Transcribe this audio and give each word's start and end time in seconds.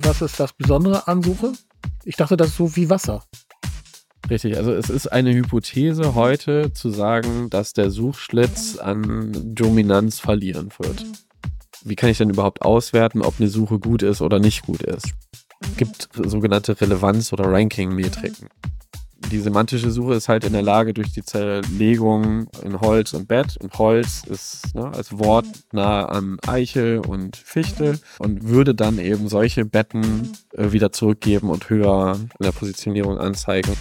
Was 0.00 0.22
ist 0.22 0.40
das 0.40 0.52
Besondere 0.52 1.06
an 1.08 1.22
Suche? 1.22 1.52
Ich 2.04 2.16
dachte, 2.16 2.36
das 2.36 2.48
ist 2.48 2.56
so 2.56 2.74
wie 2.76 2.90
Wasser. 2.90 3.24
Richtig, 4.28 4.56
also 4.56 4.72
es 4.72 4.90
ist 4.90 5.08
eine 5.08 5.34
Hypothese 5.34 6.14
heute 6.14 6.72
zu 6.72 6.90
sagen, 6.90 7.50
dass 7.50 7.72
der 7.72 7.90
Suchschlitz 7.90 8.78
an 8.78 9.32
Dominanz 9.54 10.20
verlieren 10.20 10.70
wird. 10.78 11.04
Wie 11.82 11.96
kann 11.96 12.10
ich 12.10 12.18
denn 12.18 12.30
überhaupt 12.30 12.62
auswerten, 12.62 13.22
ob 13.22 13.40
eine 13.40 13.48
Suche 13.48 13.78
gut 13.78 14.02
ist 14.02 14.20
oder 14.20 14.38
nicht 14.38 14.62
gut 14.62 14.82
ist? 14.82 15.06
Es 15.62 15.76
gibt 15.76 16.08
sogenannte 16.14 16.74
Relevanz- 16.80 17.32
oder 17.32 17.50
Ranking-Metriken 17.50 18.48
die 19.30 19.38
semantische 19.38 19.90
Suche 19.90 20.14
ist 20.14 20.28
halt 20.28 20.44
in 20.44 20.52
der 20.52 20.62
Lage, 20.62 20.92
durch 20.92 21.12
die 21.12 21.22
Zerlegung 21.22 22.48
in 22.62 22.80
Holz 22.80 23.12
und 23.12 23.28
Bett. 23.28 23.56
Und 23.60 23.72
Holz 23.78 24.24
ist 24.28 24.74
ne, 24.74 24.90
als 24.92 25.18
Wort 25.18 25.46
nah 25.72 26.06
an 26.06 26.38
Eiche 26.46 27.00
und 27.02 27.36
Fichte 27.36 27.98
und 28.18 28.48
würde 28.48 28.74
dann 28.74 28.98
eben 28.98 29.28
solche 29.28 29.64
Betten 29.64 30.32
äh, 30.52 30.72
wieder 30.72 30.92
zurückgeben 30.92 31.50
und 31.50 31.70
höher 31.70 32.16
in 32.18 32.44
der 32.44 32.52
Positionierung 32.52 33.18
anzeigen. 33.18 33.72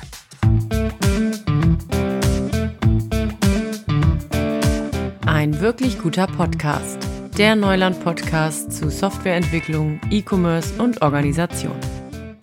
Ein 5.26 5.60
wirklich 5.62 6.00
guter 6.00 6.28
Podcast. 6.28 7.00
Der 7.38 7.56
Neuland-Podcast 7.56 8.74
zu 8.74 8.90
Softwareentwicklung, 8.90 10.00
E-Commerce 10.12 10.74
und 10.82 11.02
Organisation. 11.02 11.76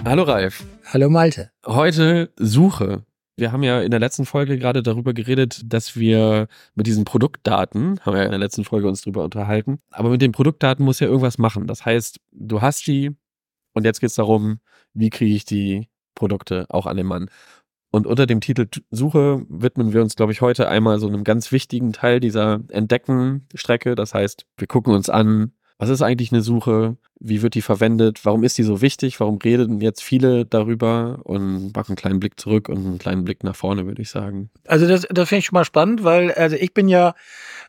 Hallo 0.05 0.23
Ralf. 0.23 0.65
Hallo 0.89 1.11
Malte. 1.11 1.51
Heute 1.67 2.33
Suche. 2.37 3.05
Wir 3.37 3.51
haben 3.51 3.65
ja 3.65 3.81
in 3.81 3.91
der 3.91 3.99
letzten 3.99 4.25
Folge 4.25 4.57
gerade 4.57 4.85
darüber 4.85 5.15
geredet, 5.15 5.61
dass 5.65 5.97
wir 5.97 6.47
mit 6.77 6.87
diesen 6.87 7.05
Produktdaten, 7.05 7.99
haben 8.03 8.15
wir 8.15 8.21
ja 8.21 8.27
in 8.27 8.31
der 8.31 8.39
letzten 8.39 8.63
Folge 8.63 8.87
uns 8.87 9.03
darüber 9.03 9.25
unterhalten, 9.25 9.81
aber 9.91 10.11
mit 10.11 10.23
den 10.23 10.31
Produktdaten 10.31 10.85
muss 10.85 11.01
ja 11.01 11.09
irgendwas 11.09 11.39
machen. 11.39 11.67
Das 11.67 11.85
heißt, 11.85 12.21
du 12.31 12.61
hast 12.63 12.87
die 12.87 13.17
und 13.75 13.85
jetzt 13.85 13.99
geht 13.99 14.11
es 14.11 14.15
darum, 14.15 14.61
wie 14.95 15.11
kriege 15.11 15.35
ich 15.35 15.45
die 15.45 15.89
Produkte 16.15 16.67
auch 16.69 16.87
an 16.87 16.97
den 16.97 17.07
Mann. 17.07 17.31
Und 17.91 18.07
unter 18.07 18.27
dem 18.27 18.41
Titel 18.41 18.69
Suche 18.93 19.45
widmen 19.49 19.93
wir 19.93 20.03
uns, 20.03 20.15
glaube 20.15 20.31
ich, 20.31 20.41
heute 20.41 20.69
einmal 20.69 21.01
so 21.01 21.09
einem 21.09 21.25
ganz 21.25 21.51
wichtigen 21.51 21.93
Teil 21.93 22.21
dieser 22.21 22.61
Entdecken-Strecke. 22.69 23.97
Das 23.97 24.15
heißt, 24.15 24.47
wir 24.57 24.69
gucken 24.69 24.95
uns 24.95 25.11
an, 25.11 25.51
was 25.79 25.91
ist 25.91 26.03
eigentlich 26.03 26.33
eine 26.33 26.41
Suche? 26.41 26.97
Wie 27.21 27.43
wird 27.43 27.55
die 27.55 27.63
verwendet? 27.63 28.25
Warum 28.25 28.45
ist 28.45 28.57
die 28.57 28.63
so 28.63 28.81
wichtig? 28.81 29.21
Warum 29.21 29.37
reden 29.37 29.81
jetzt 29.81 30.03
viele 30.03 30.47
darüber? 30.47 31.21
Und 31.25 31.75
machen 31.75 31.91
einen 31.91 31.97
kleinen 31.97 32.21
Blick 32.21 32.41
zurück 32.41 32.69
und 32.69 32.79
einen 32.79 32.99
kleinen 32.99 33.25
Blick 33.25 33.45
nach 33.45 33.57
vorne, 33.57 33.87
würde 33.87 34.01
ich 34.01 34.11
sagen. 34.11 34.51
Also 34.67 34.87
das, 34.87 35.07
das 35.11 35.29
finde 35.29 35.41
ich 35.41 35.47
schon 35.47 35.55
mal 35.55 35.65
spannend, 35.65 36.03
weil 36.03 36.33
also 36.33 36.57
ich 36.57 36.73
bin 36.73 36.89
ja, 36.89 37.15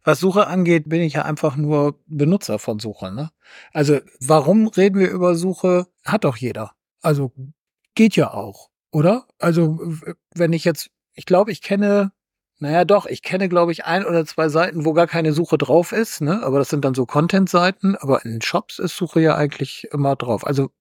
was 0.04 0.20
Suche 0.20 0.48
angeht, 0.48 0.88
bin 0.88 1.02
ich 1.02 1.14
ja 1.14 1.24
einfach 1.24 1.58
nur 1.58 2.00
Benutzer 2.08 2.60
von 2.60 2.80
Suche. 2.80 3.12
Ne? 3.14 3.30
Also 3.74 4.00
warum 4.22 4.68
reden 4.68 5.00
wir 5.00 5.10
über 5.10 5.36
Suche? 5.36 5.88
Hat 6.06 6.24
doch 6.24 6.38
jeder. 6.38 6.72
Also 7.02 7.34
geht 7.96 8.16
ja 8.16 8.34
auch, 8.34 8.70
oder? 8.92 9.28
Also 9.40 9.80
wenn 10.34 10.54
ich 10.54 10.64
jetzt, 10.64 10.90
ich 11.14 11.26
glaube, 11.26 11.52
ich 11.52 11.62
kenne 11.62 12.12
naja, 12.60 12.86
doch, 12.86 13.06
ich 13.06 13.22
kenne, 13.22 13.50
glaube 13.50 13.72
ich, 13.72 13.86
ein 13.86 14.06
oder 14.06 14.26
zwei 14.26 14.50
Seiten, 14.50 14.86
wo 14.86 14.94
gar 14.94 15.08
keine 15.08 15.32
Suche 15.34 15.58
drauf 15.58 15.92
ist, 15.92 16.22
ne? 16.22 16.42
Aber 16.44 16.58
das 16.60 16.70
sind 16.70 16.84
dann 16.84 16.96
so 16.96 17.06
Content-Seiten, 17.06 17.96
aber 17.96 18.26
in 18.26 18.42
Shops 18.42 18.80
ist 18.80 18.98
Suche 18.98 19.22
ja 19.22 19.36
eigentlich 19.36 19.88
immer 19.92 20.16
drauf. 20.16 20.46
Also, 20.46 20.72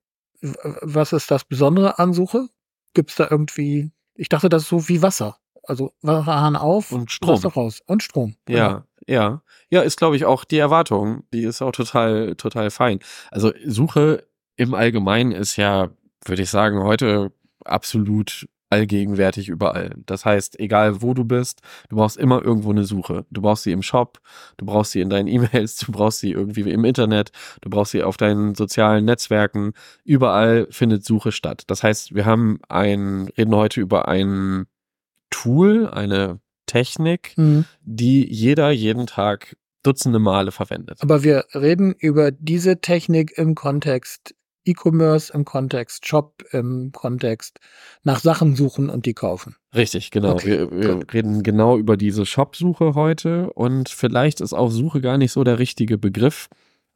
was 0.41 1.13
ist 1.13 1.31
das 1.31 1.45
Besondere 1.45 1.99
an 1.99 2.13
Suche? 2.13 2.49
Gibt 2.95 3.11
es 3.11 3.17
da 3.17 3.29
irgendwie, 3.31 3.91
ich 4.15 4.29
dachte, 4.29 4.49
das 4.49 4.63
ist 4.63 4.69
so 4.69 4.89
wie 4.89 5.03
Wasser. 5.03 5.39
Also 5.65 5.93
Wasserhahn 6.01 6.57
auf 6.57 6.93
und 6.93 7.11
Strom 7.11 7.41
raus. 7.45 7.83
Und 7.87 8.03
Strom. 8.03 8.37
Ja, 8.49 8.69
genau. 8.69 8.85
ja. 9.07 9.43
Ja, 9.69 9.83
ist, 9.83 9.99
glaube 9.99 10.17
ich, 10.17 10.25
auch 10.25 10.45
die 10.45 10.59
Erwartung. 10.59 11.25
Die 11.33 11.43
ist 11.43 11.61
auch 11.61 11.73
total, 11.73 12.37
total 12.37 12.71
fein. 12.71 13.01
Also 13.31 13.53
Suche 13.67 14.27
im 14.57 14.75
Allgemeinen 14.75 15.33
ist 15.33 15.57
ja, 15.57 15.91
würde 16.25 16.43
ich 16.43 16.51
sagen, 16.51 16.83
heute 16.85 17.33
absolut 17.65 18.47
allgegenwärtig 18.71 19.49
überall. 19.49 19.95
Das 20.07 20.25
heißt, 20.25 20.59
egal 20.59 21.03
wo 21.03 21.15
du 21.15 21.25
bist, 21.25 21.61
du 21.89 21.97
brauchst 21.97 22.17
immer 22.17 22.43
irgendwo 22.43 22.71
eine 22.71 22.85
Suche. 22.85 23.25
Du 23.31 23.43
brauchst 23.43 23.65
sie 23.65 23.73
im 23.73 23.83
Shop, 23.83 24.19
du 24.57 24.67
brauchst 24.67 24.93
sie 24.93 25.01
in 25.01 25.11
deinen 25.11 25.29
E-Mails, 25.29 25.77
du 25.79 25.93
brauchst 25.93 26.21
sie 26.21 26.33
irgendwie 26.33 26.69
im 26.71 26.85
Internet, 26.85 27.31
du 27.61 27.71
brauchst 27.71 27.93
sie 27.93 28.03
auf 28.03 28.17
deinen 28.17 28.55
sozialen 28.55 29.05
Netzwerken. 29.05 29.73
Überall 30.05 30.67
findet 30.71 31.05
Suche 31.05 31.33
statt. 31.33 31.65
Das 31.67 31.83
heißt, 31.83 32.15
wir 32.15 32.25
haben 32.25 32.59
ein, 32.69 33.29
reden 33.37 33.55
heute 33.55 33.81
über 33.81 34.09
ein 34.09 34.67
Tool, 35.31 35.89
eine 35.89 36.41
Technik, 36.67 37.35
mhm. 37.37 37.65
die 37.83 38.27
jeder 38.33 38.71
jeden 38.71 39.07
Tag 39.07 39.57
Dutzende 39.83 40.19
Male 40.19 40.51
verwendet. 40.51 40.99
Aber 41.01 41.23
wir 41.23 41.45
reden 41.55 41.95
über 41.97 42.33
diese 42.33 42.81
Technik 42.81 43.39
im 43.39 43.55
Kontext 43.55 44.35
E-Commerce 44.67 45.33
im 45.33 45.45
Kontext 45.45 46.07
Shop 46.07 46.43
im 46.53 46.91
Kontext 46.93 47.59
nach 48.03 48.21
Sachen 48.21 48.57
suchen 48.57 48.91
und 48.91 49.07
die 49.07 49.15
kaufen. 49.15 49.57
Richtig, 49.75 50.11
genau. 50.11 50.33
Okay, 50.33 50.69
wir, 50.71 50.71
wir 50.71 51.13
reden 51.13 51.43
genau 51.43 51.77
über 51.79 51.97
diese 51.97 52.27
Shop-Suche 52.27 52.95
heute 52.95 53.53
und 53.53 53.89
vielleicht 53.89 54.41
ist 54.41 54.53
auch 54.53 54.71
Suche 54.71 55.01
gar 55.01 55.19
nicht 55.19 55.33
so 55.33 55.45
der 55.45 55.59
richtige 55.59 55.99
Begriff, 55.99 56.49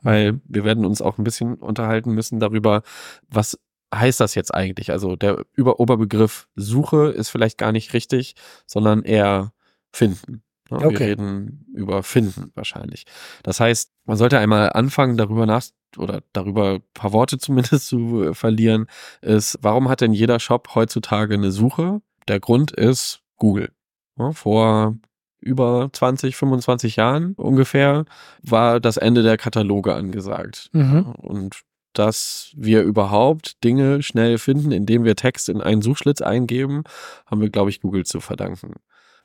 weil 0.02 0.40
wir 0.44 0.64
werden 0.64 0.84
uns 0.84 1.00
auch 1.00 1.18
ein 1.18 1.24
bisschen 1.24 1.54
unterhalten 1.54 2.12
müssen 2.12 2.40
darüber, 2.40 2.82
was 3.28 3.58
heißt 3.94 4.20
das 4.20 4.34
jetzt 4.34 4.54
eigentlich? 4.54 4.90
Also 4.90 5.16
der 5.16 5.44
Über 5.54 5.80
Oberbegriff 5.80 6.48
Suche 6.54 7.08
ist 7.08 7.28
vielleicht 7.28 7.58
gar 7.58 7.72
nicht 7.72 7.92
richtig, 7.92 8.34
sondern 8.66 9.02
eher 9.02 9.52
finden. 9.92 10.42
Okay. 10.70 10.90
Wir 10.90 11.00
reden 11.00 11.66
über 11.74 12.02
Finden 12.02 12.52
wahrscheinlich. 12.54 13.04
Das 13.42 13.60
heißt, 13.60 13.90
man 14.04 14.16
sollte 14.16 14.38
einmal 14.38 14.70
anfangen, 14.72 15.16
darüber 15.16 15.46
nach 15.46 15.64
oder 15.96 16.22
darüber 16.32 16.74
ein 16.74 16.82
paar 16.94 17.12
Worte 17.12 17.38
zumindest 17.38 17.88
zu 17.88 18.22
äh, 18.22 18.34
verlieren, 18.34 18.86
ist, 19.22 19.58
warum 19.62 19.88
hat 19.88 20.00
denn 20.00 20.12
jeder 20.12 20.38
Shop 20.38 20.74
heutzutage 20.74 21.34
eine 21.34 21.50
Suche? 21.50 22.00
Der 22.28 22.40
Grund 22.40 22.70
ist 22.70 23.22
Google. 23.36 23.72
Ja, 24.18 24.32
vor 24.32 24.96
über 25.40 25.88
20, 25.92 26.36
25 26.36 26.96
Jahren 26.96 27.32
ungefähr 27.34 28.04
war 28.42 28.78
das 28.78 28.98
Ende 28.98 29.22
der 29.22 29.38
Kataloge 29.38 29.94
angesagt. 29.94 30.68
Mhm. 30.72 31.14
Und 31.16 31.62
dass 31.94 32.52
wir 32.54 32.82
überhaupt 32.82 33.64
Dinge 33.64 34.02
schnell 34.02 34.38
finden, 34.38 34.70
indem 34.70 35.04
wir 35.04 35.16
Text 35.16 35.48
in 35.48 35.60
einen 35.60 35.82
Suchschlitz 35.82 36.20
eingeben, 36.20 36.84
haben 37.26 37.40
wir, 37.40 37.50
glaube 37.50 37.70
ich, 37.70 37.80
Google 37.80 38.04
zu 38.04 38.20
verdanken. 38.20 38.74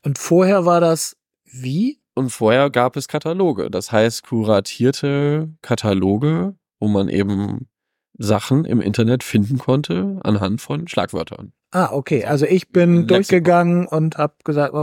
Und 0.04 0.18
vorher 0.18 0.66
war 0.66 0.80
das 0.80 1.18
wie? 1.62 2.00
Und 2.16 2.30
vorher 2.30 2.70
gab 2.70 2.96
es 2.96 3.08
Kataloge, 3.08 3.70
das 3.70 3.92
heißt 3.92 4.26
kuratierte 4.26 5.50
Kataloge, 5.62 6.56
wo 6.80 6.88
man 6.88 7.10
eben 7.10 7.68
Sachen 8.18 8.66
im 8.66 8.80
Internet 8.80 9.24
finden 9.24 9.58
konnte 9.58 10.20
anhand 10.24 10.62
von 10.62 10.88
Schlagwörtern. 10.88 11.52
Ah, 11.72 11.90
okay. 11.92 12.24
Also 12.24 12.46
ich 12.46 12.70
bin 12.70 12.92
Lexikon. 12.92 13.08
durchgegangen 13.08 13.88
und 13.88 14.18
habe 14.18 14.36
gesagt, 14.46 14.74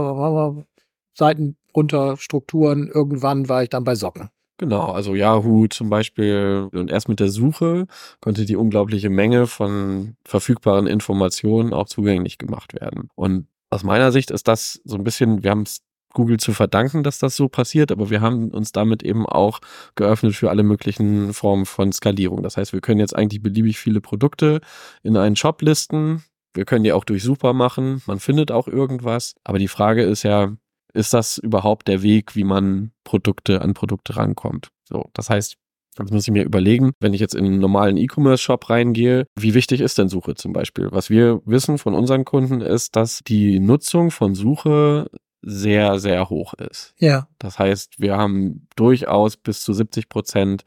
Seiten 1.15 1.57
runter, 1.75 2.17
Strukturen. 2.17 2.89
Irgendwann 2.93 3.49
war 3.49 3.63
ich 3.63 3.69
dann 3.69 3.83
bei 3.83 3.95
Socken. 3.95 4.29
Genau, 4.57 4.91
also 4.91 5.15
Yahoo 5.15 5.67
zum 5.67 5.89
Beispiel. 5.89 6.69
Und 6.71 6.91
erst 6.91 7.09
mit 7.09 7.19
der 7.19 7.29
Suche 7.29 7.87
konnte 8.21 8.45
die 8.45 8.55
unglaubliche 8.55 9.09
Menge 9.09 9.47
von 9.47 10.15
verfügbaren 10.23 10.87
Informationen 10.87 11.73
auch 11.73 11.87
zugänglich 11.87 12.37
gemacht 12.37 12.73
werden. 12.79 13.09
Und 13.15 13.47
aus 13.71 13.83
meiner 13.83 14.11
Sicht 14.11 14.29
ist 14.29 14.47
das 14.47 14.79
so 14.85 14.95
ein 14.95 15.03
bisschen, 15.03 15.43
wir 15.43 15.49
haben 15.49 15.63
es 15.63 15.81
Google 16.13 16.37
zu 16.37 16.53
verdanken, 16.53 17.03
dass 17.03 17.19
das 17.19 17.35
so 17.35 17.49
passiert, 17.49 17.91
aber 17.91 18.09
wir 18.09 18.21
haben 18.21 18.49
uns 18.49 18.71
damit 18.71 19.03
eben 19.03 19.25
auch 19.25 19.59
geöffnet 19.95 20.35
für 20.35 20.49
alle 20.49 20.63
möglichen 20.63 21.33
Formen 21.33 21.65
von 21.65 21.91
Skalierung. 21.91 22.43
Das 22.43 22.57
heißt, 22.57 22.73
wir 22.73 22.81
können 22.81 22.99
jetzt 22.99 23.15
eigentlich 23.15 23.41
beliebig 23.41 23.77
viele 23.77 24.01
Produkte 24.01 24.61
in 25.01 25.17
einen 25.17 25.35
Shop 25.35 25.61
listen. 25.61 26.23
Wir 26.53 26.65
können 26.65 26.83
die 26.83 26.93
auch 26.93 27.03
durchsuchbar 27.03 27.53
machen. 27.53 28.01
Man 28.05 28.19
findet 28.19 28.51
auch 28.51 28.67
irgendwas. 28.67 29.35
Aber 29.43 29.59
die 29.59 29.67
Frage 29.67 30.03
ist 30.03 30.23
ja, 30.23 30.55
ist 30.93 31.13
das 31.13 31.39
überhaupt 31.39 31.87
der 31.87 32.03
Weg, 32.03 32.35
wie 32.35 32.43
man 32.43 32.91
Produkte 33.03 33.61
an 33.61 33.73
Produkte 33.73 34.15
rankommt? 34.15 34.69
So, 34.87 35.09
das 35.13 35.29
heißt, 35.29 35.57
Jetzt 35.99 36.11
muss 36.11 36.23
ich 36.27 36.31
mir 36.31 36.43
überlegen, 36.43 36.93
wenn 36.99 37.13
ich 37.13 37.21
jetzt 37.21 37.35
in 37.35 37.45
einen 37.45 37.59
normalen 37.59 37.97
E-Commerce-Shop 37.97 38.69
reingehe, 38.69 39.27
wie 39.39 39.53
wichtig 39.53 39.79
ist 39.79 39.97
denn 39.97 40.09
Suche 40.09 40.33
zum 40.33 40.51
Beispiel? 40.51 40.87
Was 40.91 41.09
wir 41.09 41.41
wissen 41.45 41.77
von 41.77 41.93
unseren 41.93 42.25
Kunden 42.25 42.61
ist, 42.61 42.95
dass 42.95 43.19
die 43.27 43.59
Nutzung 43.59 44.09
von 44.09 44.33
Suche 44.33 45.09
sehr, 45.43 45.99
sehr 45.99 46.29
hoch 46.29 46.53
ist. 46.53 46.93
Ja. 46.97 47.27
Das 47.37 47.59
heißt, 47.59 47.99
wir 47.99 48.17
haben 48.17 48.67
durchaus 48.75 49.37
bis 49.37 49.61
zu 49.61 49.73
70 49.73 50.09
Prozent 50.09 50.63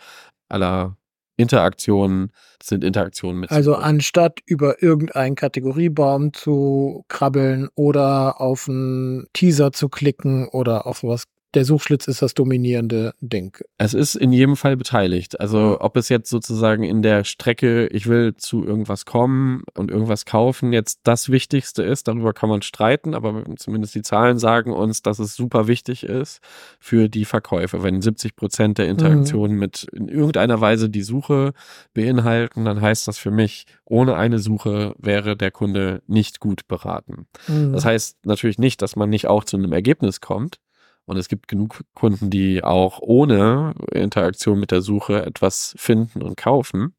aller 0.48 0.96
Interaktionen 1.38 2.32
sind 2.62 2.82
Interaktionen 2.82 3.40
mit. 3.40 3.50
Also 3.50 3.74
anstatt 3.74 4.40
über 4.46 4.82
irgendeinen 4.82 5.34
Kategoriebaum 5.34 6.32
zu 6.32 7.04
krabbeln 7.08 7.68
oder 7.74 8.40
auf 8.40 8.68
einen 8.68 9.26
Teaser 9.34 9.72
zu 9.72 9.88
klicken 9.88 10.48
oder 10.48 10.86
auf 10.86 10.98
sowas 10.98 11.24
der 11.54 11.64
Suchschlitz 11.64 12.06
ist 12.06 12.22
das 12.22 12.34
dominierende 12.34 13.14
Ding. 13.20 13.56
Es 13.78 13.94
ist 13.94 14.14
in 14.14 14.32
jedem 14.32 14.56
Fall 14.56 14.76
beteiligt. 14.76 15.40
Also 15.40 15.78
ob 15.80 15.96
es 15.96 16.08
jetzt 16.08 16.28
sozusagen 16.28 16.82
in 16.82 17.02
der 17.02 17.24
Strecke, 17.24 17.86
ich 17.86 18.06
will 18.06 18.34
zu 18.36 18.64
irgendwas 18.64 19.06
kommen 19.06 19.62
und 19.74 19.90
irgendwas 19.90 20.26
kaufen, 20.26 20.72
jetzt 20.72 21.00
das 21.04 21.30
Wichtigste 21.30 21.82
ist, 21.82 22.08
darüber 22.08 22.34
kann 22.34 22.50
man 22.50 22.62
streiten, 22.62 23.14
aber 23.14 23.44
zumindest 23.56 23.94
die 23.94 24.02
Zahlen 24.02 24.38
sagen 24.38 24.72
uns, 24.72 25.02
dass 25.02 25.18
es 25.18 25.34
super 25.34 25.66
wichtig 25.66 26.04
ist 26.04 26.40
für 26.78 27.08
die 27.08 27.24
Verkäufe. 27.24 27.82
Wenn 27.82 28.02
70 28.02 28.36
Prozent 28.36 28.78
der 28.78 28.88
Interaktionen 28.88 29.54
mhm. 29.54 29.60
mit 29.60 29.86
in 29.92 30.08
irgendeiner 30.08 30.60
Weise 30.60 30.90
die 30.90 31.02
Suche 31.02 31.52
beinhalten, 31.94 32.64
dann 32.64 32.80
heißt 32.80 33.08
das 33.08 33.18
für 33.18 33.30
mich, 33.30 33.66
ohne 33.84 34.16
eine 34.16 34.40
Suche 34.40 34.94
wäre 34.98 35.36
der 35.36 35.50
Kunde 35.52 36.02
nicht 36.06 36.40
gut 36.40 36.68
beraten. 36.68 37.26
Mhm. 37.48 37.72
Das 37.72 37.84
heißt 37.84 38.26
natürlich 38.26 38.58
nicht, 38.58 38.82
dass 38.82 38.96
man 38.96 39.08
nicht 39.08 39.26
auch 39.26 39.44
zu 39.44 39.56
einem 39.56 39.72
Ergebnis 39.72 40.20
kommt, 40.20 40.58
und 41.06 41.16
es 41.16 41.28
gibt 41.28 41.48
genug 41.48 41.82
Kunden, 41.94 42.30
die 42.30 42.62
auch 42.62 42.98
ohne 43.00 43.74
Interaktion 43.92 44.58
mit 44.58 44.70
der 44.70 44.82
Suche 44.82 45.24
etwas 45.24 45.74
finden 45.78 46.22
und 46.22 46.36
kaufen. 46.36 46.94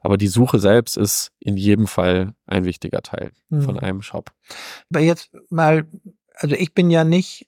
Aber 0.00 0.16
die 0.16 0.26
Suche 0.28 0.58
selbst 0.58 0.96
ist 0.96 1.30
in 1.38 1.56
jedem 1.56 1.86
Fall 1.86 2.34
ein 2.46 2.64
wichtiger 2.64 3.00
Teil 3.00 3.30
mhm. 3.48 3.62
von 3.62 3.78
einem 3.78 4.02
Shop. 4.02 4.32
Aber 4.90 5.00
jetzt 5.00 5.30
mal, 5.50 5.86
also 6.34 6.56
ich 6.56 6.74
bin 6.74 6.90
ja 6.90 7.04
nicht, 7.04 7.46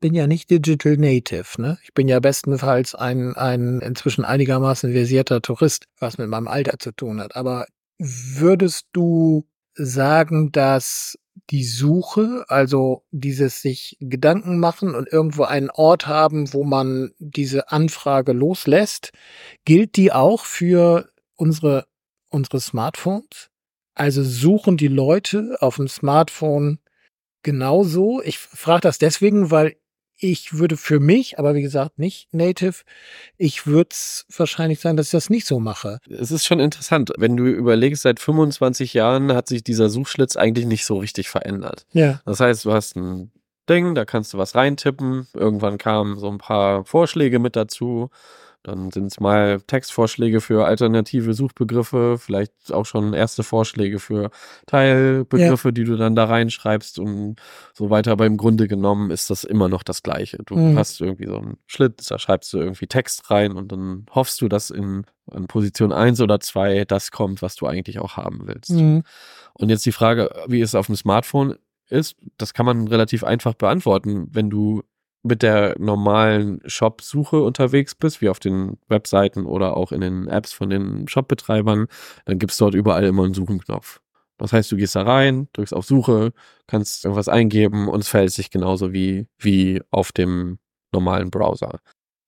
bin 0.00 0.14
ja 0.14 0.26
nicht 0.26 0.50
Digital 0.50 0.96
Native, 0.96 1.60
ne? 1.60 1.78
Ich 1.84 1.92
bin 1.92 2.08
ja 2.08 2.20
bestenfalls 2.20 2.94
ein, 2.94 3.36
ein 3.36 3.80
inzwischen 3.80 4.24
einigermaßen 4.24 4.92
versierter 4.92 5.42
Tourist, 5.42 5.84
was 5.98 6.16
mit 6.16 6.28
meinem 6.28 6.48
Alter 6.48 6.78
zu 6.78 6.92
tun 6.92 7.20
hat. 7.20 7.36
Aber 7.36 7.66
würdest 7.98 8.86
du 8.92 9.46
sagen, 9.74 10.50
dass 10.52 11.18
die 11.50 11.64
Suche, 11.64 12.44
also 12.48 13.04
dieses 13.10 13.60
sich 13.60 13.96
Gedanken 14.00 14.58
machen 14.58 14.94
und 14.94 15.12
irgendwo 15.12 15.44
einen 15.44 15.70
Ort 15.70 16.06
haben, 16.06 16.52
wo 16.52 16.64
man 16.64 17.12
diese 17.18 17.70
Anfrage 17.70 18.32
loslässt, 18.32 19.12
gilt 19.64 19.96
die 19.96 20.12
auch 20.12 20.44
für 20.44 21.10
unsere, 21.34 21.86
unsere 22.28 22.60
Smartphones? 22.60 23.50
Also 23.94 24.22
suchen 24.22 24.76
die 24.76 24.88
Leute 24.88 25.56
auf 25.60 25.76
dem 25.76 25.88
Smartphone 25.88 26.78
genauso? 27.42 28.22
Ich 28.22 28.38
frage 28.38 28.82
das 28.82 28.98
deswegen, 28.98 29.50
weil 29.50 29.76
ich 30.20 30.54
würde 30.54 30.76
für 30.76 31.00
mich, 31.00 31.38
aber 31.38 31.54
wie 31.54 31.62
gesagt, 31.62 31.98
nicht 31.98 32.32
native, 32.32 32.82
ich 33.38 33.66
würde 33.66 33.88
es 33.92 34.26
wahrscheinlich 34.36 34.80
sagen, 34.80 34.96
dass 34.96 35.06
ich 35.06 35.12
das 35.12 35.30
nicht 35.30 35.46
so 35.46 35.58
mache. 35.60 35.98
Es 36.08 36.30
ist 36.30 36.46
schon 36.46 36.60
interessant. 36.60 37.10
Wenn 37.16 37.36
du 37.36 37.46
überlegst, 37.46 38.02
seit 38.02 38.20
25 38.20 38.94
Jahren 38.94 39.32
hat 39.32 39.48
sich 39.48 39.64
dieser 39.64 39.88
Suchschlitz 39.88 40.36
eigentlich 40.36 40.66
nicht 40.66 40.84
so 40.84 40.98
richtig 40.98 41.28
verändert. 41.28 41.86
Ja. 41.92 42.20
Das 42.26 42.40
heißt, 42.40 42.64
du 42.64 42.72
hast 42.72 42.96
ein 42.96 43.32
Ding, 43.68 43.94
da 43.94 44.04
kannst 44.04 44.34
du 44.34 44.38
was 44.38 44.54
reintippen. 44.54 45.26
Irgendwann 45.34 45.78
kamen 45.78 46.18
so 46.18 46.28
ein 46.28 46.38
paar 46.38 46.84
Vorschläge 46.84 47.38
mit 47.38 47.56
dazu. 47.56 48.10
Dann 48.62 48.90
sind 48.90 49.06
es 49.06 49.20
mal 49.20 49.60
Textvorschläge 49.62 50.42
für 50.42 50.66
alternative 50.66 51.32
Suchbegriffe, 51.32 52.18
vielleicht 52.18 52.72
auch 52.72 52.84
schon 52.84 53.14
erste 53.14 53.42
Vorschläge 53.42 53.98
für 53.98 54.30
Teilbegriffe, 54.66 55.68
ja. 55.68 55.72
die 55.72 55.84
du 55.84 55.96
dann 55.96 56.14
da 56.14 56.26
reinschreibst 56.26 56.98
und 56.98 57.36
so 57.72 57.88
weiter. 57.88 58.12
Aber 58.12 58.26
im 58.26 58.36
Grunde 58.36 58.68
genommen 58.68 59.10
ist 59.10 59.30
das 59.30 59.44
immer 59.44 59.68
noch 59.68 59.82
das 59.82 60.02
Gleiche. 60.02 60.38
Du 60.44 60.56
mhm. 60.56 60.76
hast 60.78 61.00
irgendwie 61.00 61.26
so 61.26 61.38
einen 61.38 61.56
Schlitz, 61.66 62.06
da 62.08 62.18
schreibst 62.18 62.52
du 62.52 62.58
irgendwie 62.58 62.86
Text 62.86 63.30
rein 63.30 63.52
und 63.52 63.72
dann 63.72 64.04
hoffst 64.10 64.42
du, 64.42 64.48
dass 64.48 64.68
in, 64.68 65.06
in 65.32 65.46
Position 65.46 65.90
1 65.90 66.20
oder 66.20 66.38
2 66.38 66.84
das 66.84 67.10
kommt, 67.12 67.40
was 67.40 67.56
du 67.56 67.66
eigentlich 67.66 67.98
auch 67.98 68.18
haben 68.18 68.42
willst. 68.44 68.72
Mhm. 68.72 69.04
Und 69.54 69.70
jetzt 69.70 69.86
die 69.86 69.92
Frage, 69.92 70.30
wie 70.48 70.60
es 70.60 70.74
auf 70.74 70.86
dem 70.86 70.96
Smartphone 70.96 71.56
ist, 71.88 72.16
das 72.36 72.54
kann 72.54 72.66
man 72.66 72.88
relativ 72.88 73.24
einfach 73.24 73.54
beantworten. 73.54 74.28
Wenn 74.30 74.50
du 74.50 74.82
mit 75.22 75.42
der 75.42 75.74
normalen 75.78 76.60
Shop-Suche 76.64 77.42
unterwegs 77.42 77.94
bist, 77.94 78.20
wie 78.20 78.28
auf 78.28 78.38
den 78.38 78.78
Webseiten 78.88 79.46
oder 79.46 79.76
auch 79.76 79.92
in 79.92 80.00
den 80.00 80.28
Apps 80.28 80.52
von 80.52 80.70
den 80.70 81.08
Shop-Betreibern, 81.08 81.86
dann 82.24 82.38
gibt 82.38 82.52
es 82.52 82.58
dort 82.58 82.74
überall 82.74 83.04
immer 83.04 83.24
einen 83.24 83.34
Suchenknopf. 83.34 84.00
Das 84.38 84.54
heißt, 84.54 84.72
du 84.72 84.76
gehst 84.76 84.96
da 84.96 85.02
rein, 85.02 85.48
drückst 85.52 85.74
auf 85.74 85.84
Suche, 85.84 86.32
kannst 86.66 87.04
irgendwas 87.04 87.28
eingeben 87.28 87.88
und 87.88 88.00
es 88.00 88.08
verhält 88.08 88.32
sich 88.32 88.50
genauso 88.50 88.92
wie, 88.92 89.26
wie 89.38 89.82
auf 89.90 90.12
dem 90.12 90.58
normalen 90.92 91.30
Browser. 91.30 91.80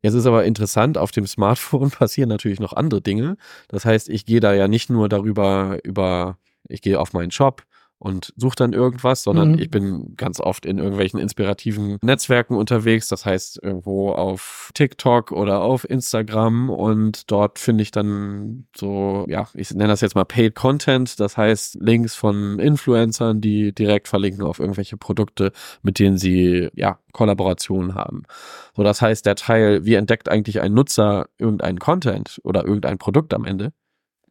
Jetzt 0.02 0.14
ist 0.14 0.26
aber 0.26 0.44
interessant, 0.44 0.98
auf 0.98 1.12
dem 1.12 1.26
Smartphone 1.26 1.90
passieren 1.90 2.28
natürlich 2.28 2.60
noch 2.60 2.74
andere 2.74 3.00
Dinge. 3.00 3.36
Das 3.68 3.84
heißt, 3.86 4.10
ich 4.10 4.26
gehe 4.26 4.40
da 4.40 4.52
ja 4.52 4.68
nicht 4.68 4.90
nur 4.90 5.08
darüber 5.08 5.78
über, 5.84 6.38
ich 6.68 6.82
gehe 6.82 7.00
auf 7.00 7.14
meinen 7.14 7.30
Shop, 7.30 7.62
und 8.02 8.32
suche 8.36 8.56
dann 8.56 8.72
irgendwas, 8.72 9.22
sondern 9.22 9.52
mhm. 9.52 9.58
ich 9.60 9.70
bin 9.70 10.14
ganz 10.16 10.40
oft 10.40 10.66
in 10.66 10.78
irgendwelchen 10.78 11.20
inspirativen 11.20 11.98
Netzwerken 12.02 12.56
unterwegs, 12.56 13.06
das 13.06 13.24
heißt 13.24 13.60
irgendwo 13.62 14.10
auf 14.10 14.72
TikTok 14.74 15.30
oder 15.30 15.60
auf 15.60 15.88
Instagram 15.88 16.68
und 16.68 17.30
dort 17.30 17.60
finde 17.60 17.82
ich 17.82 17.92
dann 17.92 18.66
so, 18.76 19.24
ja, 19.28 19.46
ich 19.54 19.70
nenne 19.70 19.86
das 19.86 20.00
jetzt 20.00 20.16
mal 20.16 20.24
Paid 20.24 20.56
Content, 20.56 21.20
das 21.20 21.36
heißt 21.36 21.76
Links 21.80 22.16
von 22.16 22.58
Influencern, 22.58 23.40
die 23.40 23.72
direkt 23.72 24.08
verlinken 24.08 24.42
auf 24.42 24.58
irgendwelche 24.58 24.96
Produkte, 24.96 25.52
mit 25.82 26.00
denen 26.00 26.18
sie, 26.18 26.70
ja, 26.74 26.98
Kollaborationen 27.12 27.94
haben. 27.94 28.24
So, 28.74 28.82
das 28.82 29.00
heißt, 29.00 29.24
der 29.26 29.36
Teil, 29.36 29.84
wie 29.84 29.94
entdeckt 29.94 30.28
eigentlich 30.28 30.60
ein 30.60 30.74
Nutzer 30.74 31.26
irgendeinen 31.38 31.78
Content 31.78 32.40
oder 32.42 32.64
irgendein 32.64 32.98
Produkt 32.98 33.32
am 33.32 33.44
Ende, 33.44 33.72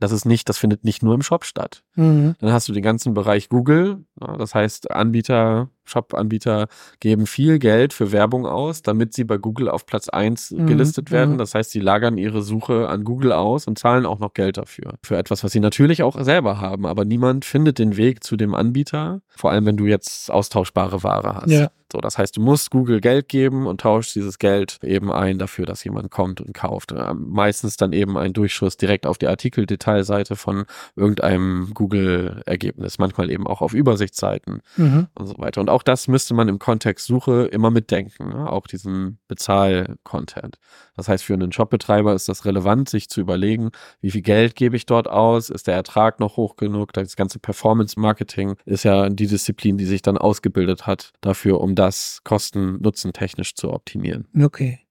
das 0.01 0.11
ist 0.11 0.25
nicht, 0.25 0.49
das 0.49 0.57
findet 0.57 0.83
nicht 0.83 1.03
nur 1.03 1.13
im 1.13 1.21
Shop 1.21 1.45
statt. 1.45 1.83
Mhm. 1.95 2.35
Dann 2.39 2.51
hast 2.51 2.69
du 2.69 2.73
den 2.73 2.83
ganzen 2.83 3.13
Bereich 3.13 3.49
Google, 3.49 4.05
das 4.15 4.55
heißt 4.55 4.91
Anbieter, 4.91 5.69
Shop-Anbieter 5.83 6.67
geben 6.99 7.27
viel 7.27 7.59
Geld 7.59 7.91
für 7.91 8.11
Werbung 8.11 8.45
aus, 8.45 8.81
damit 8.81 9.13
sie 9.13 9.23
bei 9.23 9.37
Google 9.37 9.67
auf 9.67 9.85
Platz 9.85 10.09
eins 10.09 10.51
mhm. 10.51 10.67
gelistet 10.67 11.11
werden. 11.11 11.33
Mhm. 11.33 11.37
Das 11.37 11.53
heißt, 11.53 11.71
sie 11.71 11.79
lagern 11.79 12.17
ihre 12.17 12.41
Suche 12.41 12.87
an 12.87 13.03
Google 13.03 13.33
aus 13.33 13.67
und 13.67 13.77
zahlen 13.77 14.05
auch 14.05 14.19
noch 14.19 14.33
Geld 14.33 14.57
dafür. 14.57 14.93
Für 15.03 15.17
etwas, 15.17 15.43
was 15.43 15.51
sie 15.51 15.59
natürlich 15.59 16.03
auch 16.03 16.21
selber 16.23 16.61
haben, 16.61 16.85
aber 16.85 17.03
niemand 17.03 17.45
findet 17.45 17.77
den 17.79 17.97
Weg 17.97 18.23
zu 18.23 18.37
dem 18.37 18.55
Anbieter, 18.55 19.21
vor 19.27 19.51
allem 19.51 19.65
wenn 19.65 19.77
du 19.77 19.85
jetzt 19.85 20.31
austauschbare 20.31 21.03
Ware 21.03 21.35
hast. 21.35 21.51
Ja. 21.51 21.71
So, 21.91 21.99
das 21.99 22.17
heißt, 22.17 22.37
du 22.37 22.41
musst 22.41 22.71
Google 22.71 23.01
Geld 23.01 23.27
geben 23.27 23.67
und 23.67 23.81
tauschst 23.81 24.15
dieses 24.15 24.39
Geld 24.39 24.79
eben 24.81 25.11
ein 25.11 25.39
dafür, 25.39 25.65
dass 25.65 25.83
jemand 25.83 26.09
kommt 26.09 26.39
und 26.39 26.53
kauft. 26.53 26.93
Meistens 27.15 27.75
dann 27.75 27.91
eben 27.91 28.17
ein 28.17 28.31
Durchschuss 28.31 28.77
direkt 28.77 29.05
auf 29.05 29.17
die 29.17 29.27
Artikeldetailseite 29.27 30.37
von 30.37 30.63
irgendeinem 30.95 31.73
Google-Ergebnis, 31.81 32.99
manchmal 32.99 33.31
eben 33.31 33.47
auch 33.47 33.61
auf 33.61 33.73
Übersichtsseiten 33.73 34.61
mhm. 34.77 35.07
und 35.15 35.25
so 35.25 35.39
weiter. 35.39 35.61
Und 35.61 35.69
auch 35.71 35.81
das 35.81 36.07
müsste 36.07 36.35
man 36.35 36.47
im 36.47 36.59
Kontext 36.59 37.07
Suche 37.07 37.45
immer 37.45 37.71
mitdenken, 37.71 38.29
ne? 38.29 38.47
auch 38.51 38.67
diesen 38.67 39.17
Bezahl-Content. 39.27 40.59
Das 40.95 41.07
heißt, 41.07 41.23
für 41.23 41.33
einen 41.33 41.51
Shopbetreiber 41.51 42.13
ist 42.13 42.29
das 42.29 42.45
relevant, 42.45 42.87
sich 42.87 43.09
zu 43.09 43.19
überlegen, 43.19 43.71
wie 43.99 44.11
viel 44.11 44.21
Geld 44.21 44.55
gebe 44.55 44.75
ich 44.75 44.85
dort 44.85 45.07
aus? 45.07 45.49
Ist 45.49 45.65
der 45.65 45.73
Ertrag 45.73 46.19
noch 46.19 46.37
hoch 46.37 46.55
genug? 46.55 46.93
Das 46.93 47.15
ganze 47.15 47.39
Performance-Marketing 47.39 48.57
ist 48.65 48.83
ja 48.83 49.09
die 49.09 49.25
Disziplin, 49.25 49.77
die 49.77 49.85
sich 49.85 50.03
dann 50.03 50.19
ausgebildet 50.19 50.85
hat, 50.85 51.13
dafür, 51.21 51.61
um 51.61 51.73
das 51.73 52.19
kosten-nutzen-technisch 52.23 53.55
zu 53.55 53.73
optimieren. 53.73 54.27
Okay. 54.39 54.81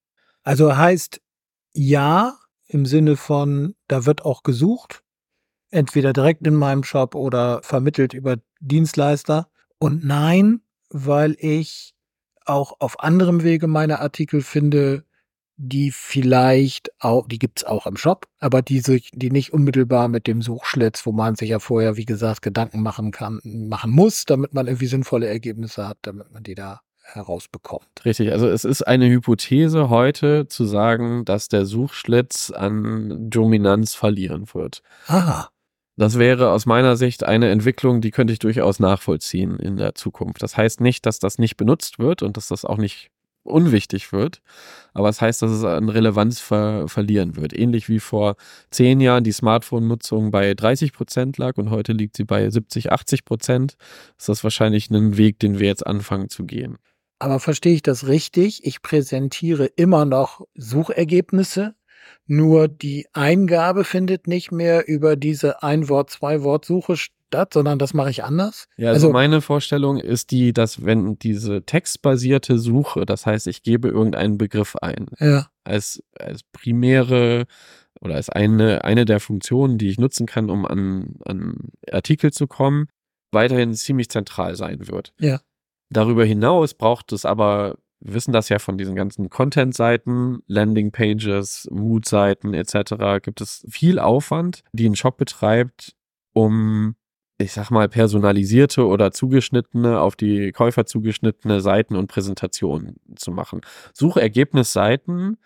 Also 0.42 0.76
heißt 0.76 1.20
ja 1.72 2.34
im 2.66 2.84
Sinne 2.84 3.14
von, 3.14 3.76
da 3.86 4.06
wird 4.06 4.24
auch 4.24 4.42
gesucht, 4.42 5.04
entweder 5.70 6.12
direkt 6.12 6.46
in 6.46 6.54
meinem 6.54 6.84
Shop 6.84 7.14
oder 7.14 7.62
vermittelt 7.62 8.14
über 8.14 8.36
Dienstleister. 8.60 9.48
Und 9.78 10.04
nein, 10.04 10.60
weil 10.90 11.36
ich 11.38 11.94
auch 12.44 12.74
auf 12.80 13.00
anderem 13.00 13.42
Wege 13.42 13.66
meine 13.66 14.00
Artikel 14.00 14.42
finde, 14.42 15.04
die 15.56 15.90
vielleicht 15.90 16.90
auch, 17.00 17.28
die 17.28 17.38
gibt's 17.38 17.64
auch 17.64 17.86
im 17.86 17.96
Shop, 17.96 18.26
aber 18.38 18.62
die 18.62 18.80
sich, 18.80 19.10
die 19.12 19.30
nicht 19.30 19.52
unmittelbar 19.52 20.08
mit 20.08 20.26
dem 20.26 20.40
Suchschlitz, 20.40 21.04
wo 21.04 21.12
man 21.12 21.36
sich 21.36 21.50
ja 21.50 21.58
vorher, 21.58 21.96
wie 21.96 22.06
gesagt, 22.06 22.40
Gedanken 22.40 22.82
machen 22.82 23.10
kann, 23.10 23.40
machen 23.44 23.90
muss, 23.90 24.24
damit 24.24 24.54
man 24.54 24.66
irgendwie 24.66 24.86
sinnvolle 24.86 25.28
Ergebnisse 25.28 25.86
hat, 25.86 25.98
damit 26.02 26.32
man 26.32 26.42
die 26.42 26.54
da 26.54 26.80
herausbekommt. 27.02 28.04
Richtig, 28.04 28.32
also 28.32 28.48
es 28.48 28.64
ist 28.64 28.82
eine 28.86 29.08
Hypothese 29.08 29.90
heute 29.90 30.46
zu 30.48 30.64
sagen, 30.64 31.24
dass 31.24 31.48
der 31.48 31.66
Suchschlitz 31.66 32.50
an 32.50 33.28
Dominanz 33.28 33.94
verlieren 33.94 34.46
wird. 34.54 34.82
Ah. 35.08 35.48
Das 36.00 36.18
wäre 36.18 36.50
aus 36.50 36.64
meiner 36.64 36.96
Sicht 36.96 37.24
eine 37.24 37.50
Entwicklung, 37.50 38.00
die 38.00 38.10
könnte 38.10 38.32
ich 38.32 38.38
durchaus 38.38 38.80
nachvollziehen 38.80 39.58
in 39.58 39.76
der 39.76 39.94
Zukunft. 39.94 40.42
Das 40.42 40.56
heißt 40.56 40.80
nicht, 40.80 41.04
dass 41.04 41.18
das 41.18 41.36
nicht 41.36 41.58
benutzt 41.58 41.98
wird 41.98 42.22
und 42.22 42.38
dass 42.38 42.48
das 42.48 42.64
auch 42.64 42.78
nicht 42.78 43.10
unwichtig 43.42 44.10
wird, 44.10 44.40
aber 44.94 45.10
es 45.10 45.16
das 45.16 45.20
heißt, 45.20 45.42
dass 45.42 45.50
es 45.50 45.62
an 45.62 45.90
Relevanz 45.90 46.40
ver 46.40 46.88
verlieren 46.88 47.36
wird. 47.36 47.52
Ähnlich 47.52 47.90
wie 47.90 48.00
vor 48.00 48.36
zehn 48.70 48.98
Jahren 49.02 49.24
die 49.24 49.32
Smartphone-Nutzung 49.32 50.30
bei 50.30 50.54
30 50.54 50.94
Prozent 50.94 51.36
lag 51.36 51.58
und 51.58 51.68
heute 51.68 51.92
liegt 51.92 52.16
sie 52.16 52.24
bei 52.24 52.48
70, 52.48 52.90
80 52.90 53.26
Prozent, 53.26 53.76
ist 54.16 54.30
das 54.30 54.42
wahrscheinlich 54.42 54.88
ein 54.88 55.18
Weg, 55.18 55.38
den 55.38 55.58
wir 55.58 55.66
jetzt 55.66 55.86
anfangen 55.86 56.30
zu 56.30 56.46
gehen. 56.46 56.78
Aber 57.18 57.40
verstehe 57.40 57.74
ich 57.74 57.82
das 57.82 58.06
richtig? 58.06 58.64
Ich 58.64 58.80
präsentiere 58.80 59.66
immer 59.66 60.06
noch 60.06 60.46
Suchergebnisse, 60.54 61.74
nur 62.30 62.68
die 62.68 63.06
Eingabe 63.12 63.84
findet 63.84 64.26
nicht 64.26 64.52
mehr 64.52 64.86
über 64.86 65.16
diese 65.16 65.62
Ein-Wort-, 65.62 66.10
Zwei-Wort-Suche 66.10 66.96
das, 67.30 67.48
sondern 67.52 67.78
das 67.78 67.94
mache 67.94 68.10
ich 68.10 68.24
anders. 68.24 68.66
Ja, 68.76 68.88
also, 68.88 69.06
also 69.06 69.12
meine 69.12 69.40
Vorstellung 69.40 69.98
ist 69.98 70.30
die, 70.30 70.52
dass 70.52 70.84
wenn 70.84 71.18
diese 71.18 71.62
textbasierte 71.62 72.58
Suche, 72.58 73.06
das 73.06 73.26
heißt, 73.26 73.46
ich 73.46 73.62
gebe 73.62 73.88
irgendeinen 73.88 74.36
Begriff 74.38 74.76
ein, 74.76 75.06
ja. 75.18 75.46
als, 75.64 76.02
als 76.18 76.42
primäre 76.52 77.46
oder 78.00 78.16
als 78.16 78.30
eine, 78.30 78.84
eine 78.84 79.04
der 79.04 79.20
Funktionen, 79.20 79.78
die 79.78 79.88
ich 79.88 79.98
nutzen 79.98 80.26
kann, 80.26 80.50
um 80.50 80.66
an, 80.66 81.16
an 81.24 81.70
Artikel 81.90 82.32
zu 82.32 82.46
kommen, 82.46 82.88
weiterhin 83.32 83.74
ziemlich 83.74 84.08
zentral 84.08 84.56
sein 84.56 84.88
wird. 84.88 85.12
Ja. 85.18 85.40
Darüber 85.90 86.24
hinaus 86.24 86.74
braucht 86.74 87.12
es 87.12 87.24
aber, 87.24 87.76
wir 88.00 88.14
wissen 88.14 88.32
das 88.32 88.48
ja 88.48 88.58
von 88.58 88.78
diesen 88.78 88.94
ganzen 88.94 89.30
Content-Seiten, 89.30 90.42
Landing-Pages, 90.46 91.68
Mood-Seiten 91.70 92.54
etc., 92.54 93.22
gibt 93.22 93.40
es 93.40 93.66
viel 93.68 93.98
Aufwand, 93.98 94.62
die 94.72 94.88
ein 94.88 94.96
Shop 94.96 95.16
betreibt, 95.16 95.94
um 96.32 96.96
ich 97.38 97.52
sag 97.52 97.70
mal, 97.70 97.88
personalisierte 97.88 98.86
oder 98.86 99.12
zugeschnittene, 99.12 99.98
auf 99.98 100.14
die 100.14 100.52
Käufer 100.52 100.84
zugeschnittene 100.84 101.62
Seiten 101.62 101.96
und 101.96 102.06
Präsentationen 102.06 102.96
zu 103.16 103.30
machen. 103.30 103.62
Suchergebnisseiten 103.94 105.38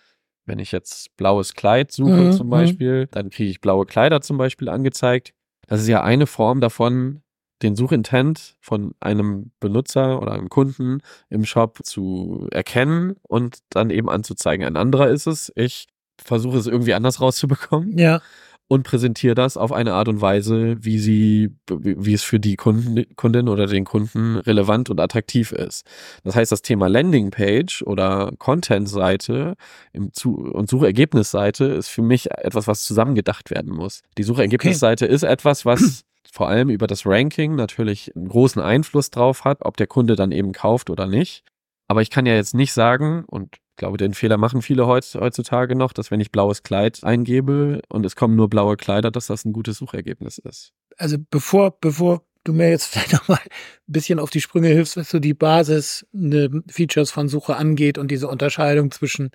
wenn 0.46 0.58
ich 0.58 0.72
jetzt 0.72 1.16
blaues 1.16 1.54
Kleid 1.54 1.92
suche 1.92 2.12
mhm, 2.12 2.32
zum 2.32 2.46
mhm. 2.46 2.50
Beispiel, 2.50 3.06
dann 3.10 3.30
kriege 3.30 3.50
ich 3.50 3.60
blaue 3.60 3.86
Kleider 3.86 4.20
zum 4.20 4.36
Beispiel 4.36 4.68
angezeigt. 4.68 5.32
Das 5.66 5.80
ist 5.80 5.88
ja 5.88 6.02
eine 6.02 6.26
Form 6.26 6.60
davon, 6.60 7.22
den 7.64 7.76
Suchintent 7.76 8.54
von 8.60 8.94
einem 9.00 9.50
Benutzer 9.58 10.22
oder 10.22 10.32
einem 10.32 10.48
Kunden 10.48 11.00
im 11.30 11.44
Shop 11.44 11.80
zu 11.82 12.46
erkennen 12.52 13.16
und 13.22 13.58
dann 13.70 13.90
eben 13.90 14.08
anzuzeigen. 14.08 14.64
Ein 14.64 14.76
anderer 14.76 15.08
ist 15.08 15.26
es, 15.26 15.52
ich 15.56 15.88
versuche 16.22 16.58
es 16.58 16.66
irgendwie 16.66 16.94
anders 16.94 17.20
rauszubekommen. 17.20 17.98
Ja 17.98 18.20
und 18.66 18.82
präsentiere 18.82 19.34
das 19.34 19.56
auf 19.56 19.72
eine 19.72 19.92
Art 19.92 20.08
und 20.08 20.20
Weise, 20.20 20.76
wie 20.80 20.98
sie, 20.98 21.50
wie 21.68 22.14
es 22.14 22.22
für 22.22 22.40
die 22.40 22.56
Kunden, 22.56 23.04
Kundin 23.16 23.48
oder 23.48 23.66
den 23.66 23.84
Kunden 23.84 24.36
relevant 24.36 24.90
und 24.90 25.00
attraktiv 25.00 25.52
ist. 25.52 25.86
Das 26.24 26.34
heißt, 26.34 26.50
das 26.50 26.62
Thema 26.62 26.88
Landingpage 26.88 27.82
oder 27.82 28.32
Content-Seite 28.38 29.54
und 29.92 30.68
Suchergebnisseite 30.70 31.66
ist 31.66 31.88
für 31.88 32.02
mich 32.02 32.30
etwas, 32.30 32.66
was 32.66 32.82
zusammengedacht 32.84 33.50
werden 33.50 33.72
muss. 33.72 34.00
Die 34.16 34.22
Suchergebnisseite 34.22 35.04
okay. 35.04 35.14
ist 35.14 35.24
etwas, 35.24 35.66
was 35.66 36.04
vor 36.32 36.48
allem 36.48 36.70
über 36.70 36.86
das 36.86 37.06
Ranking 37.06 37.54
natürlich 37.54 38.14
einen 38.14 38.28
großen 38.28 38.60
Einfluss 38.60 39.10
drauf 39.10 39.44
hat, 39.44 39.58
ob 39.62 39.76
der 39.76 39.86
Kunde 39.86 40.16
dann 40.16 40.32
eben 40.32 40.52
kauft 40.52 40.90
oder 40.90 41.06
nicht. 41.06 41.44
Aber 41.88 42.02
ich 42.02 42.10
kann 42.10 42.26
ja 42.26 42.34
jetzt 42.34 42.54
nicht 42.54 42.72
sagen, 42.72 43.24
und 43.26 43.56
ich 43.56 43.76
glaube, 43.76 43.96
den 43.96 44.14
Fehler 44.14 44.36
machen 44.36 44.62
viele 44.62 44.86
heutzutage 44.86 45.74
noch, 45.74 45.92
dass 45.92 46.10
wenn 46.10 46.20
ich 46.20 46.30
blaues 46.30 46.62
Kleid 46.62 47.00
eingebe 47.02 47.82
und 47.88 48.06
es 48.06 48.16
kommen 48.16 48.36
nur 48.36 48.48
blaue 48.48 48.76
Kleider, 48.76 49.10
dass 49.10 49.26
das 49.26 49.44
ein 49.44 49.52
gutes 49.52 49.78
Suchergebnis 49.78 50.38
ist. 50.38 50.72
Also 50.96 51.16
bevor, 51.30 51.78
bevor 51.80 52.24
du 52.44 52.52
mir 52.52 52.70
jetzt 52.70 52.86
vielleicht 52.92 53.12
nochmal 53.12 53.40
ein 53.42 53.92
bisschen 53.92 54.18
auf 54.18 54.30
die 54.30 54.40
Sprünge 54.40 54.68
hilfst, 54.68 54.96
was 54.96 55.10
so 55.10 55.18
die 55.18 55.34
Basis 55.34 56.06
ne, 56.12 56.62
Features 56.68 57.10
von 57.10 57.28
Suche 57.28 57.56
angeht 57.56 57.98
und 57.98 58.10
diese 58.10 58.28
Unterscheidung 58.28 58.90
zwischen, 58.90 59.30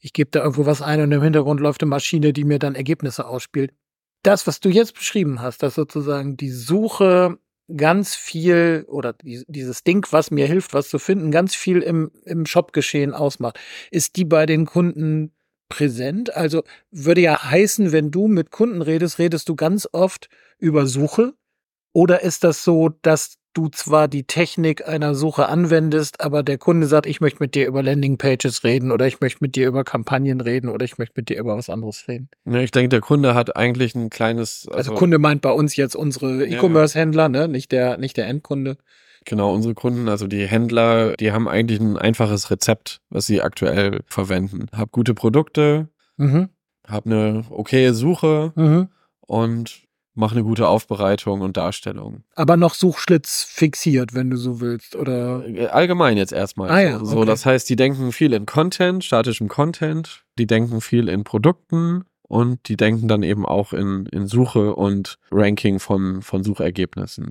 ich 0.00 0.12
gebe 0.12 0.30
da 0.30 0.40
irgendwo 0.40 0.66
was 0.66 0.82
ein 0.82 1.00
und 1.00 1.10
im 1.10 1.22
Hintergrund 1.22 1.60
läuft 1.60 1.82
eine 1.82 1.88
Maschine, 1.88 2.32
die 2.32 2.44
mir 2.44 2.58
dann 2.58 2.74
Ergebnisse 2.74 3.26
ausspielt. 3.26 3.72
Das, 4.22 4.46
was 4.46 4.60
du 4.60 4.68
jetzt 4.68 4.94
beschrieben 4.94 5.40
hast, 5.40 5.62
dass 5.62 5.74
sozusagen 5.74 6.36
die 6.36 6.50
Suche 6.50 7.38
ganz 7.76 8.14
viel 8.14 8.84
oder 8.88 9.14
dieses 9.22 9.84
Ding, 9.84 10.06
was 10.10 10.30
mir 10.30 10.46
hilft, 10.46 10.74
was 10.74 10.88
zu 10.88 10.98
finden, 10.98 11.30
ganz 11.30 11.54
viel 11.54 11.80
im, 11.80 12.10
im 12.24 12.46
Shop-Geschehen 12.46 13.12
ausmacht. 13.12 13.58
Ist 13.90 14.16
die 14.16 14.24
bei 14.24 14.46
den 14.46 14.64
Kunden 14.66 15.32
präsent? 15.68 16.34
Also 16.34 16.62
würde 16.90 17.20
ja 17.20 17.42
heißen, 17.50 17.92
wenn 17.92 18.10
du 18.10 18.26
mit 18.26 18.50
Kunden 18.50 18.82
redest, 18.82 19.18
redest 19.18 19.48
du 19.48 19.56
ganz 19.56 19.88
oft 19.92 20.28
über 20.58 20.86
Suche. 20.86 21.34
Oder 21.92 22.22
ist 22.22 22.44
das 22.44 22.64
so, 22.64 22.90
dass 23.02 23.38
du 23.54 23.68
zwar 23.68 24.06
die 24.06 24.24
Technik 24.24 24.86
einer 24.86 25.14
Suche 25.14 25.48
anwendest, 25.48 26.20
aber 26.20 26.42
der 26.42 26.58
Kunde 26.58 26.86
sagt, 26.86 27.06
ich 27.06 27.20
möchte 27.20 27.42
mit 27.42 27.54
dir 27.54 27.66
über 27.66 27.82
Landingpages 27.82 28.62
reden 28.62 28.92
oder 28.92 29.06
ich 29.06 29.20
möchte 29.20 29.38
mit 29.40 29.56
dir 29.56 29.66
über 29.66 29.82
Kampagnen 29.82 30.40
reden 30.40 30.68
oder 30.68 30.84
ich 30.84 30.98
möchte 30.98 31.14
mit 31.16 31.28
dir 31.28 31.38
über 31.38 31.56
was 31.56 31.68
anderes 31.68 32.06
reden. 32.06 32.28
Ja, 32.44 32.60
ich 32.60 32.70
denke, 32.70 32.90
der 32.90 33.00
Kunde 33.00 33.34
hat 33.34 33.56
eigentlich 33.56 33.94
ein 33.94 34.10
kleines. 34.10 34.66
Also, 34.68 34.90
also 34.90 34.94
Kunde 34.94 35.18
meint 35.18 35.42
bei 35.42 35.50
uns 35.50 35.74
jetzt 35.74 35.96
unsere 35.96 36.46
E-Commerce-Händler, 36.46 37.28
ne? 37.28 37.48
nicht 37.48 37.72
der, 37.72 37.98
nicht 37.98 38.16
der 38.16 38.28
Endkunde. 38.28 38.76
Genau, 39.24 39.52
unsere 39.52 39.74
Kunden, 39.74 40.08
also 40.08 40.26
die 40.26 40.46
Händler, 40.46 41.14
die 41.16 41.32
haben 41.32 41.48
eigentlich 41.48 41.80
ein 41.80 41.96
einfaches 41.96 42.50
Rezept, 42.50 43.00
was 43.10 43.26
sie 43.26 43.42
aktuell 43.42 44.00
verwenden. 44.06 44.66
Hab 44.72 44.92
gute 44.92 45.14
Produkte, 45.14 45.88
mhm. 46.16 46.48
hab 46.86 47.06
eine 47.06 47.44
okaye 47.50 47.92
Suche 47.92 48.52
mhm. 48.54 48.88
und 49.20 49.87
mach 50.18 50.32
eine 50.32 50.42
gute 50.42 50.66
Aufbereitung 50.66 51.40
und 51.42 51.56
Darstellung. 51.56 52.24
Aber 52.34 52.56
noch 52.56 52.74
Suchschlitz 52.74 53.44
fixiert, 53.44 54.14
wenn 54.14 54.30
du 54.30 54.36
so 54.36 54.60
willst, 54.60 54.96
oder? 54.96 55.46
Äh, 55.46 55.68
allgemein 55.68 56.16
jetzt 56.16 56.32
erstmal. 56.32 56.70
Ah, 56.70 56.80
ja, 56.80 57.04
so, 57.04 57.18
okay. 57.18 57.26
das 57.26 57.46
heißt, 57.46 57.70
die 57.70 57.76
denken 57.76 58.10
viel 58.10 58.32
in 58.32 58.44
Content, 58.44 59.04
statischem 59.04 59.46
Content, 59.46 60.24
die 60.36 60.48
denken 60.48 60.80
viel 60.80 61.08
in 61.08 61.22
Produkten 61.22 62.04
und 62.22 62.68
die 62.68 62.76
denken 62.76 63.06
dann 63.06 63.22
eben 63.22 63.46
auch 63.46 63.72
in, 63.72 64.06
in 64.06 64.26
Suche 64.26 64.74
und 64.74 65.18
Ranking 65.30 65.78
von, 65.78 66.20
von 66.20 66.42
Suchergebnissen. 66.42 67.30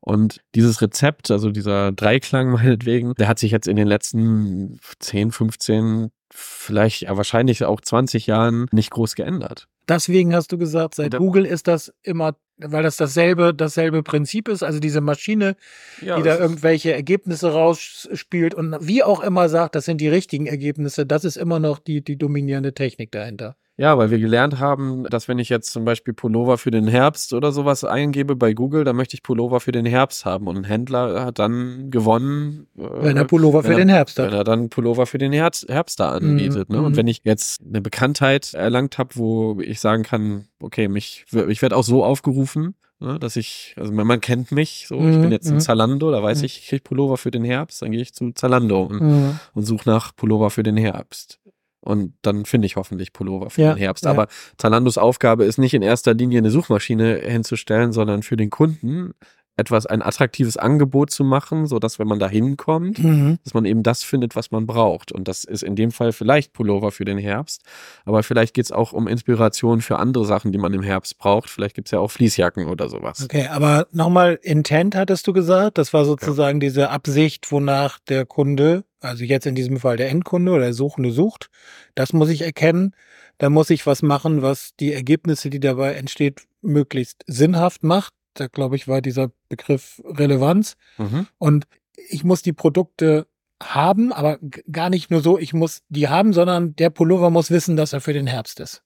Und 0.00 0.40
dieses 0.54 0.80
Rezept, 0.80 1.32
also 1.32 1.50
dieser 1.50 1.90
Dreiklang 1.90 2.50
meinetwegen, 2.52 3.14
der 3.14 3.26
hat 3.26 3.40
sich 3.40 3.50
jetzt 3.50 3.66
in 3.66 3.76
den 3.76 3.88
letzten 3.88 4.78
10, 5.00 5.32
15, 5.32 6.10
vielleicht 6.30 7.02
ja 7.02 7.16
wahrscheinlich 7.16 7.64
auch 7.64 7.80
20 7.80 8.28
Jahren 8.28 8.66
nicht 8.70 8.92
groß 8.92 9.16
geändert. 9.16 9.66
Deswegen 9.88 10.34
hast 10.34 10.52
du 10.52 10.58
gesagt, 10.58 10.94
seit 10.96 11.14
da, 11.14 11.18
Google 11.18 11.46
ist 11.46 11.66
das 11.66 11.92
immer, 12.02 12.36
weil 12.58 12.82
das 12.82 12.96
dasselbe, 12.96 13.54
dasselbe 13.54 14.02
Prinzip 14.02 14.48
ist, 14.48 14.62
also 14.62 14.80
diese 14.80 15.00
Maschine, 15.00 15.56
ja, 16.02 16.16
die 16.16 16.22
da 16.22 16.38
irgendwelche 16.38 16.92
Ergebnisse 16.92 17.52
rausspielt 17.52 18.54
und 18.54 18.76
wie 18.80 19.02
auch 19.02 19.20
immer 19.20 19.48
sagt, 19.48 19.74
das 19.74 19.86
sind 19.86 20.00
die 20.00 20.08
richtigen 20.08 20.46
Ergebnisse, 20.46 21.06
das 21.06 21.24
ist 21.24 21.36
immer 21.36 21.58
noch 21.58 21.78
die, 21.78 22.02
die 22.02 22.18
dominierende 22.18 22.74
Technik 22.74 23.12
dahinter. 23.12 23.56
Ja, 23.80 23.96
weil 23.96 24.10
wir 24.10 24.18
gelernt 24.18 24.58
haben, 24.58 25.04
dass 25.04 25.28
wenn 25.28 25.38
ich 25.38 25.48
jetzt 25.48 25.72
zum 25.72 25.84
Beispiel 25.84 26.12
Pullover 26.12 26.58
für 26.58 26.72
den 26.72 26.88
Herbst 26.88 27.32
oder 27.32 27.52
sowas 27.52 27.84
eingebe 27.84 28.34
bei 28.34 28.52
Google, 28.52 28.82
dann 28.82 28.96
möchte 28.96 29.14
ich 29.14 29.22
Pullover 29.22 29.60
für 29.60 29.70
den 29.70 29.86
Herbst 29.86 30.24
haben. 30.24 30.48
Und 30.48 30.56
ein 30.56 30.64
Händler 30.64 31.24
hat 31.24 31.38
dann 31.38 31.88
gewonnen. 31.92 32.66
Äh, 32.76 32.82
wenn 33.02 33.16
er 33.16 33.24
Pullover 33.24 33.62
für 33.62 33.70
er, 33.70 33.76
den 33.76 33.88
Herbst 33.88 34.18
hat. 34.18 34.26
Wenn 34.26 34.34
er 34.34 34.42
dann 34.42 34.68
Pullover 34.68 35.06
für 35.06 35.18
den 35.18 35.32
Herbst, 35.32 35.68
Herbst 35.68 36.00
da 36.00 36.10
anbietet. 36.10 36.70
Mm, 36.70 36.72
ne? 36.72 36.82
Und 36.82 36.92
mhm. 36.92 36.96
wenn 36.96 37.06
ich 37.06 37.20
jetzt 37.22 37.60
eine 37.64 37.80
Bekanntheit 37.80 38.52
erlangt 38.52 38.98
habe, 38.98 39.10
wo 39.14 39.60
ich 39.60 39.78
sagen 39.78 40.02
kann, 40.02 40.46
okay, 40.58 40.88
mich, 40.88 41.26
ich 41.48 41.62
werde 41.62 41.76
auch 41.76 41.84
so 41.84 42.02
aufgerufen, 42.02 42.74
ne, 42.98 43.20
dass 43.20 43.36
ich, 43.36 43.76
also 43.78 43.92
man, 43.92 44.08
man 44.08 44.20
kennt 44.20 44.50
mich 44.50 44.86
so, 44.88 44.98
mm, 44.98 45.12
ich 45.12 45.20
bin 45.20 45.30
jetzt 45.30 45.48
in 45.48 45.60
Zalando, 45.60 46.10
da 46.10 46.20
weiß 46.20 46.42
ich, 46.42 46.58
ich 46.58 46.66
kriege 46.66 46.82
Pullover 46.82 47.16
für 47.16 47.30
den 47.30 47.44
Herbst, 47.44 47.80
dann 47.80 47.92
gehe 47.92 48.02
ich 48.02 48.12
zu 48.12 48.32
Zalando 48.32 48.82
und, 48.82 49.38
und 49.54 49.62
suche 49.62 49.88
nach 49.88 50.16
Pullover 50.16 50.50
für 50.50 50.64
den 50.64 50.76
Herbst. 50.76 51.38
Und 51.80 52.14
dann 52.22 52.44
finde 52.44 52.66
ich 52.66 52.76
hoffentlich 52.76 53.12
Pullover 53.12 53.50
für 53.50 53.62
ja, 53.62 53.74
den 53.74 53.78
Herbst. 53.78 54.06
Aber 54.06 54.26
Zalandos 54.56 54.98
Aufgabe 54.98 55.44
ist 55.44 55.58
nicht 55.58 55.74
in 55.74 55.82
erster 55.82 56.14
Linie 56.14 56.38
eine 56.38 56.50
Suchmaschine 56.50 57.18
hinzustellen, 57.18 57.92
sondern 57.92 58.22
für 58.22 58.36
den 58.36 58.50
Kunden 58.50 59.14
etwas, 59.58 59.86
ein 59.86 60.02
attraktives 60.02 60.56
Angebot 60.56 61.10
zu 61.10 61.24
machen, 61.24 61.66
so 61.66 61.78
dass 61.78 61.98
wenn 61.98 62.06
man 62.06 62.18
da 62.18 62.28
hinkommt, 62.28 62.98
mhm. 63.00 63.38
dass 63.42 63.54
man 63.54 63.64
eben 63.64 63.82
das 63.82 64.04
findet, 64.04 64.36
was 64.36 64.50
man 64.50 64.66
braucht. 64.66 65.10
Und 65.10 65.26
das 65.26 65.44
ist 65.44 65.62
in 65.62 65.74
dem 65.74 65.90
Fall 65.90 66.12
vielleicht 66.12 66.52
Pullover 66.52 66.92
für 66.92 67.04
den 67.04 67.18
Herbst. 67.18 67.62
Aber 68.04 68.22
vielleicht 68.22 68.54
geht 68.54 68.66
es 68.66 68.72
auch 68.72 68.92
um 68.92 69.08
Inspiration 69.08 69.80
für 69.80 69.98
andere 69.98 70.24
Sachen, 70.24 70.52
die 70.52 70.58
man 70.58 70.72
im 70.74 70.82
Herbst 70.82 71.18
braucht. 71.18 71.50
Vielleicht 71.50 71.74
gibt 71.74 71.88
es 71.88 71.92
ja 71.92 71.98
auch 71.98 72.10
Fließjacken 72.10 72.66
oder 72.66 72.88
sowas. 72.88 73.24
Okay, 73.24 73.48
aber 73.48 73.88
nochmal 73.90 74.38
Intent 74.42 74.94
hattest 74.94 75.26
du 75.26 75.32
gesagt. 75.32 75.76
Das 75.76 75.92
war 75.92 76.04
sozusagen 76.04 76.60
ja. 76.60 76.68
diese 76.68 76.90
Absicht, 76.90 77.50
wonach 77.50 77.98
der 78.08 78.26
Kunde, 78.26 78.84
also 79.00 79.24
jetzt 79.24 79.46
in 79.46 79.54
diesem 79.54 79.78
Fall 79.78 79.96
der 79.96 80.10
Endkunde 80.10 80.52
oder 80.52 80.64
der 80.64 80.72
Suchende 80.72 81.12
sucht. 81.12 81.50
Das 81.94 82.12
muss 82.12 82.28
ich 82.28 82.42
erkennen. 82.42 82.94
Da 83.38 83.50
muss 83.50 83.70
ich 83.70 83.86
was 83.86 84.02
machen, 84.02 84.42
was 84.42 84.74
die 84.80 84.92
Ergebnisse, 84.92 85.50
die 85.50 85.60
dabei 85.60 85.94
entsteht, 85.94 86.48
möglichst 86.60 87.22
sinnhaft 87.26 87.84
macht 87.84 88.12
da 88.38 88.46
glaube 88.46 88.76
ich, 88.76 88.88
war 88.88 89.00
dieser 89.00 89.30
Begriff 89.48 90.00
Relevanz. 90.04 90.76
Mhm. 90.96 91.26
Und 91.38 91.66
ich 92.08 92.24
muss 92.24 92.42
die 92.42 92.52
Produkte 92.52 93.26
haben, 93.62 94.12
aber 94.12 94.38
gar 94.70 94.88
nicht 94.88 95.10
nur 95.10 95.20
so, 95.20 95.38
ich 95.38 95.52
muss 95.52 95.82
die 95.88 96.08
haben, 96.08 96.32
sondern 96.32 96.76
der 96.76 96.90
Pullover 96.90 97.30
muss 97.30 97.50
wissen, 97.50 97.76
dass 97.76 97.92
er 97.92 98.00
für 98.00 98.12
den 98.12 98.26
Herbst 98.26 98.60
ist. 98.60 98.82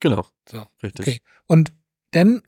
Genau. 0.00 0.26
So, 0.48 0.66
richtig. 0.82 1.06
Okay. 1.06 1.20
Und 1.46 1.72
dann 2.10 2.42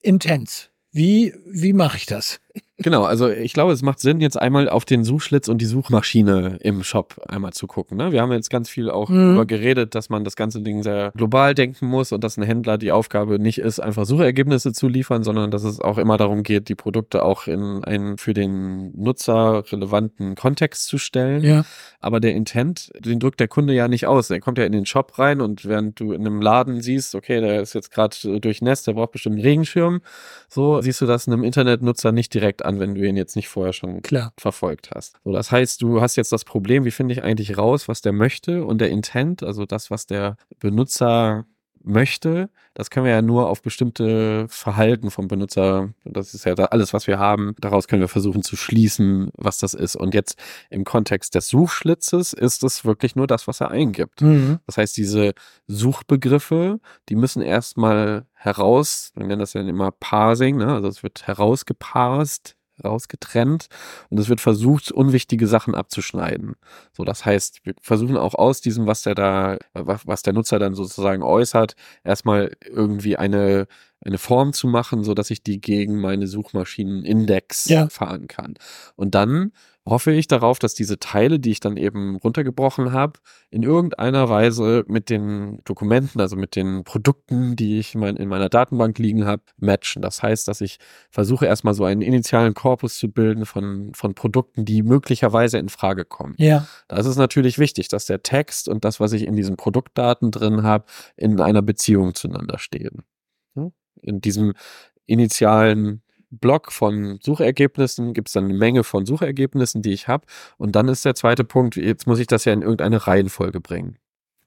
intens. 0.00 0.70
Wie, 0.90 1.34
wie 1.46 1.72
mache 1.72 1.96
ich 1.96 2.06
das? 2.06 2.40
Genau, 2.78 3.04
also 3.04 3.30
ich 3.30 3.52
glaube, 3.52 3.72
es 3.72 3.82
macht 3.82 4.00
Sinn, 4.00 4.20
jetzt 4.20 4.40
einmal 4.40 4.68
auf 4.68 4.84
den 4.84 5.04
Suchschlitz 5.04 5.48
und 5.48 5.58
die 5.58 5.66
Suchmaschine 5.66 6.58
im 6.60 6.82
Shop 6.82 7.20
einmal 7.28 7.52
zu 7.52 7.66
gucken. 7.66 7.96
Ne? 7.96 8.12
Wir 8.12 8.20
haben 8.20 8.32
jetzt 8.32 8.50
ganz 8.50 8.68
viel 8.68 8.90
auch 8.90 9.08
mhm. 9.08 9.26
darüber 9.26 9.46
geredet, 9.46 9.94
dass 9.94 10.10
man 10.10 10.24
das 10.24 10.36
ganze 10.36 10.60
Ding 10.60 10.82
sehr 10.82 11.12
global 11.16 11.54
denken 11.54 11.86
muss 11.86 12.12
und 12.12 12.24
dass 12.24 12.36
ein 12.36 12.42
Händler 12.42 12.78
die 12.78 12.92
Aufgabe 12.92 13.38
nicht 13.38 13.58
ist, 13.58 13.78
einfach 13.78 14.04
Suchergebnisse 14.04 14.72
zu 14.72 14.88
liefern, 14.88 15.22
sondern 15.22 15.50
dass 15.50 15.64
es 15.64 15.80
auch 15.80 15.96
immer 15.98 16.16
darum 16.16 16.42
geht, 16.42 16.68
die 16.68 16.74
Produkte 16.74 17.24
auch 17.24 17.46
in 17.46 17.84
einen 17.84 18.18
für 18.18 18.34
den 18.34 18.92
Nutzer 19.00 19.64
relevanten 19.70 20.34
Kontext 20.34 20.86
zu 20.86 20.98
stellen. 20.98 21.42
Ja. 21.44 21.64
Aber 22.00 22.20
der 22.20 22.34
Intent, 22.34 22.90
den 22.98 23.20
drückt 23.20 23.38
der 23.38 23.48
Kunde 23.48 23.74
ja 23.74 23.86
nicht 23.86 24.06
aus. 24.06 24.28
Der 24.28 24.40
kommt 24.40 24.58
ja 24.58 24.64
in 24.64 24.72
den 24.72 24.86
Shop 24.86 25.18
rein 25.18 25.40
und 25.40 25.64
während 25.64 26.00
du 26.00 26.12
in 26.12 26.26
einem 26.26 26.42
Laden 26.42 26.80
siehst, 26.80 27.14
okay, 27.14 27.40
der 27.40 27.62
ist 27.62 27.74
jetzt 27.74 27.92
gerade 27.92 28.40
durchnässt, 28.40 28.86
der 28.86 28.94
braucht 28.94 29.12
bestimmt 29.12 29.36
einen 29.36 29.44
Regenschirm, 29.44 30.00
so 30.48 30.80
siehst 30.80 31.00
du 31.00 31.06
das 31.06 31.28
einem 31.28 31.44
Internetnutzer 31.44 32.10
nicht 32.10 32.34
direkt 32.34 32.41
an, 32.64 32.80
wenn 32.80 32.94
du 32.94 33.06
ihn 33.06 33.16
jetzt 33.16 33.36
nicht 33.36 33.48
vorher 33.48 33.72
schon 33.72 34.02
Klar. 34.02 34.32
verfolgt 34.38 34.90
hast. 34.94 35.16
So, 35.24 35.32
das 35.32 35.50
heißt, 35.50 35.80
du 35.80 36.00
hast 36.00 36.16
jetzt 36.16 36.32
das 36.32 36.44
Problem, 36.44 36.84
wie 36.84 36.90
finde 36.90 37.14
ich 37.14 37.22
eigentlich 37.22 37.56
raus, 37.56 37.88
was 37.88 38.02
der 38.02 38.12
möchte 38.12 38.64
und 38.64 38.80
der 38.80 38.90
Intent, 38.90 39.42
also 39.42 39.64
das, 39.64 39.90
was 39.90 40.06
der 40.06 40.36
Benutzer 40.58 41.46
möchte, 41.84 42.50
das 42.74 42.90
können 42.90 43.06
wir 43.06 43.12
ja 43.12 43.22
nur 43.22 43.48
auf 43.48 43.62
bestimmte 43.62 44.46
Verhalten 44.48 45.10
vom 45.10 45.28
Benutzer, 45.28 45.90
das 46.04 46.34
ist 46.34 46.44
ja 46.44 46.54
alles, 46.54 46.92
was 46.92 47.06
wir 47.06 47.18
haben, 47.18 47.54
daraus 47.60 47.88
können 47.88 48.00
wir 48.00 48.08
versuchen 48.08 48.42
zu 48.42 48.56
schließen, 48.56 49.30
was 49.36 49.58
das 49.58 49.74
ist. 49.74 49.96
Und 49.96 50.14
jetzt 50.14 50.38
im 50.70 50.84
Kontext 50.84 51.34
des 51.34 51.48
Suchschlitzes 51.48 52.32
ist 52.32 52.62
es 52.62 52.84
wirklich 52.84 53.16
nur 53.16 53.26
das, 53.26 53.46
was 53.46 53.60
er 53.60 53.70
eingibt. 53.70 54.22
Mhm. 54.22 54.58
Das 54.66 54.78
heißt, 54.78 54.96
diese 54.96 55.34
Suchbegriffe, 55.66 56.80
die 57.08 57.16
müssen 57.16 57.42
erstmal 57.42 58.26
heraus, 58.34 59.12
wir 59.14 59.26
nennen 59.26 59.40
das 59.40 59.52
ja 59.52 59.60
immer 59.60 59.90
Parsing, 59.90 60.56
ne? 60.56 60.72
also 60.72 60.88
es 60.88 61.02
wird 61.02 61.26
herausgeparst 61.26 62.56
rausgetrennt 62.84 63.66
und 64.10 64.18
es 64.18 64.28
wird 64.28 64.40
versucht, 64.40 64.92
unwichtige 64.92 65.46
Sachen 65.46 65.74
abzuschneiden. 65.74 66.54
So, 66.92 67.04
das 67.04 67.24
heißt, 67.24 67.60
wir 67.64 67.74
versuchen 67.80 68.16
auch 68.16 68.34
aus 68.34 68.60
diesem, 68.60 68.86
was 68.86 69.02
der 69.02 69.14
da, 69.14 69.58
was 69.74 70.22
der 70.22 70.32
Nutzer 70.32 70.58
dann 70.58 70.74
sozusagen 70.74 71.22
äußert, 71.22 71.74
erstmal 72.04 72.52
irgendwie 72.66 73.16
eine 73.16 73.66
eine 74.04 74.18
Form 74.18 74.52
zu 74.52 74.66
machen, 74.66 75.04
so 75.04 75.14
dass 75.14 75.30
ich 75.30 75.42
die 75.42 75.60
gegen 75.60 76.00
meine 76.00 76.26
Suchmaschinenindex 76.26 77.68
ja. 77.68 77.88
fahren 77.88 78.26
kann. 78.26 78.54
Und 78.96 79.14
dann 79.14 79.52
hoffe 79.84 80.12
ich 80.12 80.28
darauf, 80.28 80.58
dass 80.58 80.74
diese 80.74 80.98
Teile, 80.98 81.38
die 81.38 81.50
ich 81.50 81.60
dann 81.60 81.76
eben 81.76 82.16
runtergebrochen 82.16 82.92
habe, 82.92 83.18
in 83.50 83.62
irgendeiner 83.62 84.28
Weise 84.28 84.84
mit 84.86 85.10
den 85.10 85.60
Dokumenten, 85.64 86.20
also 86.20 86.36
mit 86.36 86.54
den 86.54 86.84
Produkten, 86.84 87.56
die 87.56 87.78
ich 87.78 87.94
in 87.94 88.28
meiner 88.28 88.48
Datenbank 88.48 88.98
liegen 88.98 89.24
habe, 89.24 89.42
matchen. 89.56 90.02
Das 90.02 90.22
heißt, 90.22 90.46
dass 90.46 90.60
ich 90.60 90.78
versuche 91.10 91.46
erstmal 91.46 91.74
so 91.74 91.84
einen 91.84 92.02
initialen 92.02 92.54
Korpus 92.54 92.98
zu 92.98 93.08
bilden 93.08 93.44
von, 93.44 93.92
von 93.94 94.14
Produkten, 94.14 94.64
die 94.64 94.82
möglicherweise 94.82 95.58
in 95.58 95.68
Frage 95.68 96.04
kommen. 96.04 96.34
Ja. 96.38 96.66
Da 96.88 96.96
ist 96.96 97.06
es 97.06 97.16
natürlich 97.16 97.58
wichtig, 97.58 97.88
dass 97.88 98.06
der 98.06 98.22
Text 98.22 98.68
und 98.68 98.84
das, 98.84 99.00
was 99.00 99.12
ich 99.12 99.26
in 99.26 99.36
diesen 99.36 99.56
Produktdaten 99.56 100.30
drin 100.30 100.62
habe, 100.62 100.84
in 101.16 101.40
einer 101.40 101.62
Beziehung 101.62 102.14
zueinander 102.14 102.58
stehen 102.58 103.04
in 104.02 104.20
diesem 104.20 104.52
initialen 105.06 106.02
Block 106.32 106.72
von 106.72 107.18
Suchergebnissen 107.22 108.14
gibt 108.14 108.28
es 108.28 108.34
dann 108.34 108.44
eine 108.44 108.54
Menge 108.54 108.84
von 108.84 109.06
Suchergebnissen, 109.06 109.82
die 109.82 109.92
ich 109.92 110.08
habe. 110.08 110.26
Und 110.56 110.74
dann 110.74 110.88
ist 110.88 111.04
der 111.04 111.14
zweite 111.14 111.44
Punkt, 111.44 111.76
jetzt 111.76 112.06
muss 112.06 112.18
ich 112.18 112.26
das 112.26 112.44
ja 112.44 112.52
in 112.52 112.62
irgendeine 112.62 113.06
Reihenfolge 113.06 113.60
bringen. 113.60 113.98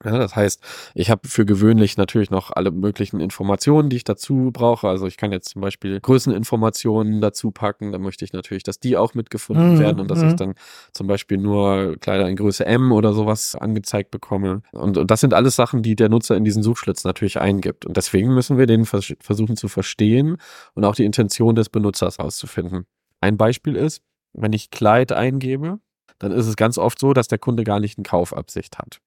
Ja, 0.04 0.18
das 0.18 0.36
heißt, 0.36 0.62
ich 0.94 1.10
habe 1.10 1.26
für 1.26 1.46
gewöhnlich 1.46 1.96
natürlich 1.96 2.30
noch 2.30 2.50
alle 2.50 2.70
möglichen 2.70 3.18
Informationen, 3.18 3.88
die 3.88 3.96
ich 3.96 4.04
dazu 4.04 4.50
brauche. 4.52 4.88
Also 4.88 5.06
ich 5.06 5.16
kann 5.16 5.32
jetzt 5.32 5.48
zum 5.48 5.62
Beispiel 5.62 6.00
Größeninformationen 6.00 7.22
dazu 7.22 7.50
packen. 7.50 7.92
Da 7.92 7.98
möchte 7.98 8.22
ich 8.24 8.34
natürlich, 8.34 8.62
dass 8.62 8.78
die 8.78 8.98
auch 8.98 9.14
mitgefunden 9.14 9.74
mhm. 9.74 9.78
werden 9.78 10.00
und 10.00 10.10
dass 10.10 10.18
ich 10.18 10.32
mhm. 10.32 10.36
dann 10.36 10.54
zum 10.92 11.06
Beispiel 11.06 11.38
nur 11.38 11.96
Kleider 11.98 12.28
in 12.28 12.36
Größe 12.36 12.66
M 12.66 12.92
oder 12.92 13.14
sowas 13.14 13.56
angezeigt 13.56 14.10
bekomme. 14.10 14.60
Und, 14.72 14.98
und 14.98 15.10
das 15.10 15.22
sind 15.22 15.32
alles 15.32 15.56
Sachen, 15.56 15.82
die 15.82 15.96
der 15.96 16.10
Nutzer 16.10 16.36
in 16.36 16.44
diesen 16.44 16.62
Suchschlitz 16.62 17.04
natürlich 17.04 17.40
eingibt. 17.40 17.86
Und 17.86 17.96
deswegen 17.96 18.34
müssen 18.34 18.58
wir 18.58 18.66
den 18.66 18.84
vers 18.84 19.14
versuchen 19.20 19.56
zu 19.56 19.68
verstehen 19.68 20.36
und 20.74 20.84
auch 20.84 20.94
die 20.94 21.04
Intention 21.06 21.54
des 21.54 21.70
Benutzers 21.70 22.18
auszufinden. 22.18 22.84
Ein 23.22 23.38
Beispiel 23.38 23.76
ist, 23.76 24.02
wenn 24.34 24.52
ich 24.52 24.70
Kleid 24.70 25.12
eingebe, 25.12 25.78
dann 26.18 26.32
ist 26.32 26.46
es 26.46 26.56
ganz 26.56 26.76
oft 26.76 26.98
so, 26.98 27.14
dass 27.14 27.28
der 27.28 27.38
Kunde 27.38 27.64
gar 27.64 27.80
nicht 27.80 27.96
eine 27.96 28.04
Kaufabsicht 28.04 28.78
hat 28.78 29.00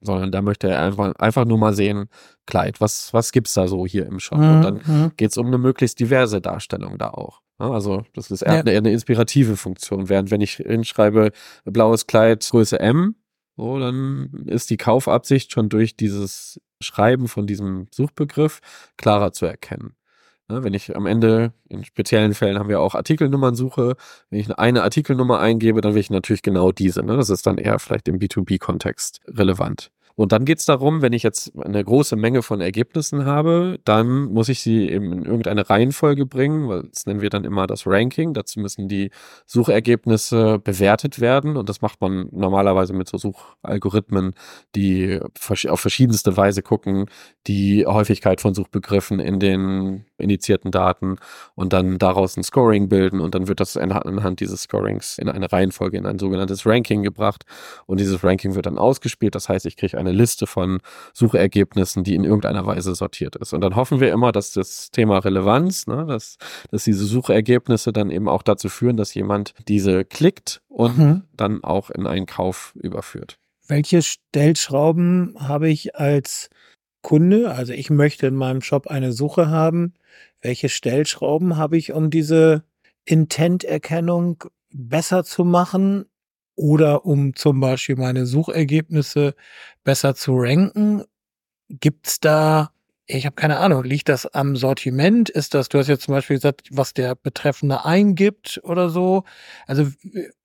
sondern 0.00 0.30
da 0.30 0.42
möchte 0.42 0.68
er 0.68 0.82
einfach, 0.82 1.14
einfach 1.16 1.44
nur 1.44 1.58
mal 1.58 1.74
sehen, 1.74 2.08
Kleid, 2.46 2.80
was, 2.80 3.12
was 3.12 3.32
gibt's 3.32 3.54
da 3.54 3.66
so 3.66 3.86
hier 3.86 4.06
im 4.06 4.20
Shop? 4.20 4.38
Mhm. 4.38 4.50
Und 4.50 4.62
dann 4.62 4.74
mhm. 4.86 5.12
geht's 5.16 5.36
um 5.36 5.46
eine 5.46 5.58
möglichst 5.58 5.98
diverse 5.98 6.40
Darstellung 6.40 6.98
da 6.98 7.10
auch. 7.10 7.40
Also 7.58 8.04
das 8.14 8.30
ist 8.30 8.42
eher, 8.42 8.54
ja. 8.54 8.60
eine, 8.60 8.72
eine 8.72 8.92
inspirative 8.92 9.56
Funktion. 9.56 10.08
Während 10.08 10.30
wenn 10.30 10.42
ich 10.42 10.56
hinschreibe, 10.56 11.32
blaues 11.64 12.06
Kleid, 12.06 12.46
Größe 12.48 12.78
M, 12.78 13.16
so, 13.56 13.78
dann 13.78 14.44
ist 14.46 14.68
die 14.68 14.76
Kaufabsicht 14.76 15.50
schon 15.50 15.70
durch 15.70 15.96
dieses 15.96 16.60
Schreiben 16.82 17.26
von 17.26 17.46
diesem 17.46 17.86
Suchbegriff 17.90 18.60
klarer 18.98 19.32
zu 19.32 19.46
erkennen. 19.46 19.95
Ne, 20.48 20.62
wenn 20.62 20.74
ich 20.74 20.94
am 20.94 21.06
Ende, 21.06 21.52
in 21.68 21.82
speziellen 21.84 22.32
Fällen 22.32 22.58
haben 22.58 22.68
wir 22.68 22.80
auch 22.80 22.94
Artikelnummern 22.94 23.56
suche, 23.56 23.96
wenn 24.30 24.38
ich 24.38 24.56
eine 24.56 24.84
Artikelnummer 24.84 25.40
eingebe, 25.40 25.80
dann 25.80 25.94
will 25.94 26.00
ich 26.00 26.10
natürlich 26.10 26.42
genau 26.42 26.70
diese. 26.70 27.02
Ne? 27.02 27.16
Das 27.16 27.30
ist 27.30 27.46
dann 27.48 27.58
eher 27.58 27.80
vielleicht 27.80 28.06
im 28.06 28.20
B2B-Kontext 28.20 29.20
relevant. 29.26 29.90
Und 30.16 30.32
dann 30.32 30.46
geht 30.46 30.60
es 30.60 30.64
darum, 30.64 31.02
wenn 31.02 31.12
ich 31.12 31.22
jetzt 31.22 31.52
eine 31.58 31.84
große 31.84 32.16
Menge 32.16 32.42
von 32.42 32.62
Ergebnissen 32.62 33.26
habe, 33.26 33.78
dann 33.84 34.24
muss 34.32 34.48
ich 34.48 34.60
sie 34.60 34.88
eben 34.88 35.12
in 35.12 35.24
irgendeine 35.24 35.68
Reihenfolge 35.68 36.24
bringen, 36.24 36.68
weil 36.68 36.84
das 36.84 37.04
nennen 37.04 37.20
wir 37.20 37.28
dann 37.28 37.44
immer 37.44 37.66
das 37.66 37.86
Ranking. 37.86 38.32
Dazu 38.32 38.58
müssen 38.60 38.88
die 38.88 39.10
Suchergebnisse 39.44 40.58
bewertet 40.58 41.20
werden 41.20 41.58
und 41.58 41.68
das 41.68 41.82
macht 41.82 42.00
man 42.00 42.28
normalerweise 42.32 42.94
mit 42.94 43.08
so 43.08 43.18
Suchalgorithmen, 43.18 44.32
die 44.74 45.20
auf 45.68 45.80
verschiedenste 45.80 46.34
Weise 46.38 46.62
gucken, 46.62 47.10
die 47.46 47.84
Häufigkeit 47.84 48.40
von 48.40 48.54
Suchbegriffen 48.54 49.20
in 49.20 49.38
den 49.38 50.06
indizierten 50.18 50.70
Daten 50.70 51.16
und 51.54 51.72
dann 51.72 51.98
daraus 51.98 52.36
ein 52.36 52.42
Scoring 52.42 52.88
bilden 52.88 53.20
und 53.20 53.34
dann 53.34 53.48
wird 53.48 53.60
das 53.60 53.76
anhand 53.76 54.40
dieses 54.40 54.62
Scorings 54.62 55.18
in 55.18 55.28
eine 55.28 55.50
Reihenfolge, 55.50 55.96
in 55.98 56.06
ein 56.06 56.18
sogenanntes 56.18 56.66
Ranking 56.66 57.02
gebracht 57.02 57.44
und 57.86 58.00
dieses 58.00 58.22
Ranking 58.24 58.54
wird 58.54 58.66
dann 58.66 58.78
ausgespielt. 58.78 59.34
Das 59.34 59.48
heißt, 59.48 59.66
ich 59.66 59.76
kriege 59.76 59.98
eine 59.98 60.12
Liste 60.12 60.46
von 60.46 60.80
Suchergebnissen, 61.12 62.04
die 62.04 62.14
in 62.14 62.24
irgendeiner 62.24 62.66
Weise 62.66 62.94
sortiert 62.94 63.36
ist. 63.36 63.52
Und 63.52 63.60
dann 63.60 63.76
hoffen 63.76 64.00
wir 64.00 64.12
immer, 64.12 64.32
dass 64.32 64.52
das 64.52 64.90
Thema 64.90 65.18
Relevanz, 65.18 65.86
ne, 65.86 66.06
dass, 66.06 66.38
dass 66.70 66.84
diese 66.84 67.04
Suchergebnisse 67.04 67.92
dann 67.92 68.10
eben 68.10 68.28
auch 68.28 68.42
dazu 68.42 68.68
führen, 68.68 68.96
dass 68.96 69.14
jemand 69.14 69.54
diese 69.68 70.04
klickt 70.04 70.62
und 70.68 70.98
mhm. 70.98 71.22
dann 71.36 71.64
auch 71.64 71.90
in 71.90 72.06
einen 72.06 72.26
Kauf 72.26 72.74
überführt. 72.76 73.38
Welche 73.68 74.02
Stellschrauben 74.02 75.34
habe 75.38 75.68
ich 75.68 75.96
als 75.96 76.50
Kunde? 77.06 77.52
Also 77.52 77.72
ich 77.72 77.88
möchte 77.88 78.26
in 78.26 78.34
meinem 78.34 78.62
Shop 78.62 78.88
eine 78.88 79.12
Suche 79.12 79.48
haben. 79.48 79.94
Welche 80.42 80.68
Stellschrauben 80.68 81.56
habe 81.56 81.76
ich, 81.76 81.92
um 81.92 82.10
diese 82.10 82.64
Intent-Erkennung 83.04 84.42
besser 84.72 85.22
zu 85.22 85.44
machen? 85.44 86.06
oder 86.56 87.04
um 87.04 87.36
zum 87.36 87.60
Beispiel 87.60 87.96
meine 87.96 88.26
Suchergebnisse 88.26 89.34
besser 89.84 90.14
zu 90.14 90.32
ranken? 90.36 91.04
Gibt's 91.68 92.18
da, 92.18 92.70
ich 93.06 93.26
habe 93.26 93.36
keine 93.36 93.58
Ahnung, 93.58 93.84
liegt 93.84 94.08
das 94.08 94.26
am 94.26 94.56
Sortiment? 94.56 95.28
Ist 95.28 95.54
das, 95.54 95.68
du 95.68 95.78
hast 95.78 95.88
jetzt 95.88 96.04
zum 96.04 96.14
Beispiel 96.14 96.36
gesagt, 96.36 96.68
was 96.72 96.94
der 96.94 97.14
Betreffende 97.14 97.84
eingibt 97.84 98.60
oder 98.64 98.88
so? 98.88 99.24
Also, 99.66 99.88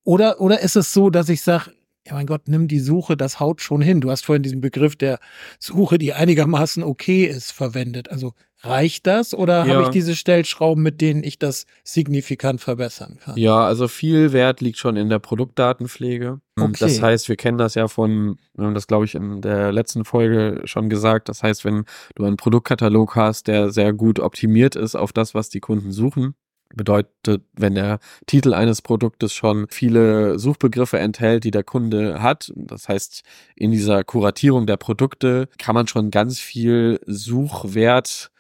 oder, 0.04 0.40
oder 0.42 0.60
ist 0.60 0.76
es 0.76 0.94
so, 0.94 1.10
dass 1.10 1.30
ich 1.30 1.42
sage, 1.42 1.72
ja 2.12 2.16
mein 2.18 2.28
Gott, 2.28 2.48
nimm 2.48 2.68
die 2.68 2.80
Suche, 2.80 3.16
das 3.16 3.40
haut 3.40 3.62
schon 3.62 3.82
hin. 3.82 4.02
Du 4.02 4.12
hast 4.12 4.26
vorhin 4.26 4.44
diesen 4.44 4.60
Begriff 4.60 4.96
der 4.96 5.20
Suche, 5.60 5.98
die 5.98 6.14
einigermaßen 6.14 6.84
okay 6.84 7.24
ist, 7.24 7.52
verwendet. 7.52 8.12
Also 8.12 8.34
reicht 8.64 9.08
das 9.08 9.34
oder 9.34 9.66
ja. 9.66 9.74
habe 9.74 9.84
ich 9.84 9.90
diese 9.90 10.16
Stellschrauben, 10.16 10.84
mit 10.84 11.00
denen 11.00 11.24
ich 11.24 11.40
das 11.40 11.66
signifikant 11.86 12.60
verbessern 12.60 13.18
kann? 13.24 13.38
Ja, 13.38 13.66
also 13.66 13.88
viel 13.88 14.34
Wert 14.34 14.60
liegt 14.60 14.78
schon 14.78 14.98
in 14.98 15.10
der 15.10 15.20
Produktdatenpflege. 15.20 16.42
Okay. 16.60 16.76
Das 16.80 17.02
heißt, 17.02 17.30
wir 17.30 17.38
kennen 17.38 17.58
das 17.58 17.76
ja 17.76 17.88
von, 17.88 18.38
wir 18.56 18.66
haben 18.66 18.76
das 18.76 18.88
glaube 18.88 19.06
ich 19.06 19.16
in 19.16 19.42
der 19.42 19.72
letzten 19.72 20.04
Folge 20.04 20.62
schon 20.66 20.90
gesagt. 20.90 21.30
Das 21.30 21.42
heißt, 21.42 21.64
wenn 21.64 21.86
du 22.16 22.26
einen 22.26 22.36
Produktkatalog 22.36 23.16
hast, 23.16 23.48
der 23.48 23.72
sehr 23.72 23.94
gut 23.94 24.20
optimiert 24.20 24.76
ist 24.76 24.96
auf 24.96 25.14
das, 25.14 25.34
was 25.34 25.48
die 25.48 25.62
Kunden 25.62 25.94
suchen, 25.94 26.36
Bedeutet, 26.76 27.44
wenn 27.54 27.76
der 27.76 28.00
Titel 28.26 28.54
eines 28.54 28.82
Produktes 28.82 29.34
schon 29.34 29.68
viele 29.70 30.40
Suchbegriffe 30.40 31.00
enthält, 31.00 31.44
die 31.44 31.52
der 31.52 31.64
Kunde 31.64 32.22
hat, 32.22 32.52
das 32.56 32.90
heißt, 32.90 33.24
in 33.56 33.72
dieser 33.72 34.04
Kuratierung 34.04 34.66
der 34.66 34.78
Produkte 34.78 35.48
kann 35.58 35.76
man 35.76 35.88
schon 35.88 36.12
ganz 36.12 36.40
viel 36.40 37.00
Suchwert 37.06 38.32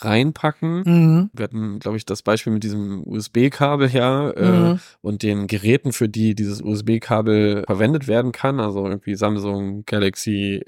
reinpacken. 0.00 0.82
Mhm. 0.86 1.30
Wir 1.32 1.44
hatten, 1.44 1.78
glaube 1.80 1.96
ich, 1.96 2.06
das 2.06 2.22
Beispiel 2.22 2.52
mit 2.52 2.62
diesem 2.62 3.02
USB-Kabel 3.04 3.90
ja 3.90 4.30
äh, 4.30 4.50
mhm. 4.50 4.80
und 5.00 5.22
den 5.22 5.46
Geräten, 5.46 5.92
für 5.92 6.08
die 6.08 6.34
dieses 6.34 6.62
USB-Kabel 6.62 7.64
verwendet 7.66 8.06
werden 8.06 8.32
kann, 8.32 8.60
also 8.60 8.86
irgendwie 8.86 9.16
Samsung 9.16 9.84
Galaxy 9.86 10.64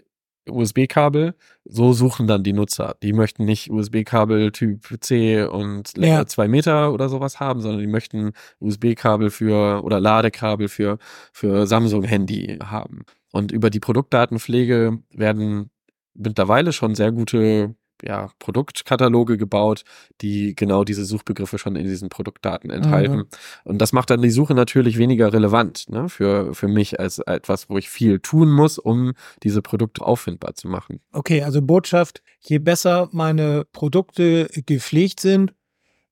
USB-Kabel. 0.51 1.35
So 1.65 1.93
suchen 1.93 2.27
dann 2.27 2.43
die 2.43 2.53
Nutzer. 2.53 2.97
Die 3.03 3.13
möchten 3.13 3.45
nicht 3.45 3.71
USB-Kabel 3.71 4.53
Typ 4.53 4.85
C 5.01 5.43
und 5.45 5.97
Ja. 5.97 6.27
zwei 6.27 6.49
Meter 6.49 6.93
oder 6.93 7.09
sowas 7.09 7.41
haben, 7.41 7.61
sondern 7.61 7.81
die 7.81 7.87
möchten 7.87 8.33
USB-Kabel 8.61 9.31
für 9.31 9.83
oder 9.85 10.01
Ladekabel 10.01 10.69
für, 10.69 10.99
für 11.33 11.67
Samsung-Handy 11.67 12.59
haben. 12.63 13.05
Und 13.33 13.53
über 13.53 13.71
die 13.71 13.81
Produktdatenpflege 13.81 14.99
werden 15.13 15.71
mittlerweile 16.15 16.73
schon 16.73 16.95
sehr 16.95 17.13
gute 17.13 17.75
ja, 18.03 18.31
Produktkataloge 18.39 19.37
gebaut, 19.37 19.85
die 20.21 20.55
genau 20.55 20.85
diese 20.85 21.05
Suchbegriffe 21.05 21.59
schon 21.59 21.77
in 21.77 21.87
diesen 21.87 22.09
Produktdaten 22.09 22.71
enthalten. 22.71 23.17
Mhm. 23.17 23.27
Und 23.65 23.79
das 23.79 23.93
macht 23.93 24.11
dann 24.11 24.23
die 24.23 24.31
Suche 24.31 24.55
natürlich 24.55 24.99
weniger 24.99 25.33
relevant 25.33 25.89
ne, 25.89 26.09
für, 26.09 26.55
für 26.55 26.69
mich 26.69 26.99
als 27.01 27.19
etwas, 27.19 27.69
wo 27.69 27.79
ich 27.79 27.89
viel 27.91 28.21
tun 28.21 28.51
muss, 28.51 28.79
um 28.79 29.13
diese 29.43 29.63
Produkte 29.63 30.05
auffindbar 30.05 30.55
zu 30.55 30.69
machen. 30.69 31.01
Okay, 31.13 31.43
also 31.43 31.63
Botschaft, 31.63 32.23
je 32.41 32.59
besser 32.59 33.09
meine 33.13 33.65
Produkte 33.73 34.49
gepflegt 34.67 35.21
sind 35.21 35.55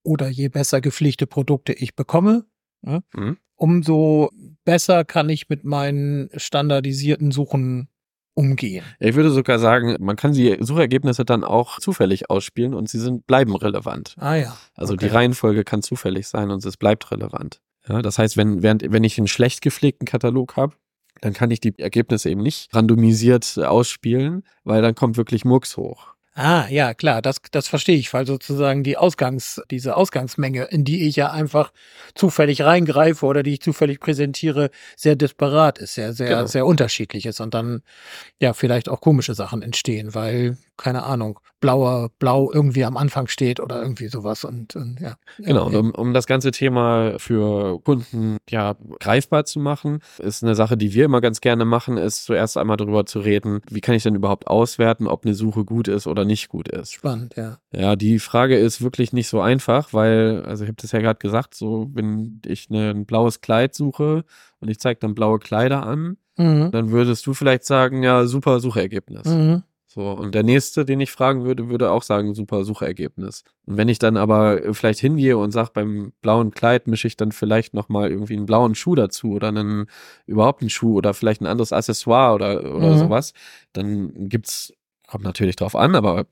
oder 0.03 0.29
je 0.29 0.48
besser 0.48 0.81
gepflegte 0.81 1.27
Produkte 1.27 1.72
ich 1.72 1.94
bekomme, 1.96 2.44
ja, 2.83 3.01
Mhm. 3.14 3.37
umso 3.57 4.31
besser 4.64 5.05
kann 5.05 5.29
ich 5.29 5.48
mit 5.48 5.64
meinen 5.64 6.31
standardisierten 6.37 7.31
Suchen 7.33 7.88
umgehen. 8.38 8.85
Ich 9.01 9.16
würde 9.16 9.31
sogar 9.31 9.59
sagen, 9.59 9.96
man 9.98 10.14
kann 10.14 10.33
die 10.33 10.57
Suchergebnisse 10.61 11.24
dann 11.24 11.42
auch 11.42 11.81
zufällig 11.81 12.31
ausspielen 12.31 12.72
und 12.72 12.88
sie 12.88 13.01
sind, 13.01 13.27
bleiben 13.27 13.55
relevant. 13.57 14.14
Ah 14.18 14.37
ja. 14.37 14.57
Also 14.77 14.94
Okay. 14.94 15.07
die 15.09 15.12
Reihenfolge 15.12 15.64
kann 15.64 15.83
zufällig 15.83 16.29
sein 16.29 16.51
und 16.53 16.64
es 16.64 16.77
bleibt 16.77 17.11
relevant. 17.11 17.61
Ja, 17.88 18.01
das 18.01 18.18
heißt, 18.18 18.37
wenn, 18.37 18.62
während, 18.62 18.85
wenn 18.92 19.03
ich 19.03 19.18
einen 19.18 19.27
schlecht 19.29 19.61
gepflegten 19.61 20.07
Katalog 20.07 20.57
habe, 20.57 20.74
dann 21.20 21.33
kann 21.33 21.51
ich 21.51 21.59
die 21.59 21.77
Ergebnisse 21.81 22.31
eben 22.31 22.42
nicht 22.42 22.72
randomisiert 22.74 23.59
ausspielen, 23.59 24.44
weil 24.62 24.83
dann 24.83 24.94
kommt 24.94 25.16
wirklich 25.16 25.44
Murks 25.44 25.77
hoch. 25.77 26.14
Ah, 26.40 26.68
ja, 26.70 26.94
klar, 26.94 27.20
das, 27.20 27.38
das 27.51 27.66
verstehe 27.66 27.96
ich, 27.96 28.14
weil 28.14 28.24
sozusagen 28.24 28.85
die 28.85 28.96
Ausgangs, 28.96 29.61
diese 29.72 29.96
Ausgangsmenge, 29.96 30.66
in 30.66 30.85
die 30.85 31.09
ich 31.09 31.16
ja 31.16 31.33
einfach 31.33 31.72
zufällig 32.14 32.62
reingreife 32.62 33.27
oder 33.27 33.42
die 33.42 33.55
ich 33.55 33.61
zufällig 33.61 33.98
präsentiere, 33.98 34.70
sehr 34.94 35.16
disparat 35.16 35.79
ist, 35.79 35.94
sehr, 35.94 36.12
sehr, 36.12 36.29
Genau. 36.29 36.46
sehr 36.46 36.64
unterschiedlich 36.64 37.27
ist 37.27 37.40
und 37.40 37.55
dann 37.55 37.83
ja 38.40 38.53
vielleicht 38.53 38.88
auch 38.88 39.01
komische 39.01 39.35
Sachen 39.35 39.62
entstehen, 39.62 40.14
weil, 40.14 40.57
keine 40.77 41.03
Ahnung, 41.03 41.40
blauer, 41.61 42.11
blau 42.20 42.53
irgendwie 42.53 42.85
am 42.85 42.96
Anfang 42.96 43.27
steht 43.27 43.59
oder 43.59 43.83
irgendwie 43.83 44.07
sowas 44.07 44.44
und, 44.44 44.77
und 44.77 45.01
ja. 45.01 45.16
Genau, 45.38 45.66
und 45.66 45.74
um, 45.74 45.90
um 45.90 46.14
das 46.14 46.29
ganze 46.29 46.53
Thema 46.53 47.18
für 47.18 47.81
Kunden 47.81 48.37
ja 48.48 48.77
greifbar 49.01 49.44
zu 49.44 49.59
machen, 49.59 49.98
ist 50.18 50.44
eine 50.44 50.55
Sache, 50.55 50.77
die 50.77 50.94
wir 50.94 51.05
immer 51.05 51.20
ganz 51.20 51.40
gerne 51.40 51.64
machen, 51.64 51.96
ist 51.96 52.27
zuerst 52.27 52.57
einmal 52.57 52.77
darüber 52.77 53.07
zu 53.07 53.18
reden, 53.18 53.61
wie 53.68 53.81
kann 53.81 53.96
ich 53.96 54.05
denn 54.05 54.14
überhaupt 54.14 54.46
auswerten, 54.46 55.09
ob 55.09 55.24
eine 55.24 55.35
Suche 55.35 55.64
gut 55.64 55.88
ist 55.88 56.07
oder 56.07 56.24
nicht 56.29 56.49
gut 56.49 56.69
ist. 56.69 56.93
Spannend, 56.93 57.35
ja. 57.37 57.59
Ja, 57.75 57.97
die 57.97 58.21
Frage 58.21 58.57
ist 58.57 58.81
wirklich 58.83 59.12
nicht 59.12 59.27
so 59.29 59.41
einfach, 59.41 59.93
weil, 59.93 60.45
also 60.47 60.62
ich 60.62 60.69
habe 60.69 60.81
das 60.81 60.93
ja 60.93 61.01
gerade 61.01 61.19
gesagt, 61.19 61.55
so 61.55 61.91
wenn 61.93 62.41
ich 62.47 62.71
ne, 62.71 62.91
ein 62.91 63.05
blaues 63.07 63.41
Kleid 63.41 63.75
suche 63.75 64.25
und 64.61 64.69
ich 64.69 64.79
zeige 64.79 65.01
dann 65.01 65.17
blaue 65.17 65.41
Kleider 65.41 65.85
an, 65.85 66.17
Mhm. 66.41 66.71
dann 66.71 66.93
würdest 66.93 67.27
du 67.27 67.35
vielleicht 67.35 67.64
sagen, 67.64 68.05
ja, 68.05 68.25
super 68.27 68.61
Suchergebnis. 68.61 69.25
Mhm. 69.27 69.64
So, 69.91 70.03
und 70.12 70.35
der 70.37 70.43
nächste, 70.45 70.85
den 70.85 71.01
ich 71.01 71.11
fragen 71.11 71.45
würde, 71.45 71.69
würde 71.71 71.91
auch 71.91 72.03
sagen, 72.05 72.35
super 72.35 72.62
Suchergebnis. 72.62 73.43
Und 73.64 73.79
wenn 73.79 73.88
ich 73.88 73.99
dann 73.99 74.17
aber 74.19 74.62
äh, 74.62 74.75
vielleicht 74.75 75.01
hingehe 75.01 75.37
und 75.38 75.51
sage, 75.51 75.71
beim 75.75 76.12
blauen 76.21 76.51
Kleid 76.53 76.87
mische 76.87 77.09
ich 77.09 77.17
dann 77.17 77.33
vielleicht 77.33 77.73
nochmal 77.75 78.11
irgendwie 78.11 78.37
einen 78.37 78.45
blauen 78.47 78.75
Schuh 78.77 78.95
dazu 78.95 79.33
oder 79.33 79.49
einen, 79.49 79.87
überhaupt 80.27 80.61
einen 80.61 80.71
Schuh 80.71 80.95
oder 80.99 81.14
vielleicht 81.14 81.41
ein 81.41 81.47
anderes 81.47 81.73
Accessoire 81.73 82.35
oder, 82.35 82.73
oder 82.77 82.93
Mhm. 82.93 82.99
sowas, 82.99 83.33
dann 83.73 84.29
gibt's, 84.29 84.73
kommt 85.09 85.25
natürlich 85.25 85.57
drauf 85.57 85.75
an, 85.75 85.97
aber 85.97 86.27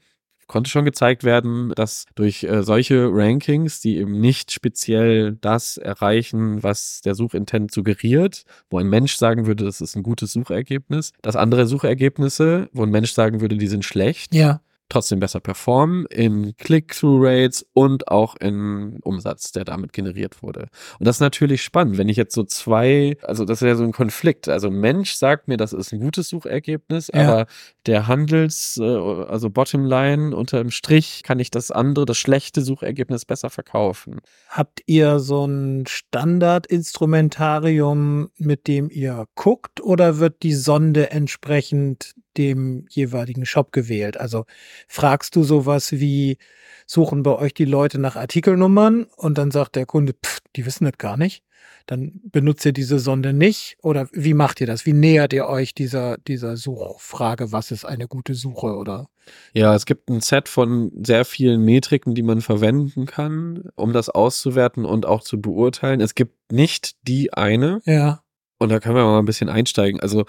konnte 0.46 0.70
schon 0.70 0.84
gezeigt 0.84 1.24
werden, 1.24 1.72
dass 1.74 2.06
durch 2.14 2.44
äh, 2.44 2.62
solche 2.62 3.08
Rankings, 3.10 3.80
die 3.80 3.96
eben 3.96 4.20
nicht 4.20 4.52
speziell 4.52 5.36
das 5.40 5.76
erreichen, 5.76 6.62
was 6.62 7.00
der 7.00 7.14
Suchintent 7.14 7.72
suggeriert, 7.72 8.44
wo 8.70 8.78
ein 8.78 8.88
Mensch 8.88 9.16
sagen 9.16 9.46
würde, 9.46 9.64
das 9.64 9.80
ist 9.80 9.96
ein 9.96 10.02
gutes 10.02 10.32
Suchergebnis, 10.32 11.12
dass 11.22 11.34
andere 11.34 11.66
Suchergebnisse, 11.66 12.68
wo 12.72 12.84
ein 12.84 12.90
Mensch 12.90 13.12
sagen 13.12 13.40
würde, 13.40 13.56
die 13.56 13.66
sind 13.66 13.84
schlecht, 13.84 14.34
Ja. 14.34 14.60
Trotzdem 14.88 15.20
besser 15.20 15.40
performen 15.40 16.06
in 16.06 16.56
Click-Through-Rates 16.56 17.66
und 17.72 18.08
auch 18.08 18.36
in 18.36 18.98
Umsatz, 19.02 19.52
der 19.52 19.64
damit 19.64 19.92
generiert 19.92 20.42
wurde. 20.42 20.68
Und 20.98 21.06
das 21.06 21.16
ist 21.16 21.20
natürlich 21.20 21.62
spannend, 21.62 21.98
wenn 21.98 22.08
ich 22.08 22.16
jetzt 22.16 22.34
so 22.34 22.44
zwei, 22.44 23.16
also 23.22 23.44
das 23.44 23.62
ist 23.62 23.66
ja 23.66 23.76
so 23.76 23.84
ein 23.84 23.92
Konflikt. 23.92 24.48
Also 24.48 24.70
Mensch 24.70 25.14
sagt 25.14 25.48
mir, 25.48 25.56
das 25.56 25.72
ist 25.72 25.92
ein 25.92 26.00
gutes 26.00 26.28
Suchergebnis, 26.28 27.10
Ja. 27.12 27.22
aber 27.22 27.46
der 27.86 28.06
Handels, 28.06 28.78
äh, 28.80 28.84
also 28.84 29.50
Bottomline 29.50 30.34
unter 30.36 30.58
dem 30.58 30.70
Strich 30.70 31.22
kann 31.24 31.38
ich 31.40 31.50
das 31.50 31.70
andere, 31.70 32.04
das 32.06 32.18
schlechte 32.18 32.62
Suchergebnis 32.62 33.24
besser 33.24 33.50
verkaufen. 33.50 34.20
Habt 34.48 34.82
ihr 34.86 35.18
so 35.18 35.44
ein 35.46 35.84
Standardinstrumentarium, 35.86 38.28
mit 38.38 38.66
dem 38.66 38.90
ihr 38.90 39.26
guckt, 39.34 39.80
oder 39.80 40.18
wird 40.18 40.42
die 40.42 40.54
Sonde 40.54 41.10
entsprechend 41.10 42.14
dem 42.38 42.86
jeweiligen 42.88 43.46
Shop 43.46 43.72
gewählt? 43.72 44.16
Also 44.16 44.44
fragst 44.88 45.36
du 45.36 45.42
sowas 45.42 45.92
wie, 45.92 46.38
suchen 46.86 47.22
bei 47.22 47.36
euch 47.36 47.54
die 47.54 47.64
Leute 47.64 47.98
nach 47.98 48.16
Artikelnummern 48.16 49.04
und 49.16 49.38
dann 49.38 49.50
sagt 49.50 49.76
der 49.76 49.86
Kunde, 49.86 50.14
pff, 50.14 50.40
die 50.54 50.64
wissen 50.66 50.84
das 50.84 50.98
gar 50.98 51.16
nicht. 51.16 51.42
Dann 51.86 52.20
benutzt 52.24 52.64
ihr 52.64 52.72
diese 52.72 52.98
Sonde 52.98 53.32
nicht 53.32 53.76
oder 53.80 54.08
wie 54.12 54.34
macht 54.34 54.60
ihr 54.60 54.66
das? 54.66 54.86
Wie 54.86 54.92
nähert 54.92 55.32
ihr 55.32 55.46
euch 55.46 55.72
dieser, 55.72 56.18
dieser 56.18 56.56
Suchfrage, 56.56 57.52
was 57.52 57.70
ist 57.70 57.84
eine 57.84 58.08
gute 58.08 58.34
Suche 58.34 58.74
oder? 58.76 59.08
Ja, 59.52 59.74
es 59.74 59.86
gibt 59.86 60.08
ein 60.08 60.20
Set 60.20 60.48
von 60.48 60.92
sehr 61.04 61.24
vielen 61.24 61.64
Metriken, 61.64 62.14
die 62.14 62.22
man 62.22 62.40
verwenden 62.40 63.06
kann, 63.06 63.70
um 63.76 63.92
das 63.92 64.08
auszuwerten 64.08 64.84
und 64.84 65.06
auch 65.06 65.22
zu 65.22 65.40
beurteilen. 65.40 66.00
Es 66.00 66.14
gibt 66.14 66.52
nicht 66.52 66.96
die 67.06 67.32
eine, 67.32 67.80
Ja, 67.84 68.22
und 68.58 68.70
da 68.70 68.80
können 68.80 68.96
wir 68.96 69.04
mal 69.04 69.18
ein 69.18 69.24
bisschen 69.24 69.48
einsteigen. 69.48 70.00
Also 70.00 70.24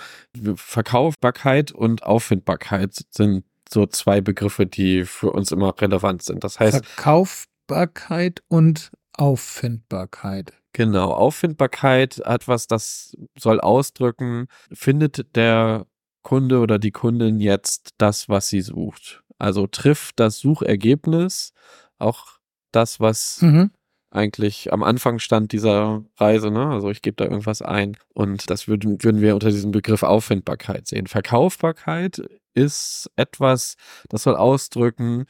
Verkaufbarkeit 0.56 1.72
und 1.72 2.04
Auffindbarkeit 2.04 2.94
sind 3.12 3.44
so 3.70 3.86
zwei 3.86 4.22
Begriffe, 4.22 4.66
die 4.66 5.06
für 5.06 5.32
uns 5.32 5.52
immer 5.52 5.74
relevant 5.80 6.24
sind. 6.24 6.44
Das 6.44 6.60
heißt, 6.60 6.86
Verkaufbarkeit 6.86 8.42
und 8.48 8.92
Auffindbarkeit. 9.14 10.54
genau, 10.74 11.12
Auffindbarkeit 11.12 12.22
hat 12.26 12.48
was, 12.48 12.68
das 12.68 13.16
soll 13.38 13.60
ausdrücken, 13.60 14.48
findet 14.72 15.36
der 15.36 15.86
Kunde 16.24 16.60
oder 16.60 16.78
die 16.78 16.92
Kundin 16.92 17.40
jetzt 17.40 17.92
das, 17.98 18.30
was 18.30 18.50
sie 18.50 18.62
sucht. 18.62 19.24
Also 19.40 19.68
trifft 19.68 20.20
das 20.20 20.40
Suchergebnis 20.40 21.54
auch 22.00 22.38
das, 22.72 23.00
was 23.00 23.42
Mhm. 23.42 23.72
Eigentlich 24.10 24.72
am 24.72 24.84
Anfang 24.84 25.20
stand 25.20 25.52
dieser 25.52 26.04
Reise, 26.18 26.50
ne? 26.52 26.68
Also 26.68 26.90
ich 26.90 27.02
gebe 27.02 27.16
da 27.18 27.26
irgendwas 27.26 27.62
ein. 27.62 27.98
Und 28.14 28.50
das 28.50 28.68
würden, 28.68 29.04
würden 29.04 29.22
wir 29.22 29.34
unter 29.34 29.50
diesem 29.50 29.72
Begriff 29.72 30.04
Auffindbarkeit 30.04 30.88
sehen. 30.88 31.08
Verkaufbarkeit 31.08 32.22
ist 32.54 33.12
etwas, 33.16 33.76
das 34.10 34.24
soll 34.24 34.36
ausdrücken, 34.36 35.26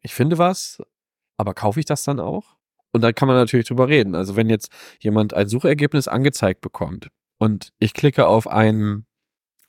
ich 0.00 0.14
finde 0.14 0.36
was, 0.38 0.82
aber 1.36 1.54
kaufe 1.54 1.78
ich 1.80 1.86
das 1.86 2.02
dann 2.04 2.18
auch? 2.20 2.56
Und 2.92 3.02
da 3.02 3.12
kann 3.12 3.28
man 3.28 3.36
natürlich 3.36 3.66
drüber 3.68 3.88
reden. 3.88 4.14
Also 4.14 4.36
wenn 4.36 4.50
jetzt 4.50 4.70
jemand 5.00 5.32
ein 5.32 5.48
Suchergebnis 5.48 6.08
angezeigt 6.08 6.60
bekommt 6.60 7.08
und 7.38 7.72
ich 7.78 7.94
klicke 7.94 8.26
auf 8.26 8.46
ein 8.48 9.06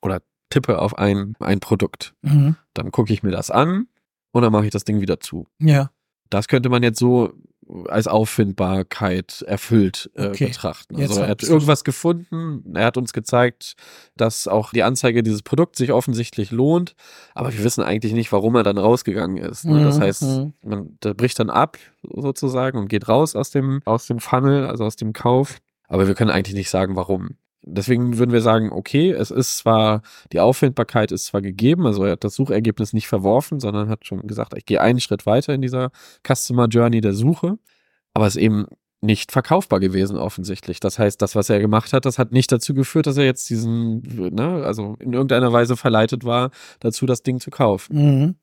oder 0.01 0.21
tippe 0.49 0.79
auf 0.79 0.97
ein, 0.97 1.35
ein 1.39 1.59
Produkt, 1.59 2.13
Mhm. 2.21 2.57
dann 2.73 2.91
gucke 2.91 3.13
ich 3.13 3.23
mir 3.23 3.31
das 3.31 3.49
an 3.51 3.87
und 4.31 4.41
dann 4.41 4.51
mache 4.51 4.65
ich 4.65 4.71
das 4.71 4.83
Ding 4.83 4.99
wieder 5.01 5.19
zu. 5.19 5.47
Ja, 5.59 5.91
Das 6.29 6.47
könnte 6.47 6.69
man 6.69 6.81
jetzt 6.83 6.99
so 6.99 7.31
als 7.87 8.07
Auffindbarkeit 8.07 9.43
erfüllt 9.47 10.09
äh, 10.15 10.27
Okay. 10.27 10.47
betrachten. 10.47 10.95
Also 10.95 11.21
er 11.21 11.27
hat 11.27 11.43
irgendwas 11.43 11.83
gefunden, 11.83 12.75
er 12.75 12.85
hat 12.85 12.97
uns 12.97 13.13
gezeigt, 13.13 13.73
dass 14.15 14.47
auch 14.47 14.71
die 14.71 14.83
Anzeige 14.83 15.23
dieses 15.23 15.41
Produkts 15.43 15.77
sich 15.77 15.91
offensichtlich 15.91 16.51
lohnt, 16.51 16.95
aber 17.35 17.53
wir 17.53 17.63
wissen 17.63 17.83
eigentlich 17.83 18.13
nicht, 18.13 18.31
warum 18.31 18.55
er 18.55 18.63
dann 18.63 18.77
rausgegangen 18.77 19.37
ist. 19.37 19.65
Ne? 19.65 19.83
Das 19.83 19.97
Mhm, 19.97 20.01
heißt, 20.01 20.21
mhm. 20.23 20.53
man 20.63 20.97
der 21.03 21.13
bricht 21.13 21.39
dann 21.39 21.49
ab 21.49 21.77
sozusagen 22.03 22.77
und 22.77 22.87
geht 22.87 23.07
raus 23.07 23.35
aus 23.35 23.51
dem, 23.51 23.81
aus 23.85 24.07
dem 24.07 24.19
Funnel, 24.19 24.65
also 24.67 24.83
aus 24.85 24.95
dem 24.95 25.13
Kauf, 25.13 25.57
aber 25.87 26.07
wir 26.07 26.15
können 26.15 26.31
eigentlich 26.31 26.55
nicht 26.55 26.69
sagen, 26.69 26.95
warum. 26.95 27.37
Deswegen 27.65 28.17
würden 28.17 28.31
wir 28.31 28.41
sagen, 28.41 28.71
okay, 28.71 29.11
es 29.11 29.31
ist 29.31 29.57
zwar, 29.57 30.01
die 30.33 30.39
Auffindbarkeit 30.41 31.11
ist 31.11 31.25
zwar 31.25 31.41
gegeben, 31.41 31.87
also 31.87 32.03
er 32.03 32.13
hat 32.13 32.23
das 32.23 32.35
Suchergebnis 32.35 32.91
nicht 32.93 33.07
verworfen, 33.07 33.59
sondern 33.59 33.89
hat 33.89 34.05
schon 34.05 34.27
gesagt, 34.27 34.53
ich 34.57 34.65
gehe 34.65 34.81
einen 34.81 34.99
Schritt 34.99 35.25
weiter 35.25 35.53
in 35.53 35.61
dieser 35.61 35.91
Customer 36.27 36.67
Journey 36.67 36.99
der 36.99 37.13
Suche, 37.13 37.57
aber 38.13 38.27
es 38.27 38.35
ist 38.35 38.41
eben 38.41 38.67
nicht 39.03 39.31
verkaufbar 39.31 39.79
gewesen 39.79 40.17
offensichtlich. 40.17 40.79
Das 40.79 40.97
heißt, 40.97 41.21
das, 41.21 41.35
was 41.35 41.49
er 41.49 41.59
gemacht 41.59 41.93
hat, 41.93 42.05
das 42.05 42.17
hat 42.17 42.31
nicht 42.31 42.51
dazu 42.51 42.73
geführt, 42.73 43.05
dass 43.05 43.17
er 43.17 43.25
jetzt 43.25 43.49
diesen, 43.49 44.01
ne, 44.33 44.63
also 44.63 44.95
in 44.99 45.13
irgendeiner 45.13 45.51
Weise 45.51 45.75
verleitet 45.75 46.23
war, 46.23 46.51
dazu 46.79 47.05
das 47.05 47.21
Ding 47.21 47.39
zu 47.39 47.51
kaufen. 47.51 47.95
Mhm. 47.95 48.35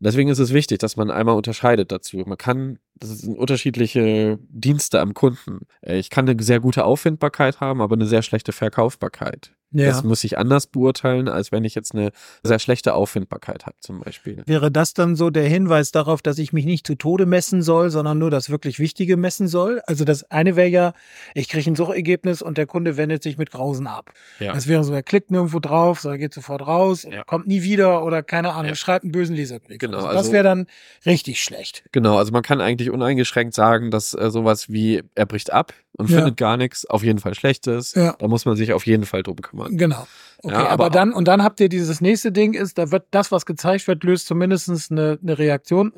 Deswegen 0.00 0.28
ist 0.28 0.38
es 0.38 0.52
wichtig, 0.52 0.78
dass 0.78 0.96
man 0.96 1.10
einmal 1.10 1.36
unterscheidet 1.36 1.90
dazu. 1.92 2.18
Man 2.26 2.36
kann, 2.36 2.78
das 2.94 3.10
sind 3.20 3.38
unterschiedliche 3.38 4.38
Dienste 4.48 5.00
am 5.00 5.14
Kunden. 5.14 5.60
Äh, 5.80 5.98
Ich 5.98 6.10
kann 6.10 6.28
eine 6.28 6.40
sehr 6.42 6.60
gute 6.60 6.84
Auffindbarkeit 6.84 7.60
haben, 7.60 7.80
aber 7.80 7.94
eine 7.94 8.06
sehr 8.06 8.22
schlechte 8.22 8.52
Verkaufbarkeit. 8.52 9.52
Ja. 9.72 9.86
Das 9.86 10.04
muss 10.04 10.22
ich 10.24 10.38
anders 10.38 10.66
beurteilen, 10.66 11.28
als 11.28 11.52
wenn 11.52 11.64
ich 11.64 11.74
jetzt 11.74 11.94
eine 11.94 12.10
sehr 12.42 12.58
schlechte 12.58 12.94
Auffindbarkeit 12.94 13.66
habe, 13.66 13.76
zum 13.80 14.00
Beispiel. 14.00 14.42
Wäre 14.46 14.70
das 14.70 14.94
dann 14.94 15.16
so 15.16 15.30
der 15.30 15.48
Hinweis 15.48 15.90
darauf, 15.92 16.22
dass 16.22 16.38
ich 16.38 16.52
mich 16.52 16.64
nicht 16.64 16.86
zu 16.86 16.94
Tode 16.94 17.26
messen 17.26 17.62
soll, 17.62 17.90
sondern 17.90 18.18
nur 18.18 18.30
das 18.30 18.50
wirklich 18.50 18.78
Wichtige 18.78 19.16
messen 19.16 19.48
soll? 19.48 19.80
Also 19.86 20.04
das 20.04 20.30
eine 20.30 20.56
wäre 20.56 20.68
ja, 20.68 20.92
ich 21.34 21.48
kriege 21.48 21.70
ein 21.70 21.76
Suchergebnis 21.76 22.42
und 22.42 22.58
der 22.58 22.66
Kunde 22.66 22.96
wendet 22.96 23.22
sich 23.22 23.38
mit 23.38 23.50
Grausen 23.50 23.86
ab. 23.86 24.12
Ja. 24.40 24.52
Das 24.52 24.66
wäre 24.68 24.84
so, 24.84 24.92
er 24.92 25.02
klickt 25.02 25.30
nirgendwo 25.30 25.58
drauf, 25.58 26.00
so 26.00 26.10
er 26.10 26.18
geht 26.18 26.34
sofort 26.34 26.66
raus, 26.66 27.06
Ja. 27.10 27.24
kommt 27.24 27.46
nie 27.46 27.62
wieder 27.62 28.04
oder 28.04 28.22
keine 28.22 28.52
Ahnung, 28.52 28.74
schreibt 28.74 29.04
einen 29.04 29.12
bösen 29.12 29.36
Leserbrief. 29.36 29.78
Genau, 29.78 29.96
Also 29.98 30.08
das 30.08 30.16
also- 30.16 30.32
wäre 30.32 30.44
dann 30.44 30.66
richtig 31.06 31.42
schlecht. 31.42 31.84
Genau, 31.92 32.16
also 32.18 32.32
man 32.32 32.42
kann 32.42 32.60
eigentlich 32.60 32.90
uneingeschränkt 32.90 33.54
sagen, 33.54 33.90
dass 33.90 34.14
äh, 34.14 34.30
sowas 34.30 34.70
wie 34.70 35.02
er 35.14 35.26
bricht 35.26 35.52
ab 35.52 35.72
und 35.98 36.08
Ja. 36.10 36.16
findet 36.18 36.36
gar 36.36 36.56
nichts 36.56 36.86
auf 36.86 37.02
jeden 37.02 37.18
Fall 37.18 37.34
schlecht 37.34 37.66
ist. 37.66 37.94
Ja. 37.96 38.14
Da 38.18 38.28
muss 38.28 38.44
man 38.44 38.56
sich 38.56 38.72
auf 38.72 38.86
jeden 38.86 39.04
Fall 39.04 39.22
drum 39.22 39.36
kümmern. 39.36 39.76
Genau. 39.76 40.06
Okay, 40.42 40.54
Ja, 40.54 40.60
aber, 40.68 40.86
aber- 40.86 40.90
dann, 40.90 41.12
und 41.12 41.28
dann 41.28 41.42
habt 41.42 41.60
ihr 41.60 41.68
dieses 41.68 42.00
nächste 42.00 42.32
Ding 42.32 42.54
ist, 42.54 42.78
da 42.78 42.90
wird 42.90 43.06
das, 43.10 43.30
was 43.32 43.46
gezeigt 43.46 43.86
wird, 43.88 44.02
löst 44.04 44.26
zumindest 44.26 44.90
eine, 44.90 45.18
eine 45.22 45.38
Reaktion 45.38 45.92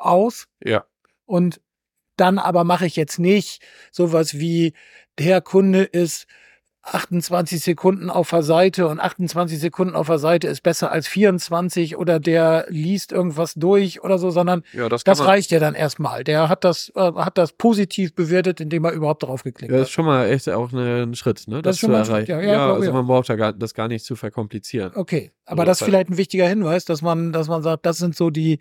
aus. 0.00 0.46
Ja. 0.64 0.84
Und 1.26 1.60
dann 2.16 2.38
aber 2.38 2.64
mache 2.64 2.86
ich 2.86 2.96
jetzt 2.96 3.18
nicht 3.18 3.62
sowas 3.90 4.34
wie, 4.38 4.74
der 5.18 5.40
Kunde 5.40 5.82
ist 5.82 6.26
28 6.84 7.60
Sekunden 7.60 8.10
auf 8.10 8.30
der 8.30 8.42
Seite 8.42 8.88
und 8.88 8.98
28 8.98 9.58
Sekunden 9.60 9.94
auf 9.94 10.08
der 10.08 10.18
Seite 10.18 10.48
ist 10.48 10.62
besser 10.62 10.90
als 10.90 11.06
24 11.06 11.96
oder 11.96 12.18
der 12.18 12.66
liest 12.68 13.12
irgendwas 13.12 13.54
durch 13.54 14.02
oder 14.02 14.18
so, 14.18 14.30
sondern 14.30 14.64
Ja, 14.72 14.88
das 14.88 15.04
das 15.04 15.24
reicht 15.24 15.52
ja 15.52 15.60
dann 15.60 15.74
erstmal. 15.74 16.24
Der 16.24 16.48
hat 16.48 16.64
das, 16.64 16.92
äh, 16.96 17.12
hat 17.14 17.38
das 17.38 17.52
positiv 17.52 18.14
bewertet, 18.14 18.60
indem 18.60 18.84
er 18.84 18.92
überhaupt 18.92 19.22
drauf 19.22 19.44
geklickt 19.44 19.70
ja, 19.70 19.78
das 19.78 19.84
hat. 19.84 19.88
ist 19.90 19.92
schon 19.94 20.06
mal 20.06 20.26
echt 20.28 20.48
auch 20.48 20.72
eine, 20.72 21.02
ein 21.02 21.14
Schritt, 21.14 21.46
ne? 21.46 21.62
Das 21.62 21.76
ist 21.76 21.80
schon 21.80 21.92
mal 21.92 22.00
ein 22.00 22.04
Schritt, 22.04 22.28
ja, 22.28 22.40
ja, 22.40 22.54
glaube 22.66 22.80
also 22.80 22.92
man 22.92 23.06
braucht 23.06 23.28
ja 23.28 23.36
gar, 23.36 23.52
das 23.52 23.74
gar 23.74 23.86
nicht 23.86 24.04
zu 24.04 24.16
verkomplizieren. 24.16 24.90
Okay, 24.96 25.30
aber 25.46 25.60
Also 25.62 25.66
das 25.70 25.76
ist 25.76 25.80
das- 25.82 25.88
vielleicht 25.88 26.10
ein 26.10 26.16
wichtiger 26.16 26.48
Hinweis, 26.48 26.84
dass 26.84 27.00
man, 27.00 27.32
dass 27.32 27.46
man 27.46 27.62
sagt, 27.62 27.86
das 27.86 27.98
sind 27.98 28.16
so 28.16 28.30
die, 28.30 28.58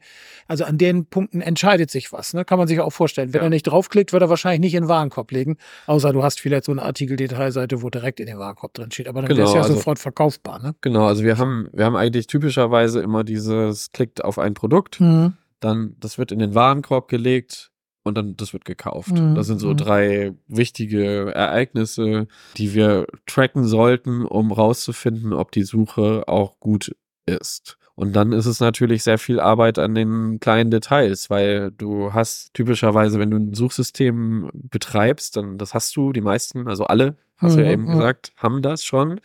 also 0.48 0.64
an 0.66 0.78
den 0.78 1.06
Punkten 1.08 1.42
entscheidet 1.42 1.90
sich 1.90 2.12
was, 2.14 2.34
ne? 2.36 2.46
Kann 2.46 2.60
man 2.60 2.68
sich 2.68 2.80
auch 2.82 2.92
vorstellen. 2.92 3.34
Wenn 3.34 3.42
Ja. 3.42 3.48
er 3.48 3.50
nicht 3.50 3.64
draufklickt, 3.64 4.14
wird 4.14 4.22
er 4.22 4.30
wahrscheinlich 4.30 4.60
nicht 4.60 4.76
in 4.76 4.84
den 4.84 4.90
Warenkorb 4.90 5.32
legen, 5.32 5.58
außer 5.88 6.14
du 6.14 6.22
hast 6.24 6.40
vielleicht 6.40 6.66
so 6.66 6.72
eine 6.72 6.84
Artikeldetailseite, 6.84 7.82
wo 7.82 7.90
direkt 7.90 8.11
in 8.20 8.26
den 8.28 8.38
Warenkorb 8.40 8.74
drin 8.74 8.92
steht, 8.92 9.08
aber 9.08 9.22
dann 9.22 9.30
Genau, 9.30 9.44
ist 9.48 9.54
ja 9.56 9.62
also- 9.62 9.76
sofort 9.76 10.00
verkaufbar, 10.00 10.60
ne? 10.62 10.76
Genau, 10.82 11.06
also 11.06 11.24
wir 11.24 11.38
haben, 11.38 11.68
wir 11.74 11.86
haben 11.86 11.96
eigentlich 11.96 12.28
typischerweise 12.28 13.02
immer 13.02 13.24
dieses 13.24 13.92
klickt 13.92 14.24
auf 14.24 14.38
ein 14.40 14.54
Produkt, 14.54 15.00
Mhm. 15.00 15.34
dann 15.60 15.96
das 16.00 16.18
wird 16.18 16.32
in 16.32 16.40
den 16.40 16.54
Warenkorb 16.56 17.08
gelegt 17.08 17.72
und 18.04 18.18
dann 18.18 18.36
das 18.36 18.52
wird 18.54 18.66
gekauft. 18.66 19.12
Mhm, 19.12 19.36
Das 19.36 19.48
sind 19.48 19.60
so 19.60 19.70
mhm. 19.70 19.78
drei 19.78 20.34
wichtige 20.48 21.34
Ereignisse, 21.36 22.28
die 22.58 22.74
wir 22.74 23.06
tracken 23.28 23.66
sollten, 23.66 24.26
um 24.26 24.52
rauszufinden, 24.52 25.34
ob 25.34 25.52
die 25.52 25.64
Suche 25.64 26.24
auch 26.28 26.60
gut 26.60 26.96
ist. 27.26 27.78
Und 27.94 28.16
dann 28.16 28.32
ist 28.32 28.48
es 28.48 28.60
natürlich 28.60 29.04
sehr 29.04 29.20
viel 29.20 29.40
Arbeit 29.40 29.78
an 29.78 29.94
den 29.94 30.40
kleinen 30.40 30.72
Details, 30.72 31.30
weil 31.30 31.72
du 31.72 32.14
hast 32.14 32.52
typischerweise, 32.56 33.20
wenn 33.20 33.30
du 33.30 33.38
ein 33.38 33.54
Suchsystem 33.54 34.50
betreibst, 34.54 35.38
dann 35.38 35.58
das 35.60 35.74
hast 35.76 35.96
du, 35.96 36.12
die 36.12 36.22
meisten, 36.22 36.68
also 36.68 36.86
alle, 36.86 37.18
hast 37.42 37.56
du 37.56 37.60
ja 37.62 37.68
Mhm, 37.68 37.72
eben 37.86 37.92
gesagt, 37.92 38.32
haben 38.38 38.62
das 38.62 38.84
schon. 38.86 39.20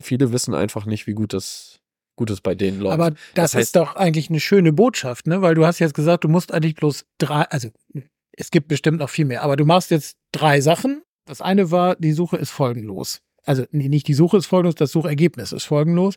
Viele 0.00 0.32
wissen 0.32 0.54
einfach 0.54 0.86
nicht, 0.86 1.06
wie 1.06 1.14
gut 1.14 1.32
das, 1.32 1.80
gut 2.16 2.30
es 2.30 2.40
bei 2.40 2.54
denen 2.54 2.80
läuft. 2.80 2.94
Aber 2.94 3.10
das, 3.10 3.18
Das 3.34 3.54
heißt- 3.54 3.60
ist 3.60 3.76
doch 3.76 3.96
eigentlich 3.96 4.28
eine 4.30 4.40
schöne 4.40 4.72
Botschaft, 4.72 5.26
ne? 5.26 5.42
Weil 5.42 5.54
du 5.54 5.64
hast 5.66 5.78
jetzt 5.78 5.94
gesagt, 5.94 6.24
du 6.24 6.28
musst 6.28 6.52
eigentlich 6.52 6.74
bloß 6.76 7.04
drei, 7.18 7.42
also 7.44 7.68
es 8.36 8.50
gibt 8.50 8.68
bestimmt 8.68 8.98
noch 8.98 9.10
viel 9.10 9.24
mehr, 9.24 9.42
aber 9.42 9.56
du 9.56 9.64
machst 9.64 9.90
jetzt 9.90 10.16
drei 10.32 10.60
Sachen. 10.60 11.02
Das 11.26 11.40
eine 11.40 11.70
war, 11.70 11.96
die 11.96 12.12
Suche 12.12 12.36
ist 12.36 12.50
folgenlos. 12.50 13.20
Also 13.44 13.64
nee, 13.72 13.88
nicht 13.88 14.06
die 14.06 14.14
Suche 14.14 14.36
ist 14.36 14.46
folgenlos, 14.46 14.76
das 14.76 14.92
Suchergebnis 14.92 15.50
ist 15.52 15.64
folgenlos. 15.64 16.14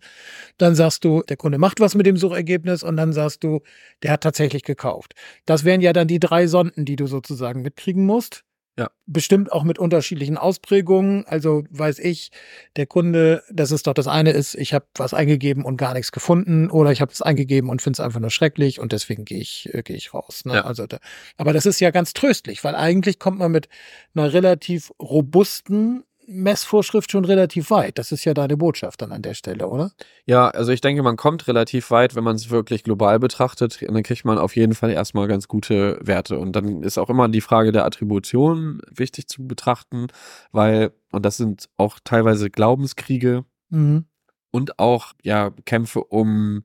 Dann 0.58 0.76
sagst 0.76 1.04
du, 1.04 1.24
der 1.24 1.38
Kunde 1.38 1.58
macht 1.58 1.80
was 1.80 1.96
mit 1.96 2.06
dem 2.06 2.18
Suchergebnis 2.18 2.84
und 2.84 2.98
dann 2.98 3.14
sagst 3.14 3.44
du, 3.44 3.62
der 4.04 4.12
hat 4.12 4.22
tatsächlich 4.22 4.62
gekauft. 4.64 5.14
Das 5.46 5.64
wären 5.64 5.82
ja 5.82 5.92
dann 5.92 6.08
die 6.08 6.20
drei 6.20 6.46
Sonden, 6.48 6.86
die 6.86 6.96
du 6.96 7.08
sozusagen 7.08 7.64
mitkriegen 7.64 8.06
musst. 8.06 8.44
Ja. 8.78 8.90
Bestimmt 9.06 9.54
auch 9.54 9.64
mit 9.64 9.80
unterschiedlichen 9.80 10.38
Ausprägungen. 10.38 11.26
Also 11.28 11.64
weiß 11.70 12.00
ich, 12.00 12.32
der 12.76 12.86
Kunde, 12.86 13.42
das 13.50 13.72
ist 13.72 13.88
doch 13.88 13.94
das 13.94 14.08
eine 14.08 14.32
ist, 14.32 14.56
ich 14.56 14.74
habe 14.74 14.86
was 14.96 15.14
eingegeben 15.14 15.64
und 15.64 15.78
gar 15.78 15.94
nichts 15.94 16.12
gefunden 16.12 16.70
oder 16.70 16.92
ich 16.92 17.00
habe 17.00 17.12
es 17.12 17.22
eingegeben 17.22 17.70
und 17.70 17.82
finde 17.82 17.98
es 17.98 18.00
einfach 18.02 18.20
nur 18.20 18.32
schrecklich 18.32 18.80
und 18.80 18.92
deswegen 18.92 19.24
gehe 19.24 19.40
ich 19.40 19.70
äh, 19.74 19.82
gehe 19.82 19.96
ich 19.96 20.14
raus. 20.14 20.44
Ne? 20.44 20.56
Ja. 20.56 20.66
Also 20.66 20.88
da, 20.88 20.98
aber 21.38 21.54
das 21.54 21.66
ist 21.66 21.80
ja 21.80 21.92
ganz 21.92 22.14
tröstlich, 22.14 22.64
weil 22.64 22.76
eigentlich 22.76 23.18
kommt 23.20 23.40
man 23.40 23.52
mit 23.52 23.70
einer 24.14 24.34
relativ 24.34 24.92
robusten 25.00 26.04
Messvorschrift 26.28 27.12
schon 27.12 27.26
relativ 27.26 27.70
weit. 27.70 27.98
Das 27.98 28.12
ist 28.12 28.26
ja 28.26 28.34
deine 28.34 28.58
Botschaft 28.58 29.02
dann 29.02 29.12
an 29.12 29.22
der 29.22 29.34
Stelle, 29.34 29.68
oder? 29.68 29.92
Ja, 30.26 30.48
also 30.50 30.72
ich 30.72 30.82
denke, 30.82 31.04
man 31.04 31.18
kommt 31.18 31.48
relativ 31.48 31.92
weit, 31.92 32.16
wenn 32.16 32.24
man 32.24 32.36
es 32.36 32.50
wirklich 32.50 32.84
global 32.84 33.20
betrachtet. 33.20 33.80
Dann 33.82 34.04
kriegt 34.04 34.26
man 34.26 34.38
auf 34.38 34.56
jeden 34.56 34.74
Fall 34.74 34.92
erstmal 34.92 35.28
ganz 35.28 35.48
gute 35.48 36.00
Werte. 36.02 36.40
Und 36.40 36.54
dann 36.56 36.84
ist 36.84 36.98
auch 36.98 37.10
immer 37.10 37.28
die 37.30 37.42
Frage 37.42 37.72
der 37.72 37.86
Attribution 37.86 38.82
wichtig 38.90 39.28
zu 39.28 39.48
betrachten, 39.48 40.08
weil, 40.52 40.92
und 41.12 41.26
das 41.26 41.38
sind 41.38 41.70
auch 41.78 42.00
teilweise 42.04 42.50
Glaubenskriege 42.50 43.46
Mhm. 43.70 44.06
und 44.52 44.78
auch 44.80 45.14
ja 45.24 45.52
Kämpfe 45.66 46.04
um 46.04 46.64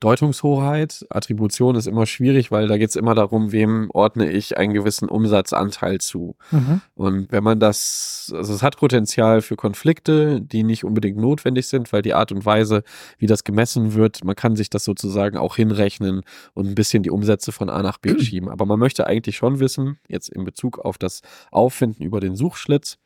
Deutungshoheit. 0.00 1.06
Attribution 1.10 1.76
ist 1.76 1.86
immer 1.86 2.06
schwierig, 2.06 2.50
weil 2.50 2.66
da 2.68 2.78
geht 2.78 2.88
es 2.88 2.96
immer 2.96 3.14
darum, 3.14 3.52
wem 3.52 3.90
ordne 3.92 4.30
ich 4.30 4.56
einen 4.56 4.72
gewissen 4.72 5.08
Umsatzanteil 5.08 5.98
zu. 5.98 6.36
Mhm. 6.50 6.80
Und 6.94 7.30
wenn 7.30 7.44
man 7.44 7.60
das, 7.60 8.32
also 8.34 8.54
es 8.54 8.62
hat 8.62 8.78
Potenzial 8.78 9.42
für 9.42 9.56
Konflikte, 9.56 10.40
die 10.40 10.62
nicht 10.62 10.84
unbedingt 10.84 11.18
notwendig 11.18 11.68
sind, 11.68 11.92
weil 11.92 12.00
die 12.00 12.14
Art 12.14 12.32
und 12.32 12.46
Weise, 12.46 12.82
wie 13.18 13.26
das 13.26 13.44
gemessen 13.44 13.92
wird, 13.92 14.24
man 14.24 14.34
kann 14.34 14.56
sich 14.56 14.70
das 14.70 14.84
sozusagen 14.84 15.36
auch 15.36 15.56
hinrechnen 15.56 16.22
und 16.54 16.66
ein 16.66 16.74
bisschen 16.74 17.02
die 17.02 17.10
Umsätze 17.10 17.52
von 17.52 17.68
A 17.68 17.82
nach 17.82 17.98
B 17.98 18.18
schieben. 18.18 18.48
Aber 18.48 18.64
man 18.64 18.78
möchte 18.78 19.06
eigentlich 19.06 19.36
schon 19.36 19.60
wissen, 19.60 19.98
jetzt 20.08 20.30
in 20.30 20.44
Bezug 20.44 20.78
auf 20.78 20.96
das 20.96 21.20
Auffinden 21.50 22.02
über 22.02 22.20
den 22.20 22.36
Suchschlitz, 22.36 22.96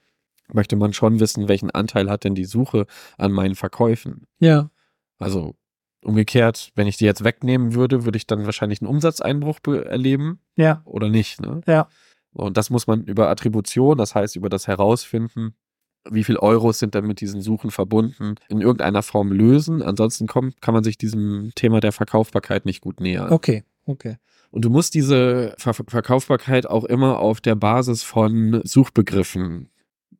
möchte 0.52 0.76
man 0.76 0.92
schon 0.92 1.20
wissen, 1.20 1.48
welchen 1.48 1.70
Anteil 1.70 2.08
hat 2.08 2.22
denn 2.22 2.34
die 2.34 2.44
Suche 2.44 2.86
an 3.18 3.32
meinen 3.32 3.54
Verkäufen. 3.54 4.26
Ja. 4.38 4.70
Also 5.18 5.54
umgekehrt, 6.04 6.70
wenn 6.74 6.86
ich 6.86 6.96
die 6.96 7.04
jetzt 7.04 7.24
wegnehmen 7.24 7.74
würde, 7.74 8.04
würde 8.04 8.16
ich 8.16 8.26
dann 8.26 8.44
wahrscheinlich 8.46 8.80
einen 8.80 8.88
Umsatzeinbruch 8.90 9.60
be- 9.60 9.84
erleben 9.84 10.38
Ja. 10.56 10.82
oder 10.84 11.08
nicht. 11.08 11.40
Ne? 11.40 11.60
Ja. 11.66 11.88
Und 12.32 12.56
das 12.56 12.70
muss 12.70 12.86
man 12.86 13.04
über 13.04 13.28
Attribution, 13.28 13.96
das 13.98 14.14
heißt 14.14 14.36
über 14.36 14.48
das 14.48 14.66
Herausfinden, 14.66 15.54
wie 16.10 16.24
viel 16.24 16.36
Euros 16.36 16.78
sind 16.78 16.94
dann 16.94 17.06
mit 17.06 17.20
diesen 17.20 17.40
Suchen 17.40 17.70
verbunden, 17.70 18.34
in 18.48 18.60
irgendeiner 18.60 19.02
Form 19.02 19.32
lösen. 19.32 19.80
Ansonsten 19.82 20.26
kommt, 20.26 20.60
kann 20.60 20.74
man 20.74 20.84
sich 20.84 20.98
diesem 20.98 21.52
Thema 21.54 21.80
der 21.80 21.92
Verkaufbarkeit 21.92 22.66
nicht 22.66 22.80
gut 22.82 23.00
nähern. 23.00 23.32
Okay. 23.32 23.64
Okay. 23.86 24.16
Und 24.50 24.64
du 24.64 24.70
musst 24.70 24.94
diese 24.94 25.54
Ver 25.58 25.74
Verkaufbarkeit 25.74 26.66
auch 26.66 26.84
immer 26.84 27.18
auf 27.20 27.40
der 27.40 27.54
Basis 27.54 28.02
von 28.02 28.60
Suchbegriffen 28.64 29.68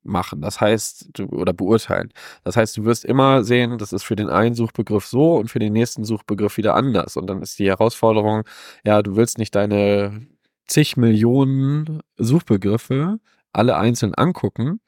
machen. 0.04 0.40
Das 0.42 0.60
heißt, 0.60 1.08
du, 1.14 1.24
oder 1.26 1.52
beurteilen. 1.52 2.12
Das 2.44 2.56
heißt, 2.56 2.76
du 2.76 2.84
wirst 2.84 3.04
immer 3.04 3.42
sehen, 3.44 3.78
das 3.78 3.92
ist 3.92 4.02
für 4.04 4.16
den 4.16 4.28
einen 4.28 4.54
Suchbegriff 4.54 5.06
so 5.06 5.36
und 5.36 5.50
für 5.50 5.58
den 5.58 5.72
nächsten 5.72 6.04
Suchbegriff 6.04 6.56
wieder 6.56 6.74
anders. 6.74 7.16
Und 7.16 7.26
dann 7.28 7.42
ist 7.42 7.58
die 7.58 7.68
Herausforderung, 7.68 8.42
ja, 8.84 9.02
du 9.02 9.16
willst 9.16 9.38
nicht 9.38 9.54
deine 9.54 10.26
zig 10.66 10.96
Millionen 10.96 12.00
Suchbegriffe 12.16 13.18
alle 13.52 13.76
einzeln 13.76 14.14
angucken, 14.14 14.80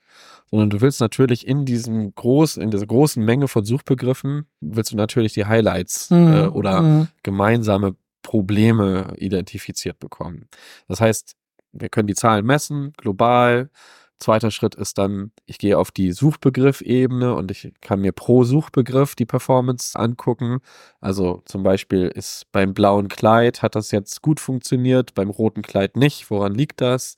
sondern 0.51 0.71
du 0.71 0.81
willst 0.81 1.01
natürlich 1.01 1.47
in 1.47 1.65
diesem 1.65 2.15
groß, 2.15 2.57
in 2.59 2.71
dieser 2.71 2.87
großen 2.87 3.25
Menge 3.25 3.49
von 3.49 3.65
Suchbegriffen, 3.65 4.47
willst 4.61 4.93
du 4.93 4.97
natürlich 4.97 5.33
die 5.35 5.47
Highlights 5.47 6.11
äh, 6.11 6.47
oder 6.47 6.83
Mhm. 6.83 7.09
gemeinsame 7.23 7.97
Probleme 8.23 9.15
identifiziert 9.19 9.99
bekommen. 10.01 10.49
Das 10.89 11.01
heißt, 11.01 11.35
wir 11.73 11.89
können 11.89 12.09
die 12.09 12.15
Zahlen 12.15 12.45
messen, 12.47 12.93
global. 12.97 13.71
Zweiter 14.19 14.51
Schritt 14.51 14.75
ist 14.75 14.97
dann, 14.97 15.31
ich 15.45 15.59
gehe 15.59 15.79
auf 15.79 15.91
die 15.91 16.13
Suchbegriff-Ebene 16.13 17.35
und 17.35 17.51
ich 17.51 17.73
kann 17.83 18.01
mir 18.01 18.13
pro 18.13 18.45
Suchbegriff 18.45 19.15
die 19.15 19.27
Performance 19.27 19.99
angucken. 19.99 20.61
Also 21.01 21.43
zum 21.45 21.63
Beispiel 21.63 22.09
ist 22.09 22.51
beim 22.51 22.73
blauen 22.73 23.09
Kleid 23.09 23.63
hat 23.63 23.75
das 23.75 23.91
jetzt 23.91 24.23
gut 24.23 24.41
funktioniert, 24.41 25.15
beim 25.15 25.29
roten 25.29 25.63
Kleid 25.63 25.97
nicht. 25.97 26.31
Woran 26.31 26.55
liegt 26.55 26.81
das? 26.81 27.17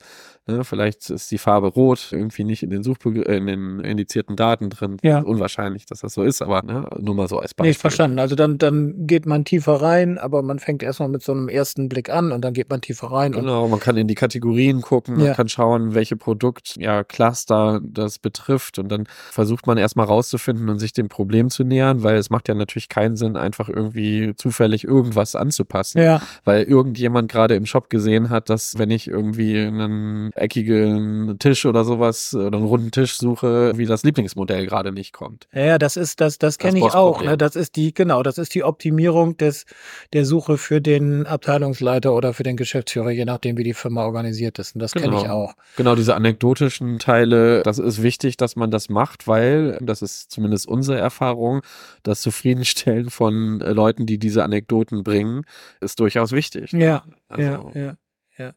Ne, 0.49 0.65
vielleicht 0.65 1.11
ist 1.11 1.31
die 1.31 1.37
Farbe 1.37 1.67
rot 1.69 2.09
irgendwie 2.11 2.43
nicht 2.43 2.63
in 2.63 2.71
den 2.71 2.83
Suchbegriff, 2.83 3.27
in 3.29 3.47
den 3.47 3.81
indizierten 3.81 4.35
Daten 4.35 4.71
drin. 4.71 4.97
Ja. 5.03 5.21
Unwahrscheinlich, 5.21 5.85
dass 5.85 6.01
das 6.01 6.15
so 6.15 6.23
ist, 6.23 6.41
aber 6.41 6.63
ne, 6.63 6.89
nur 6.99 7.15
mal 7.15 7.29
so 7.29 7.39
als 7.39 7.53
Beispiel. 7.53 7.67
Nee, 7.67 7.71
ist 7.73 7.81
verstanden. 7.83 8.19
Also 8.19 8.35
dann, 8.35 8.57
dann 8.57 9.07
geht 9.07 9.27
man 9.27 9.45
tiefer 9.45 9.75
rein, 9.83 10.17
aber 10.17 10.43
man 10.43 10.59
fängt 10.59 10.83
erstmal 10.83 11.11
mit 11.11 11.23
so 11.23 11.33
einem 11.33 11.49
ersten 11.51 11.91
Blick 11.91 12.09
an 12.09 12.33
und 12.33 12.41
dann 12.43 12.55
geht 12.55 12.71
man 12.71 12.81
tiefer 12.81 13.09
rein. 13.09 13.33
Genau, 13.33 13.69
man 13.69 13.79
kann 13.79 13.99
in 13.99 14.09
die 14.09 14.15
Kategorien 14.15 14.81
gucken, 14.81 15.19
Ja. 15.21 15.27
man 15.27 15.35
kann 15.35 15.49
schauen, 15.49 15.95
welche 15.95 16.17
Produkt, 16.17 16.77
ja, 16.79 17.05
Cluster 17.05 17.81
das 17.83 18.19
betrifft 18.19 18.79
und 18.79 18.89
dann 18.89 19.05
versucht 19.31 19.67
man 19.67 19.77
erstmal 19.77 20.07
rauszufinden 20.07 20.71
und 20.71 20.79
sich 20.79 20.95
dem 20.95 21.09
Problem 21.11 21.51
zu 21.51 21.63
nähern, 21.63 22.03
weil 22.03 22.17
es 22.17 22.31
macht 22.31 22.49
ja 22.49 22.55
natürlich 22.55 22.89
keinen 22.89 23.17
Sinn, 23.17 23.37
einfach 23.37 23.69
irgendwie 23.69 24.33
zufällig 24.35 24.85
irgendwas 24.85 25.37
anzupassen, 25.37 26.01
ja, 26.01 26.23
weil 26.45 26.63
irgendjemand 26.63 27.31
gerade 27.31 27.55
im 27.55 27.67
Shop 27.67 27.91
gesehen 27.91 28.31
hat, 28.31 28.49
dass 28.49 28.79
wenn 28.79 28.91
ich 28.91 29.09
irgendwie 29.09 29.59
einen 29.59 30.33
eckigen 30.41 31.39
Tisch 31.39 31.67
oder 31.67 31.85
sowas 31.85 32.35
oder 32.35 32.57
einen 32.59 32.67
runden 32.67 32.91
Tisch 32.91 33.17
suche, 33.19 33.73
wie 33.77 33.87
das 33.87 34.03
Lieblingsmodell 34.05 34.67
gerade 34.67 34.93
nicht 34.93 35.13
kommt. 35.13 35.49
Ja, 35.53 35.65
ja, 35.65 35.79
das 35.79 35.97
ist, 35.97 36.21
das, 36.21 36.39
das 36.39 36.59
kenne 36.59 36.79
ich 36.79 36.85
auch. 36.85 37.23
Ne? 37.23 37.37
Das 37.37 37.57
ist 37.57 37.77
die, 37.77 37.93
genau, 37.95 38.23
das 38.23 38.39
ist 38.39 38.55
die 38.55 38.65
Optimierung 38.65 39.37
des, 39.37 39.65
der 40.13 40.25
Suche 40.25 40.59
für 40.59 40.81
den 40.81 41.27
Abteilungsleiter 41.27 42.15
oder 42.15 42.33
für 42.35 42.43
den 42.43 42.57
Geschäftsführer, 42.57 43.11
je 43.11 43.25
nachdem, 43.25 43.57
wie 43.57 43.65
die 43.65 43.75
Firma 43.75 44.05
organisiert 44.05 44.59
ist. 44.59 44.75
Und 44.75 44.81
das 44.81 44.93
kenne 44.93 45.09
Genau. 45.09 45.23
ich 45.23 45.29
auch. 45.31 45.55
Genau, 45.77 45.95
diese 45.95 46.15
anekdotischen 46.15 46.99
Teile, 46.99 47.63
das 47.63 47.79
ist 47.79 48.03
wichtig, 48.03 48.37
dass 48.37 48.57
man 48.57 48.71
das 48.71 48.89
macht, 48.89 49.27
weil, 49.29 49.79
das 49.81 50.03
ist 50.03 50.31
zumindest 50.31 50.69
unsere 50.69 50.99
Erfahrung, 50.99 51.63
das 52.03 52.21
Zufriedenstellen 52.23 53.11
von 53.11 53.61
äh, 53.61 53.73
Leuten, 53.73 54.07
die 54.07 54.19
diese 54.19 54.45
Anekdoten 54.45 55.03
bringen, 55.05 55.43
ist 55.81 56.01
durchaus 56.01 56.33
wichtig. 56.33 56.73
Ja, 56.73 57.03
Also- 57.29 57.43
ja, 57.43 57.81
ja. 57.81 57.95
Ja. 58.39 58.53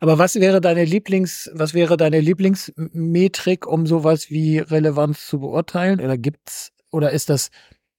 Aber 0.00 0.18
was 0.18 0.34
wäre 0.36 0.60
deine 0.60 0.84
Lieblings, 0.84 1.50
was 1.54 1.72
wäre 1.74 1.96
deine 1.96 2.20
Lieblingsmetrik, 2.20 3.66
um 3.66 3.86
sowas 3.86 4.30
wie 4.30 4.58
Relevanz 4.58 5.26
zu 5.26 5.40
beurteilen? 5.40 6.00
Oder 6.00 6.18
gibt's, 6.18 6.72
oder 6.90 7.10
ist 7.12 7.30
das, 7.30 7.50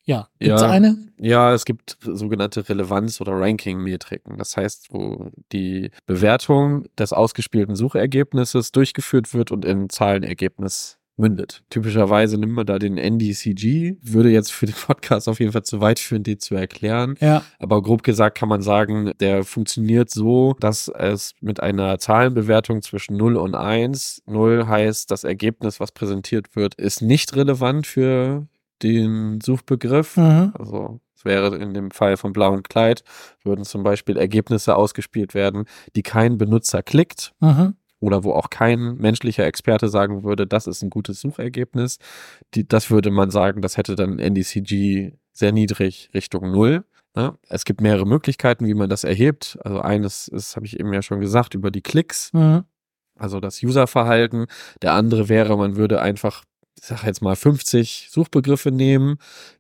ja, 0.06 0.28
gibt's 0.40 0.62
Ja. 0.62 0.70
eine? 0.70 0.98
Ja, 1.18 1.54
es 1.54 1.66
gibt 1.66 1.98
sogenannte 2.02 2.62
Relevanz- 2.70 3.20
oder 3.22 3.34
Ranking-Metriken. 3.34 4.38
Das 4.38 4.56
heißt, 4.58 4.88
wo 4.92 5.32
die 5.52 5.90
Bewertung 6.06 6.86
des 6.98 7.14
ausgespielten 7.14 7.76
Suchergebnisses 7.76 8.72
durchgeführt 8.72 9.34
wird 9.34 9.52
und 9.52 9.66
in 9.66 9.90
Zahlenergebnis 9.90 11.00
mündet. 11.16 11.64
Typischerweise 11.70 12.38
nimmt 12.38 12.54
man 12.54 12.66
da 12.66 12.80
den 12.80 12.98
NDCG, 12.98 13.98
würde 14.02 14.30
jetzt 14.30 14.52
für 14.52 14.66
den 14.66 14.76
Podcast 14.76 15.30
auf 15.30 15.40
jeden 15.40 15.52
Fall 15.52 15.64
zu 15.64 15.80
weit 15.80 16.00
führen, 16.00 16.24
den 16.24 16.40
zu 16.40 16.56
erklären. 16.56 17.16
Ja. 17.20 17.44
Aber 17.60 17.82
grob 17.82 18.04
gesagt 18.04 18.38
kann 18.38 18.50
man 18.50 18.62
sagen, 18.62 19.12
der 19.20 19.44
funktioniert 19.44 20.10
so, 20.10 20.56
dass 20.60 20.88
es 20.88 21.34
mit 21.42 21.62
einer 21.62 22.00
Zahlenbewertung 22.00 22.82
zwischen 22.82 23.16
0 23.18 23.38
und 23.38 23.56
1, 23.56 24.24
0 24.26 24.68
heißt, 24.68 25.12
das 25.12 25.24
Ergebnis, 25.24 25.80
was 25.80 25.92
präsentiert 25.92 26.56
wird, 26.56 26.76
ist 26.76 27.02
nicht 27.02 27.36
relevant 27.36 27.86
für 27.86 28.48
den 28.82 29.40
Suchbegriff. 29.42 30.18
Mhm. 30.18 30.54
Also 30.58 31.00
es 31.16 31.26
wäre 31.26 31.56
in 31.56 31.74
dem 31.74 31.92
Fall 31.92 32.18
von 32.18 32.34
Blauen 32.34 32.64
Kleid, 32.64 33.04
würden 33.44 33.64
zum 33.64 33.84
Beispiel 33.84 34.18
Ergebnisse 34.18 34.76
ausgespielt 34.76 35.34
werden, 35.34 35.66
die 35.96 36.04
kein 36.04 36.38
Benutzer 36.38 36.84
klickt 36.84 37.34
Mhm. 37.40 37.76
Oder 38.04 38.26
wo 38.26 38.34
auch 38.34 38.50
kein 38.50 38.96
menschlicher 38.96 39.46
Experte 39.46 39.88
sagen 39.88 40.24
würde, 40.26 40.46
das 40.46 40.68
ist 40.68 40.82
ein 40.84 40.90
gutes 40.90 41.22
Suchergebnis. 41.22 42.00
Die, 42.54 42.68
das 42.68 42.92
würde 42.92 43.12
man 43.12 43.30
sagen, 43.32 43.62
das 43.62 43.78
hätte 43.78 43.96
dann 43.96 44.20
NDCG 44.20 45.14
sehr 45.32 45.54
niedrig 45.54 46.10
Richtung 46.14 46.52
Null. 46.52 46.84
Ne? 47.16 47.38
Es 47.48 47.64
gibt 47.64 47.80
mehrere 47.80 48.06
Möglichkeiten, 48.06 48.68
wie 48.68 48.74
man 48.74 48.90
das 48.90 49.06
erhebt. 49.06 49.58
Also 49.64 49.80
eines 49.80 50.28
ist, 50.28 50.58
habe 50.58 50.66
ich 50.66 50.78
eben 50.80 50.92
ja 50.92 51.02
schon 51.02 51.22
gesagt, 51.22 51.54
über 51.54 51.72
die 51.72 51.82
Klicks, 51.82 52.32
Mhm. 52.34 52.66
also 53.16 53.40
das 53.40 53.64
Userverhalten. 53.64 54.48
Der 54.82 54.94
andere 54.94 55.30
wäre, 55.30 55.58
man 55.58 55.78
würde 55.78 56.02
einfach, 56.02 56.44
ich 56.80 56.88
sage 56.88 57.06
jetzt 57.06 57.22
mal 57.22 57.36
50 57.36 58.10
Suchbegriffe 58.12 58.72
nehmen, 58.72 59.18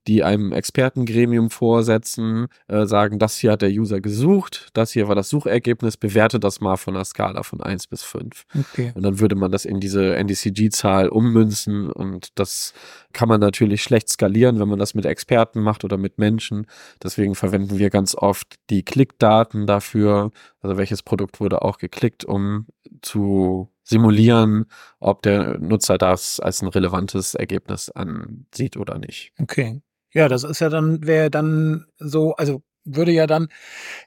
die 0.08 0.24
einem 0.24 0.52
Expertengremium 0.52 1.50
vorsetzen, 1.50 2.48
äh, 2.68 2.86
sagen, 2.86 3.20
das 3.20 3.38
hier 3.38 3.52
hat 3.54 3.62
der 3.62 3.70
User 3.70 4.02
gesucht, 4.02 4.70
das 4.74 4.92
hier 4.92 5.08
war 5.08 5.16
das 5.16 5.30
Suchergebnis, 5.30 5.96
bewerte 5.96 6.40
das 6.40 6.60
mal 6.60 6.76
von 6.76 6.96
einer 6.96 7.06
Skala 7.06 7.44
von 7.44 7.62
1 7.62 7.88
bis 7.88 8.04
5. 8.04 8.46
Okay. 8.60 8.92
Und 8.96 9.04
dann 9.04 9.20
würde 9.20 9.36
man 9.36 9.52
das 9.52 9.64
in 9.64 9.80
diese 9.80 10.16
NDCG-Zahl 10.16 11.08
ummünzen 11.08 11.90
und 11.90 12.30
das 12.36 12.74
kann 13.14 13.30
man 13.30 13.40
natürlich 13.40 13.84
schlecht 13.84 14.10
skalieren, 14.10 14.60
wenn 14.60 14.68
man 14.68 14.80
das 14.80 14.94
mit 14.94 15.06
Experten 15.06 15.62
macht 15.62 15.86
oder 15.86 15.98
mit 15.98 16.18
Menschen. 16.18 16.68
Deswegen 17.02 17.36
verwenden 17.36 17.78
wir 17.80 17.90
ganz 17.90 18.16
oft 18.16 18.56
die 18.70 18.84
Klickdaten 18.84 19.66
dafür, 19.66 20.32
also 20.62 20.78
welches 20.78 21.04
Produkt 21.04 21.40
wurde 21.40 21.62
auch 21.62 21.78
geklickt, 21.78 22.26
um 22.26 22.68
zu 23.02 23.70
simulieren, 23.84 24.66
ob 25.00 25.22
der 25.22 25.60
Nutzer 25.60 25.98
das 25.98 26.40
als 26.40 26.62
ein 26.62 26.68
relevantes 26.68 27.36
Ergebnis 27.36 27.90
ansieht 27.90 28.78
oder 28.78 28.98
nicht. 28.98 29.32
Okay. 29.40 29.82
Ja, 30.14 30.28
das 30.28 30.44
ist 30.44 30.60
ja 30.60 30.70
dann, 30.70 31.06
wäre 31.06 31.30
dann 31.32 31.86
so, 31.98 32.36
also 32.36 32.62
würde 32.86 33.12
ja 33.12 33.28
dann 33.28 33.48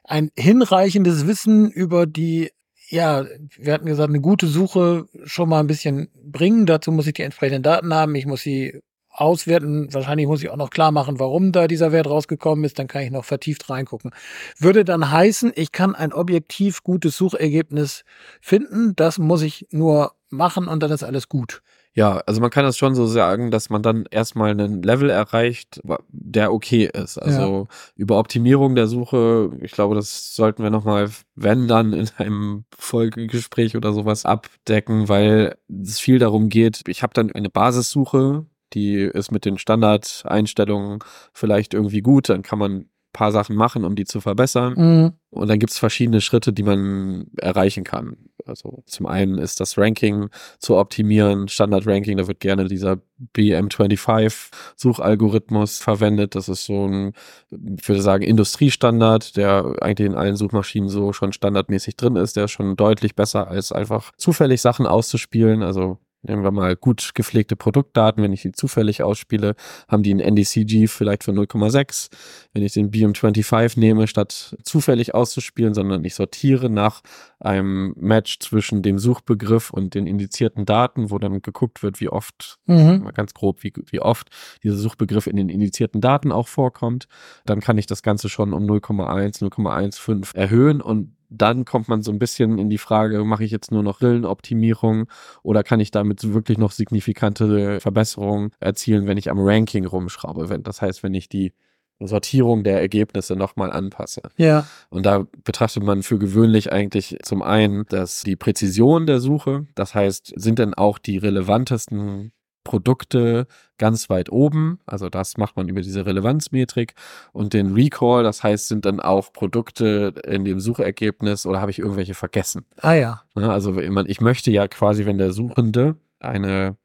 ein 0.03 0.31
hinreichendes 0.37 1.27
Wissen 1.27 1.69
über 1.69 2.05
die, 2.05 2.51
ja, 2.89 3.25
wir 3.57 3.73
hatten 3.73 3.85
gesagt, 3.85 4.09
eine 4.09 4.21
gute 4.21 4.47
Suche 4.47 5.07
schon 5.25 5.49
mal 5.49 5.59
ein 5.59 5.67
bisschen 5.67 6.09
bringen. 6.13 6.65
Dazu 6.65 6.91
muss 6.91 7.07
ich 7.07 7.13
die 7.13 7.23
entsprechenden 7.23 7.63
Daten 7.63 7.93
haben. 7.93 8.15
Ich 8.15 8.25
muss 8.25 8.41
sie 8.41 8.79
auswerten. 9.17 9.93
Wahrscheinlich 9.93 10.27
muss 10.27 10.43
ich 10.43 10.49
auch 10.49 10.57
noch 10.57 10.69
klar 10.69 10.91
machen, 10.91 11.19
warum 11.19 11.51
da 11.51 11.67
dieser 11.67 11.91
Wert 11.91 12.07
rausgekommen 12.07 12.63
ist. 12.63 12.79
Dann 12.79 12.87
kann 12.87 13.03
ich 13.03 13.11
noch 13.11 13.25
vertieft 13.25 13.69
reingucken. 13.69 14.11
Würde 14.57 14.85
dann 14.85 15.11
heißen, 15.11 15.51
ich 15.55 15.71
kann 15.71 15.95
ein 15.95 16.13
objektiv 16.13 16.83
gutes 16.83 17.17
Suchergebnis 17.17 18.03
finden. 18.41 18.95
Das 18.95 19.17
muss 19.17 19.41
ich 19.41 19.67
nur 19.71 20.13
machen 20.29 20.67
und 20.67 20.83
dann 20.83 20.91
ist 20.91 21.03
alles 21.03 21.29
gut. 21.29 21.61
Ja, 21.97 22.21
also 22.27 22.41
man 22.41 22.51
kann 22.51 22.63
das 22.63 22.77
schon 22.77 22.93
so 22.93 23.07
sagen, 23.07 23.49
dass 23.49 23.71
man 23.71 23.81
dann 23.81 24.05
erstmal 24.11 24.51
einen 24.51 24.83
Level 24.83 25.09
erreicht, 25.09 25.81
der 26.09 26.53
okay 26.53 26.87
ist. 26.93 27.17
Also 27.17 27.67
über 27.95 28.19
Optimierung 28.19 28.75
der 28.75 28.85
Suche, 28.85 29.49
ich 29.61 29.71
glaube, 29.71 29.95
das 29.95 30.35
sollten 30.35 30.61
wir 30.61 30.69
nochmal, 30.69 31.09
wenn 31.33 31.67
dann 31.67 31.93
in 31.93 32.07
einem 32.17 32.65
Folgegespräch 32.77 33.75
oder 33.75 33.93
sowas 33.93 34.25
abdecken, 34.25 35.09
weil 35.09 35.57
es 35.69 35.99
viel 35.99 36.19
darum 36.19 36.49
geht, 36.49 36.83
ich 36.87 37.01
habe 37.01 37.15
dann 37.15 37.31
eine 37.31 37.49
Basissuche, 37.49 38.45
die 38.73 38.97
ist 38.97 39.31
mit 39.31 39.45
den 39.45 39.57
Standardeinstellungen 39.57 40.99
vielleicht 41.33 41.73
irgendwie 41.73 42.01
gut, 42.01 42.29
dann 42.29 42.43
kann 42.43 42.59
man 42.59 42.71
ein 42.71 42.89
paar 43.13 43.31
Sachen 43.31 43.55
machen, 43.55 43.85
um 43.85 43.95
die 43.95 44.05
zu 44.05 44.21
verbessern. 44.21 44.73
Mhm. 44.77 45.13
Und 45.29 45.47
dann 45.47 45.57
gibt 45.59 45.71
es 45.71 45.79
verschiedene 45.79 46.19
Schritte, 46.21 46.53
die 46.53 46.63
man 46.63 47.27
erreichen 47.37 47.83
kann. 47.83 48.17
Also 48.45 48.83
zum 48.85 49.07
einen 49.07 49.37
ist 49.37 49.59
das 49.59 49.77
Ranking 49.77 50.29
zu 50.59 50.77
optimieren, 50.77 51.47
Standard-Ranking, 51.47 52.17
da 52.17 52.27
wird 52.27 52.39
gerne 52.39 52.67
dieser 52.67 52.97
BM25-Suchalgorithmus 53.35 55.79
verwendet. 55.79 56.35
Das 56.35 56.47
ist 56.47 56.65
so 56.65 56.87
ein, 56.87 57.13
ich 57.49 57.87
würde 57.87 58.01
sagen, 58.01 58.23
Industriestandard, 58.23 59.35
der 59.35 59.75
eigentlich 59.81 60.07
in 60.07 60.15
allen 60.15 60.37
Suchmaschinen 60.37 60.89
so 60.89 61.13
schon 61.13 61.33
standardmäßig 61.33 61.97
drin 61.97 62.15
ist. 62.15 62.37
Der 62.37 62.45
ist 62.45 62.51
schon 62.51 62.75
deutlich 62.75 63.15
besser, 63.15 63.47
als 63.47 63.71
einfach 63.71 64.11
zufällig 64.17 64.61
Sachen 64.61 64.85
auszuspielen. 64.85 65.63
Also 65.63 65.97
Nehmen 66.23 66.43
wir 66.43 66.51
mal 66.51 66.75
gut 66.75 67.11
gepflegte 67.13 67.55
Produktdaten. 67.55 68.23
Wenn 68.23 68.33
ich 68.33 68.41
die 68.41 68.51
zufällig 68.51 69.03
ausspiele, 69.03 69.55
haben 69.87 70.03
die 70.03 70.13
ein 70.13 70.19
NDCG 70.19 70.87
vielleicht 70.87 71.23
von 71.23 71.35
0,6. 71.37 72.09
Wenn 72.53 72.63
ich 72.63 72.73
den 72.73 72.91
BM25 72.91 73.79
nehme, 73.79 74.07
statt 74.07 74.55
zufällig 74.63 75.13
auszuspielen, 75.13 75.73
sondern 75.73 76.03
ich 76.03 76.15
sortiere 76.15 76.69
nach 76.69 77.01
einem 77.39 77.93
Match 77.97 78.39
zwischen 78.39 78.81
dem 78.81 78.97
Suchbegriff 78.97 79.69
und 79.69 79.93
den 79.93 80.07
indizierten 80.07 80.65
Daten, 80.65 81.11
wo 81.11 81.19
dann 81.19 81.41
geguckt 81.41 81.83
wird, 81.83 82.01
wie 82.01 82.09
oft, 82.09 82.57
Mhm. 82.65 83.03
mal 83.03 83.13
ganz 83.13 83.33
grob, 83.33 83.63
wie, 83.63 83.71
wie 83.91 83.99
oft 83.99 84.29
dieser 84.63 84.75
Suchbegriff 84.75 85.27
in 85.27 85.35
den 85.35 85.49
indizierten 85.49 86.01
Daten 86.01 86.31
auch 86.31 86.47
vorkommt, 86.47 87.07
dann 87.45 87.59
kann 87.59 87.77
ich 87.77 87.85
das 87.85 88.01
Ganze 88.01 88.27
schon 88.27 88.53
um 88.53 88.65
0,1, 88.65 89.41
0,15 89.41 90.35
erhöhen 90.35 90.81
und 90.81 91.16
dann 91.29 91.65
kommt 91.65 91.87
man 91.87 92.01
so 92.01 92.11
ein 92.11 92.19
bisschen 92.19 92.57
in 92.57 92.69
die 92.69 92.77
Frage, 92.77 93.23
mache 93.23 93.43
ich 93.43 93.51
jetzt 93.51 93.71
nur 93.71 93.83
noch 93.83 94.01
Rillenoptimierung 94.01 95.07
oder 95.43 95.63
kann 95.63 95.79
ich 95.79 95.91
damit 95.91 96.33
wirklich 96.33 96.57
noch 96.57 96.71
signifikante 96.71 97.79
Verbesserungen 97.79 98.51
erzielen, 98.59 99.07
wenn 99.07 99.17
ich 99.17 99.29
am 99.29 99.39
Ranking 99.39 99.85
rumschraube? 99.85 100.49
Wenn, 100.49 100.63
das 100.63 100.81
heißt, 100.81 101.03
wenn 101.03 101.13
ich 101.13 101.29
die 101.29 101.53
Sortierung 101.99 102.63
der 102.63 102.79
Ergebnisse 102.79 103.35
nochmal 103.35 103.71
anpasse. 103.71 104.21
Ja. 104.37 104.67
Und 104.89 105.05
da 105.05 105.25
betrachtet 105.43 105.83
man 105.83 106.03
für 106.03 106.19
gewöhnlich 106.19 106.71
eigentlich 106.71 107.17
zum 107.23 107.41
einen, 107.41 107.85
dass 107.89 108.21
die 108.21 108.35
Präzision 108.35 109.07
der 109.07 109.19
Suche, 109.19 109.65
das 109.73 109.95
heißt, 109.95 110.33
sind 110.35 110.59
denn 110.59 110.75
auch 110.75 110.99
die 110.99 111.17
relevantesten 111.17 112.31
Produkte 112.67 113.47
ganz 113.77 114.09
weit 114.09 114.29
oben. 114.29 114.79
Also 114.85 115.07
das 115.09 115.37
macht 115.37 115.55
man 115.55 115.69
über 115.69 115.79
diese 115.81 116.05
Relevanzmetrik 116.05 116.93
und 117.31 117.53
den 117.53 117.73
Recall, 117.73 118.23
das 118.23 118.43
heißt, 118.43 118.67
sind 118.67 118.83
dann 118.85 118.99
auch 118.99 119.31
Produkte 119.31 120.13
in 120.27 120.43
dem 120.43 120.59
Suchergebnis 120.59 121.45
oder 121.45 121.61
habe 121.61 121.71
ich 121.71 121.79
irgendwelche 121.79 122.13
vergessen? 122.13 122.65
Ah 122.81 122.93
ja. 122.93 123.21
Ne, 123.35 123.49
Also 123.49 123.79
ich 123.79 124.19
möchte 124.21 124.51
ja 124.51 124.67
quasi, 124.67 125.05
wenn 125.05 125.17
der 125.17 125.31
Suchende 125.31 125.95
eine 126.19 126.75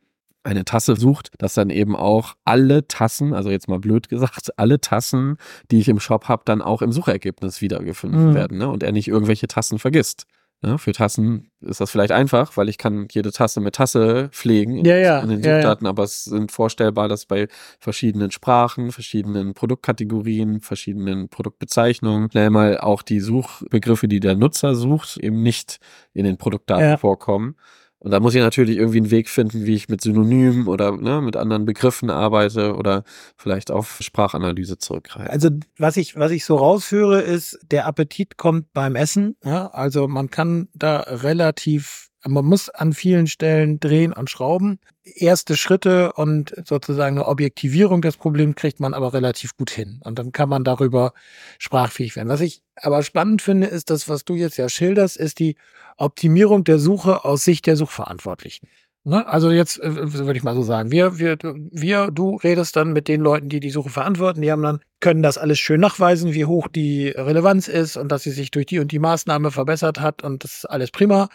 eine 0.45 0.65
Tasse 0.65 0.97
sucht, 0.97 1.31
dass 1.39 1.55
dann 1.55 1.71
eben 1.71 1.95
auch 1.95 2.35
alle 2.45 2.89
Tassen, 2.89 3.33
also 3.33 3.49
jetzt 3.49 3.69
mal 3.69 3.79
blöd 3.79 4.09
gesagt, 4.09 4.59
alle 4.59 4.81
Tassen, 4.81 5.37
die 5.71 5.79
ich 5.79 5.89
im 5.89 6.01
Shop 6.01 6.27
habe, 6.27 6.43
dann 6.45 6.61
auch 6.61 6.83
im 6.83 6.91
Suchergebnis 6.91 7.61
wiedergefunden 7.61 8.31
Mhm. 8.31 8.35
werden 8.35 8.59
ne? 8.59 8.69
und 8.69 8.83
er 8.83 8.91
nicht 8.91 9.07
irgendwelche 9.07 9.47
Tassen 9.47 9.79
vergisst. 9.79 10.27
Ne? 10.63 10.79
Für 10.79 10.93
Tassen 10.93 11.51
ist 11.61 11.81
das 11.81 11.91
vielleicht 11.91 12.13
einfach, 12.13 12.57
weil 12.57 12.69
ich 12.69 12.79
kann 12.79 13.09
jede 13.11 13.33
Tasse 13.33 13.61
mit 13.61 13.75
Tasse 13.75 14.29
pflegen 14.33 14.77
in, 14.79 14.85
Ja, 14.85 14.97
ja, 14.97 15.19
in 15.21 15.29
den 15.29 15.41
ja, 15.43 15.51
ja. 15.51 15.57
Suchdaten, 15.57 15.87
aber 15.89 16.05
es 16.05 16.25
sind 16.25 16.53
vorstellbar, 16.53 17.09
dass 17.09 17.27
bei 17.27 17.49
verschiedenen 17.81 18.31
Sprachen, 18.31 18.93
verschiedenen 18.93 19.55
Produktkategorien, 19.55 20.61
verschiedenen 20.61 21.29
Produktbezeichnungen 21.29 22.31
schnell 22.31 22.51
mal 22.51 22.79
auch 22.79 23.03
die 23.03 23.21
Suchbegriffe, 23.21 24.07
die 24.07 24.21
der 24.21 24.37
Nutzer 24.37 24.75
sucht, 24.77 25.17
eben 25.19 25.43
nicht 25.43 25.79
in 26.15 26.25
den 26.25 26.37
Produktdaten 26.39 26.85
Ja. 26.91 26.97
vorkommen. 26.97 27.57
Und 28.03 28.11
da 28.11 28.19
muss 28.19 28.35
ich 28.35 28.41
natürlich 28.41 28.79
irgendwie 28.79 28.99
einen 28.99 29.13
Weg 29.13 29.29
finden, 29.29 29.65
wie 29.65 29.77
ich 29.77 29.89
mit 29.89 30.01
Synonymen 30.01 30.67
oder 30.67 30.91
ne, 30.97 31.23
mit 31.23 31.37
anderen 31.37 31.65
Begriffen 31.65 32.11
arbeite 32.11 32.75
oder 32.75 33.05
vielleicht 33.37 33.71
auf 33.71 33.99
Sprachanalyse 34.01 34.77
zurückgreife. 34.77 35.31
Also 35.31 35.51
was 35.79 35.97
ich, 35.97 36.17
was 36.17 36.33
ich 36.33 36.45
so 36.45 36.57
rausführe, 36.57 37.21
ist, 37.21 37.61
der 37.71 37.87
Appetit 37.87 38.37
kommt 38.39 38.73
beim 38.73 38.97
Essen. 38.97 39.37
Ja? 39.45 39.69
Also 39.69 40.09
man 40.09 40.31
kann 40.31 40.69
da 40.75 40.99
relativ 40.99 42.09
man 42.27 42.45
muss 42.45 42.69
an 42.69 42.93
vielen 42.93 43.27
Stellen 43.27 43.81
drehen 43.81 44.13
und 44.13 44.31
schrauben. 44.31 44.79
Erste 45.05 45.57
Schritte 45.57 46.13
und 46.13 46.55
sozusagen 46.65 47.19
eine 47.19 47.27
Objektivierung 47.27 48.03
des 48.03 48.17
Problems 48.17 48.57
kriegt 48.57 48.81
man 48.81 48.95
aber 48.95 49.13
relativ 49.13 49.57
gut 49.57 49.71
hin. 49.71 50.01
Und 50.05 50.19
dann 50.19 50.33
kann 50.33 50.49
man 50.49 50.63
darüber 50.63 51.13
sprachfähig 51.59 52.15
werden. 52.15 52.29
Was 52.29 52.41
ich 52.41 52.63
aber 52.77 53.03
spannend 53.03 53.43
finde, 53.43 53.67
ist 53.67 53.91
das, 53.91 54.09
was 54.09 54.25
du 54.25 54.35
jetzt 54.35 54.57
ja 54.57 54.69
schilderst, 54.69 55.17
ist 55.17 55.39
die 55.41 55.57
Optimierung 55.97 56.65
der 56.65 56.79
Suche 56.79 57.25
aus 57.25 57.45
Sicht 57.45 57.67
der 57.67 57.77
Suchverantwortlichen. 57.77 58.69
Ne? 59.05 59.27
Also 59.27 59.51
jetzt 59.51 59.81
äh, 59.81 60.13
würde 60.13 60.37
ich 60.37 60.45
mal 60.45 60.55
so 60.55 60.63
sagen, 60.63 60.93
wir, 60.93 61.19
wir, 61.19 61.37
wir, 61.43 62.11
du 62.13 62.37
redest 62.37 62.77
dann 62.77 62.93
mit 62.93 63.09
den 63.09 63.21
Leuten, 63.21 63.49
die 63.49 63.59
die 63.59 63.71
Suche 63.71 63.91
verantworten, 63.91 64.43
die 64.43 64.53
haben 64.53 64.63
dann, 64.63 64.81
können 65.01 65.25
das 65.25 65.39
alles 65.39 65.59
schön 65.59 65.81
nachweisen, 65.81 66.35
wie 66.35 66.45
hoch 66.45 66.69
die 66.69 67.09
Relevanz 67.09 67.67
ist 67.67 67.97
und 67.97 68.13
dass 68.13 68.23
sie 68.23 68.31
sich 68.31 68.53
durch 68.53 68.67
die 68.67 68.79
und 68.79 68.93
die 68.93 69.01
Maßnahme 69.01 69.51
verbessert 69.51 69.99
hat 69.99 70.23
und 70.23 70.45
das 70.45 70.59
ist 70.59 70.65
alles 70.67 70.93
prima. 70.93 71.29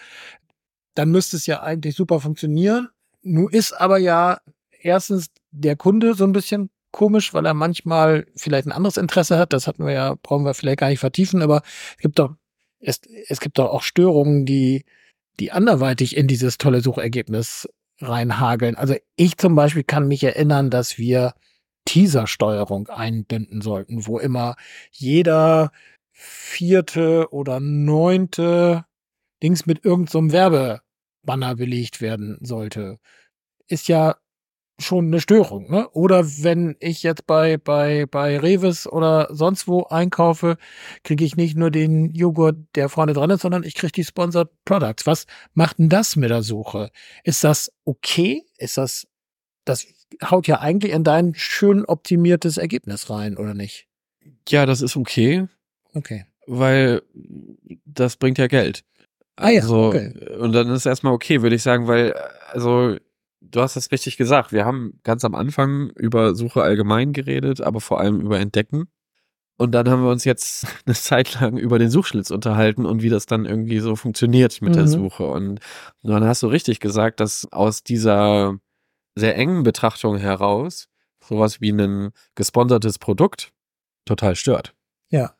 Dann 0.98 1.12
müsste 1.12 1.38
es 1.38 1.45
ja 1.45 1.62
eigentlich 1.62 1.95
super 1.95 2.20
funktionieren. 2.20 2.89
Nun 3.22 3.52
ist 3.52 3.74
aber 3.74 3.98
ja 3.98 4.39
erstens 4.82 5.28
der 5.52 5.76
Kunde 5.76 6.14
so 6.14 6.24
ein 6.24 6.32
bisschen 6.32 6.70
komisch, 6.91 7.34
weil 7.34 7.45
er 7.45 7.54
manchmal 7.54 8.26
vielleicht 8.36 8.68
ein 8.68 8.72
anderes 8.72 8.98
Interesse 8.98 9.38
hat. 9.38 9.54
Das 9.54 9.68
hatten 9.68 9.86
wir 9.86 9.93
ja, 9.93 10.16
brauchen 10.22 10.45
wir 10.45 10.54
vielleicht 10.54 10.80
gar 10.80 10.89
nicht 10.89 11.00
vertiefen, 11.00 11.41
aber 11.41 11.62
es 11.98 12.02
gibt 12.02 12.20
doch, 12.20 12.36
es, 12.80 13.02
es 13.28 13.39
gibt 13.39 13.60
doch 13.60 13.70
auch 13.70 13.84
Störungen, 13.84 14.45
die 14.45 14.86
die 15.39 15.52
anderweitig 15.52 16.18
in 16.18 16.28
dieses 16.28 16.58
tolle 16.58 16.82
Suchergebnis 16.82 17.70
reinhageln. 18.00 18.76
Also 18.76 18.95
ich 19.16 19.38
zum 19.38 19.56
Beispiel 19.56 19.84
kann 19.84 20.08
mich 20.08 20.24
erinnern, 20.24 20.70
dass 20.70 20.98
wir 20.98 21.34
Teaser-Steuerung 21.86 22.88
einbinden 22.89 23.62
sollten, 23.62 24.08
wo 24.08 24.20
immer 24.20 24.56
jeder 24.91 25.72
vierte 26.12 27.28
oder 27.32 27.60
neunte 27.60 28.86
Dings 29.43 29.66
mit 29.68 29.86
irgendeinem 29.86 30.30
so 30.30 30.36
Werbebanner 31.28 31.55
belegt 31.55 32.01
werden 32.01 32.38
sollte. 32.41 32.99
Ist 33.67 33.88
ja 33.88 34.15
schon 34.80 35.07
eine 35.07 35.19
Störung, 35.19 35.71
ne? 35.71 35.89
Oder 35.89 36.23
wenn 36.43 36.75
ich 36.80 37.01
jetzt 37.01 37.25
bei, 37.25 37.57
bei, 37.57 38.05
bei 38.05 38.38
Revis 38.38 38.86
oder 38.86 39.28
sonst 39.32 39.67
wo 39.67 39.86
einkaufe, 39.86 40.57
kriege 41.03 41.25
ich 41.25 41.36
nicht 41.36 41.57
nur 41.57 41.71
den 41.71 42.13
Joghurt, 42.13 42.57
der 42.75 42.88
vorne 42.88 43.13
dran 43.13 43.32
ist, 43.32 43.41
sondern 43.41 43.63
ich 43.63 43.73
kriege 43.73 43.91
die 43.91 44.03
Sponsored 44.03 44.49
Products. 44.65 45.07
Was 45.07 45.25
macht 45.53 45.80
denn 45.80 45.89
das 45.89 46.15
mit 46.15 46.30
der 46.30 46.43
Suche? 46.43 46.91
Ist 47.23 47.43
das 47.43 47.71
okay? 47.86 48.43
Ist 48.57 48.78
das, 48.78 49.07
das 49.65 49.88
haut 50.23 50.45
ja 50.45 50.59
eigentlich 50.59 50.93
in 50.93 51.03
dein 51.03 51.34
schön 51.34 51.84
optimiertes 51.84 52.57
Ergebnis 52.57 53.09
rein, 53.09 53.36
oder 53.36 53.55
nicht? 53.55 53.88
Ja, 54.47 54.67
das 54.67 54.82
ist 54.82 54.95
okay. 54.95 55.47
Okay. 55.95 56.25
Weil 56.45 57.01
das 57.84 58.15
bringt 58.17 58.38
ja 58.38 58.45
Geld. 58.45 58.86
Ah 59.38 59.50
ja, 59.50 59.62
also, 59.62 59.88
okay. 59.88 60.14
Und 60.38 60.52
dann 60.54 60.70
ist 60.70 60.86
erstmal 60.86 61.14
okay, 61.14 61.42
würde 61.42 61.56
ich 61.56 61.64
sagen, 61.64 61.88
weil, 61.88 62.14
also 62.52 62.98
du 63.42 63.62
hast 63.62 63.76
es 63.76 63.92
richtig 63.92 64.18
gesagt. 64.18 64.52
Wir 64.52 64.66
haben 64.66 65.00
ganz 65.04 65.24
am 65.24 65.36
Anfang 65.36 65.92
über 65.92 66.36
Suche 66.36 66.62
allgemein 66.62 67.14
geredet, 67.14 67.62
aber 67.62 67.80
vor 67.80 68.00
allem 68.00 68.20
über 68.22 68.40
Entdecken. 68.40 68.88
Und 69.60 69.72
dann 69.72 69.90
haben 69.90 70.04
wir 70.04 70.12
uns 70.12 70.24
jetzt 70.24 70.66
eine 70.86 70.96
Zeit 70.96 71.40
lang 71.40 71.58
über 71.58 71.80
den 71.80 71.90
Suchschlitz 71.90 72.32
unterhalten 72.32 72.86
und 72.86 73.02
wie 73.02 73.10
das 73.10 73.26
dann 73.26 73.46
irgendwie 73.46 73.80
so 73.80 73.96
funktioniert 73.96 74.62
mit 74.62 74.72
mhm. 74.72 74.78
der 74.78 74.88
Suche. 74.88 75.26
Und 75.26 75.60
dann 76.04 76.26
hast 76.26 76.44
du 76.44 76.48
richtig 76.48 76.80
gesagt, 76.80 77.20
dass 77.20 77.52
aus 77.52 77.84
dieser 77.84 78.58
sehr 79.16 79.36
engen 79.36 79.64
Betrachtung 79.64 80.18
heraus 80.18 80.88
sowas 81.24 81.60
wie 81.60 81.72
ein 81.72 82.12
gesponsertes 82.36 83.00
Produkt 83.00 83.52
total 84.06 84.36
stört. 84.36 84.76
Ja. 85.10 85.37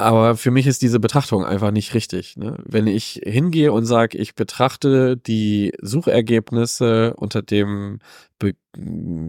Aber 0.00 0.34
für 0.34 0.50
mich 0.50 0.66
ist 0.66 0.80
diese 0.80 0.98
Betrachtung 0.98 1.44
einfach 1.44 1.72
nicht 1.72 1.92
richtig. 1.92 2.34
Ne? 2.38 2.56
Wenn 2.64 2.86
ich 2.86 3.20
hingehe 3.22 3.70
und 3.70 3.84
sage, 3.84 4.16
ich 4.16 4.34
betrachte 4.34 5.18
die 5.18 5.74
Suchergebnisse 5.82 7.12
unter 7.16 7.42
dem 7.42 7.98
Be 8.38 8.54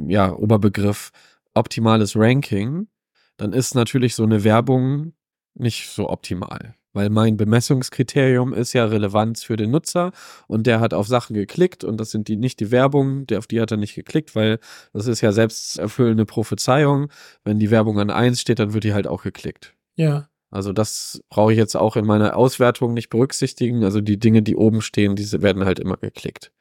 ja, 0.07 0.33
Oberbegriff 0.33 1.11
optimales 1.53 2.15
Ranking, 2.15 2.87
dann 3.35 3.51
ist 3.51 3.75
natürlich 3.75 4.15
so 4.15 4.23
eine 4.23 4.45
Werbung 4.45 5.11
nicht 5.55 5.89
so 5.89 6.09
optimal. 6.09 6.75
Weil 6.93 7.09
mein 7.09 7.35
Bemessungskriterium 7.35 8.53
ist 8.53 8.71
ja 8.71 8.85
Relevanz 8.85 9.43
für 9.43 9.57
den 9.57 9.71
Nutzer 9.71 10.13
und 10.47 10.67
der 10.67 10.79
hat 10.79 10.93
auf 10.93 11.05
Sachen 11.05 11.33
geklickt 11.33 11.83
und 11.83 11.97
das 11.97 12.11
sind 12.11 12.29
die 12.29 12.37
nicht 12.37 12.61
die 12.61 12.71
Werbung, 12.71 13.27
der 13.27 13.39
auf 13.39 13.47
die 13.47 13.59
hat 13.59 13.71
er 13.71 13.77
nicht 13.77 13.95
geklickt, 13.95 14.37
weil 14.37 14.59
das 14.93 15.07
ist 15.07 15.19
ja 15.19 15.33
selbsterfüllende 15.33 16.25
Prophezeiung. 16.25 17.09
Wenn 17.43 17.59
die 17.59 17.71
Werbung 17.71 17.99
an 17.99 18.09
eins 18.09 18.39
steht, 18.39 18.59
dann 18.59 18.73
wird 18.73 18.85
die 18.85 18.93
halt 18.93 19.07
auch 19.07 19.23
geklickt. 19.23 19.73
Ja. 19.95 20.30
Also 20.51 20.73
das 20.73 21.21
brauche 21.29 21.53
ich 21.53 21.57
jetzt 21.57 21.75
auch 21.75 21.95
in 21.95 22.05
meiner 22.05 22.35
Auswertung 22.35 22.93
nicht 22.93 23.09
berücksichtigen. 23.09 23.83
Also 23.83 24.01
die 24.01 24.19
Dinge, 24.19 24.43
die 24.43 24.55
oben 24.55 24.81
stehen, 24.81 25.15
diese 25.15 25.41
werden 25.41 25.65
halt 25.65 25.79
immer 25.79 25.97
geklickt. 25.97 26.51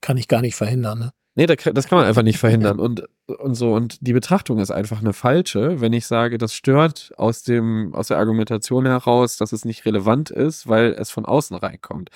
Kann 0.00 0.16
ich 0.16 0.28
gar 0.28 0.42
nicht 0.42 0.56
verhindern, 0.56 0.98
ne? 0.98 1.12
Nee, 1.38 1.46
das 1.46 1.86
kann 1.86 1.98
man 1.98 2.06
einfach 2.06 2.22
nicht 2.22 2.38
verhindern. 2.38 2.80
Und, 2.80 3.04
und 3.26 3.54
so. 3.54 3.74
Und 3.74 3.98
die 4.00 4.14
Betrachtung 4.14 4.58
ist 4.58 4.70
einfach 4.70 5.00
eine 5.00 5.12
falsche, 5.12 5.82
wenn 5.82 5.92
ich 5.92 6.06
sage, 6.06 6.38
das 6.38 6.54
stört 6.54 7.12
aus 7.18 7.42
dem, 7.42 7.94
aus 7.94 8.08
der 8.08 8.16
Argumentation 8.16 8.86
heraus, 8.86 9.36
dass 9.36 9.52
es 9.52 9.66
nicht 9.66 9.84
relevant 9.84 10.30
ist, 10.30 10.66
weil 10.66 10.94
es 10.98 11.10
von 11.10 11.26
außen 11.26 11.54
reinkommt. 11.56 12.08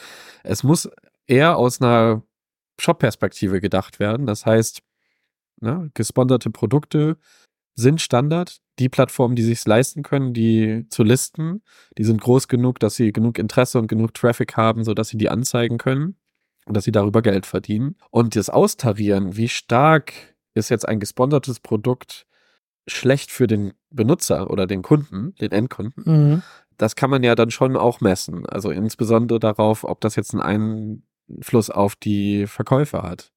Es 0.43 0.63
muss 0.63 0.89
eher 1.27 1.59
aus 1.59 1.83
einer 1.83 2.23
Shop-Perspektive 2.81 3.61
gedacht 3.61 4.01
werden. 4.01 4.25
Das 4.25 4.47
heißt, 4.47 4.81
ne, 5.61 5.91
gesponserte 5.93 6.49
Produkte 6.49 7.19
sind 7.75 8.01
Standard. 8.01 8.59
Die 8.79 8.89
Plattformen, 8.89 9.37
die 9.37 9.43
sich 9.43 9.65
leisten 9.67 10.03
können, 10.03 10.33
die 10.33 10.87
zu 10.89 11.03
listen, 11.03 11.63
die 11.99 12.05
sind 12.05 12.21
groß 12.21 12.49
genug, 12.49 12.79
dass 12.79 12.97
sie 12.97 13.13
genug 13.13 13.39
Interesse 13.39 13.79
und 13.79 13.89
genug 13.89 14.15
Traffic 14.15 14.57
haben, 14.57 14.85
sodass 14.85 15.09
sie 15.09 15.19
die 15.19 15.29
anzeigen 15.29 15.77
können 15.77 16.17
und 16.65 16.77
dass 16.77 16.85
sie 16.85 16.93
darüber 16.93 17.21
Geld 17.21 17.47
verdienen. 17.47 17.97
Und 18.11 18.37
das 18.37 18.49
Austarieren, 18.49 19.37
wie 19.37 19.49
stark 19.49 20.13
ist 20.55 20.71
jetzt 20.71 20.89
ein 20.89 21.01
gesponsertes 21.01 21.61
Produkt 21.61 22.27
schlecht 22.87 23.31
für 23.31 23.47
den 23.47 23.73
Benutzer 23.91 24.51
oder 24.51 24.67
den 24.67 24.83
Kunden, 24.83 25.35
den 25.37 25.53
Endkunden, 25.53 26.05
mhm. 26.07 26.43
das 26.77 26.97
kann 26.97 27.11
man 27.11 27.23
ja 27.23 27.35
dann 27.35 27.51
schon 27.51 27.77
auch 27.77 28.01
messen. 28.01 28.47
Also 28.47 28.71
insbesondere 28.71 29.39
darauf, 29.39 29.85
ob 29.85 30.01
das 30.01 30.17
jetzt 30.17 30.35
einen 30.35 31.05
Einfluss 31.29 31.71
auf 31.71 31.97
die 31.97 32.47
Verkäufer 32.47 33.03
hat. 33.03 33.33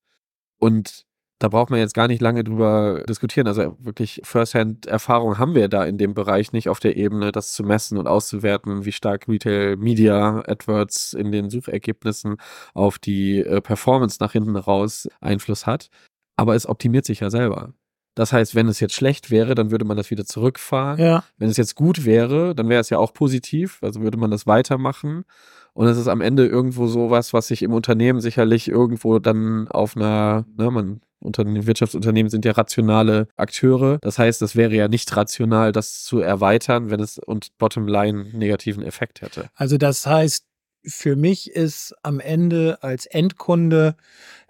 Und 0.58 1.06
da 1.44 1.50
braucht 1.50 1.70
man 1.70 1.80
jetzt 1.82 1.94
gar 1.94 2.08
nicht 2.08 2.22
lange 2.22 2.46
drüber 2.46 3.04
diskutieren. 3.04 3.48
Also 3.48 3.76
wirklich 3.82 4.22
First-Hand-Erfahrung 4.24 5.40
haben 5.40 5.56
wir 5.56 5.68
da 5.68 5.84
in 5.84 5.98
dem 5.98 6.14
Bereich 6.14 6.54
nicht 6.54 6.70
auf 6.70 6.80
der 6.80 6.96
Ebene, 6.96 7.34
das 7.34 7.52
zu 7.52 7.64
messen 7.64 7.98
und 7.98 8.08
auszuwerten, 8.08 8.86
wie 8.86 8.94
stark 8.94 9.28
Retail 9.28 9.76
Media 9.76 10.42
AdWords 10.48 11.12
in 11.12 11.34
den 11.34 11.50
Suchergebnissen 11.50 12.38
auf 12.74 12.98
die 12.98 13.40
äh, 13.40 13.60
Performance 13.60 14.20
nach 14.22 14.32
hinten 14.32 14.56
raus 14.56 15.10
Einfluss 15.20 15.68
hat. 15.68 15.90
Aber 16.38 16.56
es 16.56 16.66
optimiert 16.66 17.04
sich 17.04 17.20
ja 17.20 17.30
selber. 17.30 17.74
Das 18.16 18.32
heißt, 18.32 18.56
wenn 18.56 18.70
es 18.70 18.80
jetzt 18.80 18.94
schlecht 18.94 19.30
wäre, 19.30 19.54
dann 19.54 19.70
würde 19.70 19.84
man 19.84 19.98
das 19.98 20.12
wieder 20.12 20.24
zurückfahren. 20.24 20.98
Ja. 20.98 21.26
Wenn 21.38 21.50
es 21.50 21.58
jetzt 21.58 21.76
gut 21.76 22.06
wäre, 22.06 22.56
dann 22.56 22.70
wäre 22.70 22.80
es 22.80 22.90
ja 22.90 23.00
auch 23.00 23.12
positiv. 23.12 23.80
Also 23.82 24.02
würde 24.02 24.18
man 24.18 24.32
das 24.32 24.48
weitermachen. 24.48 25.26
Und 25.74 25.88
es 25.88 25.98
ist 25.98 26.08
am 26.08 26.22
Ende 26.22 26.48
irgendwo 26.48 26.88
sowas, 26.88 27.34
was 27.34 27.48
sich 27.48 27.64
im 27.64 27.74
Unternehmen 27.74 28.22
sicherlich 28.22 28.70
irgendwo 28.70 29.20
dann 29.20 29.68
auf 29.68 29.98
einer, 29.98 30.46
ne, 30.56 30.72
man 30.72 31.02
Unternehmen, 31.24 31.66
Wirtschaftsunternehmen 31.66 32.30
sind 32.30 32.46
ja 32.46 32.52
rationale 32.52 33.28
Akteure. 33.36 33.98
Das 34.02 34.20
heißt, 34.20 34.42
es 34.42 34.56
wäre 34.56 34.76
ja 34.76 34.88
nicht 34.88 35.16
rational, 35.16 35.72
das 35.72 36.04
zu 36.04 36.20
erweitern, 36.20 36.90
wenn 36.90 37.00
es 37.00 37.18
und 37.18 37.58
Bottomline 37.58 38.26
negativen 38.34 38.84
Effekt 38.84 39.22
hätte. 39.22 39.50
Also 39.56 39.78
das 39.78 40.06
heißt, 40.06 40.46
für 40.86 41.16
mich 41.16 41.50
ist 41.52 41.96
am 42.04 42.20
Ende 42.20 42.78
als 42.82 43.06
Endkunde 43.06 43.96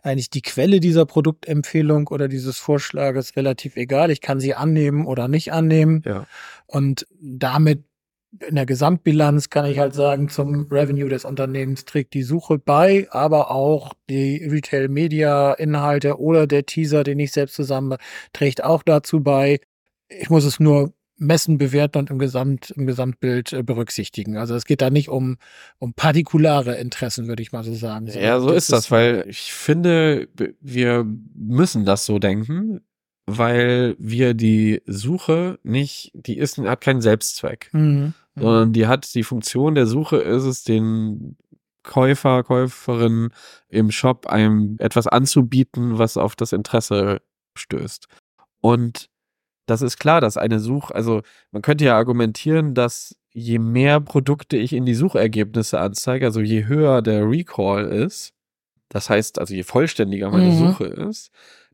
eigentlich 0.02 0.30
die 0.30 0.42
Quelle 0.42 0.80
dieser 0.80 1.06
Produktempfehlung 1.06 2.08
oder 2.08 2.28
dieses 2.28 2.58
Vorschlages 2.58 3.36
relativ 3.36 3.78
egal. 3.78 4.12
Ich 4.12 4.20
kann 4.20 4.40
sie 4.40 4.54
annehmen 4.54 5.06
oder 5.06 5.28
nicht 5.28 5.54
annehmen. 5.54 6.02
Ja. 6.06 6.28
Und 6.66 7.08
damit 7.22 7.84
in 8.40 8.56
der 8.56 8.66
Gesamtbilanz 8.66 9.50
kann 9.50 9.66
ich 9.66 9.80
halt 9.80 9.94
sagen, 9.94 10.30
zum 10.30 10.68
Revenue 10.72 11.10
des 11.10 11.26
Unternehmens 11.26 11.86
trägt 11.86 12.14
die 12.14 12.24
Suche 12.24 12.58
bei, 12.58 13.08
aber 13.12 13.52
auch 13.52 13.94
die 14.10 14.44
Retail-Media-Inhalte 14.46 16.20
oder 16.20 16.48
der 16.48 16.66
Teaser, 16.66 17.04
den 17.04 17.20
ich 17.20 17.32
selbst 17.32 17.56
zusammen 17.56 17.98
trägt 18.34 18.64
auch 18.64 18.84
dazu 18.84 19.22
bei. 19.22 19.60
Ich 20.10 20.30
muss 20.30 20.46
es 20.46 20.60
nur 20.60 20.94
messen, 21.18 21.58
bewerten 21.58 22.00
und 22.00 22.10
im, 22.10 22.20
Gesamt, 22.20 22.72
im 22.72 22.88
Gesamtbild 22.88 23.54
äh, 23.54 23.64
berücksichtigen. 23.64 24.36
Also 24.36 24.56
es 24.56 24.66
geht 24.66 24.82
da 24.82 24.90
nicht 24.90 25.10
um, 25.10 25.38
um 25.78 25.94
partikulare 25.94 26.76
Interessen, 26.76 27.28
würde 27.28 27.44
ich 27.44 27.52
mal 27.52 27.64
so 27.64 27.74
sagen. 27.76 28.08
Ja, 28.08 28.40
so 28.40 28.48
das 28.48 28.58
ist 28.58 28.72
das, 28.72 28.92
weil 28.92 29.26
ich 29.28 29.54
finde, 29.54 30.28
wir 30.60 31.06
müssen 31.36 31.86
das 31.86 32.06
so 32.06 32.20
denken 32.20 32.82
weil 33.26 33.96
wir 34.00 34.34
die 34.34 34.82
Suche 34.86 35.58
nicht, 35.64 36.12
die 36.14 36.38
ist, 36.38 36.58
hat 36.58 36.82
keinen 36.82 37.00
Selbstzweck. 37.00 37.70
Mhm 37.72 38.14
sondern 38.36 38.74
die 38.74 38.88
hat 38.88 39.14
die 39.14 39.24
Funktion 39.24 39.76
der 39.76 39.86
Suche 39.86 40.18
ist 40.18 40.44
es, 40.44 40.64
den 40.64 41.38
Käufer, 41.84 42.44
Käuferin 42.44 43.30
im 43.68 43.92
Shop 43.92 44.26
einem 44.28 44.78
etwas 44.80 45.08
anzubieten, 45.08 45.98
was 45.98 46.18
auf 46.18 46.36
das 46.36 46.54
Interesse 46.54 47.22
stößt. 47.56 48.08
Und 48.62 49.10
das 49.66 49.82
ist 49.82 49.98
klar, 49.98 50.22
dass 50.22 50.38
eine 50.38 50.60
Such, 50.60 50.92
also 50.92 51.22
man 51.52 51.62
könnte 51.62 51.86
ja 51.86 51.98
argumentieren, 51.98 52.74
dass 52.74 53.16
je 53.32 53.60
mehr 53.60 54.00
Produkte 54.00 54.58
ich 54.58 54.74
in 54.74 54.86
die 54.86 54.96
Suchergebnisse 54.96 55.80
anzeige, 55.80 56.26
also 56.26 56.40
je 56.42 56.66
höher 56.66 57.02
der 57.02 57.30
Recall 57.30 57.86
ist, 57.86 58.34
das 58.90 59.10
heißt, 59.10 59.40
also 59.40 59.54
je 59.54 59.64
vollständiger 59.64 60.30
meine 60.30 60.52
Mhm. 60.52 60.68
Suche 60.68 60.86
ist, 60.86 61.32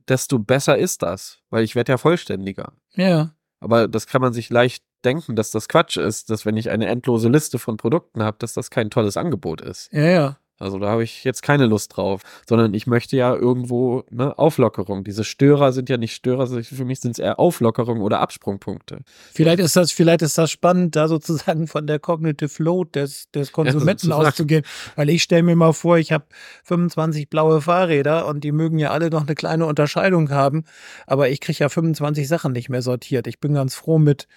desto 0.08 0.40
besser 0.40 0.78
ist 0.78 1.02
das, 1.04 1.40
weil 1.50 1.64
ich 1.64 1.76
werde 1.76 1.92
ja 1.94 1.98
vollständiger. 1.98 2.74
Ja. 2.94 3.34
Aber 3.60 3.88
das 3.88 4.08
kann 4.08 4.22
man 4.22 4.34
sich 4.34 4.50
leicht 4.50 4.84
denken, 5.06 5.36
dass 5.36 5.52
das 5.52 5.68
Quatsch 5.68 5.98
ist, 5.98 6.30
dass 6.30 6.46
wenn 6.46 6.58
ich 6.58 6.70
eine 6.70 6.88
endlose 6.88 7.30
Liste 7.30 7.60
von 7.60 7.78
Produkten 7.78 8.24
habe, 8.24 8.38
dass 8.40 8.54
das 8.54 8.70
kein 8.70 8.90
tolles 8.90 9.18
Angebot 9.18 9.62
ist. 9.62 9.92
Ja, 9.92 10.06
ja. 10.06 10.38
Also 10.60 10.78
da 10.78 10.90
habe 10.90 11.04
ich 11.04 11.24
jetzt 11.24 11.42
keine 11.42 11.66
Lust 11.66 11.96
drauf, 11.96 12.22
sondern 12.48 12.74
ich 12.74 12.86
möchte 12.86 13.16
ja 13.16 13.34
irgendwo 13.34 14.04
eine 14.12 14.38
Auflockerung. 14.38 15.06
Diese 15.06 15.24
Störer 15.24 15.72
sind 15.72 15.88
ja 15.90 15.96
nicht 15.96 16.14
Störer, 16.14 16.48
für 16.48 16.86
mich 16.86 17.00
sind 17.00 17.12
es 17.12 17.20
eher 17.20 17.40
Auflockerungen 17.40 18.02
oder 18.04 18.20
Absprungpunkte. 18.20 19.00
Vielleicht 19.34 19.60
ist 19.60 19.78
das, 19.78 19.94
vielleicht 19.94 20.22
ist 20.22 20.38
das 20.38 20.52
spannend, 20.52 20.98
da 20.98 21.08
sozusagen 21.08 21.68
von 21.68 21.88
der 21.88 22.00
Cognitive 22.00 22.62
Load 22.62 23.00
des, 23.00 23.32
des 23.32 23.54
Konsumenten 23.54 24.08
sozusagen. 24.08 24.28
auszugehen. 24.28 24.64
Weil 24.98 25.10
ich 25.10 25.24
stelle 25.24 25.44
mir 25.44 25.56
mal 25.56 25.72
vor, 25.72 25.98
ich 25.98 26.12
habe 26.12 26.26
25 26.66 27.30
blaue 27.30 27.62
Fahrräder 27.62 28.28
und 28.28 28.44
die 28.44 28.52
mögen 28.52 28.80
ja 28.80 28.92
alle 28.92 29.10
noch 29.10 29.26
eine 29.26 29.36
kleine 29.36 29.66
Unterscheidung 29.66 30.30
haben, 30.30 30.66
aber 31.08 31.30
ich 31.30 31.40
kriege 31.40 31.60
ja 31.60 31.70
25 31.70 32.28
Sachen 32.28 32.52
nicht 32.52 32.68
mehr 32.68 32.82
sortiert. 32.82 33.28
Ich 33.28 33.40
bin 33.40 33.54
ganz 33.54 33.76
froh 33.76 33.98
mit 33.98 34.28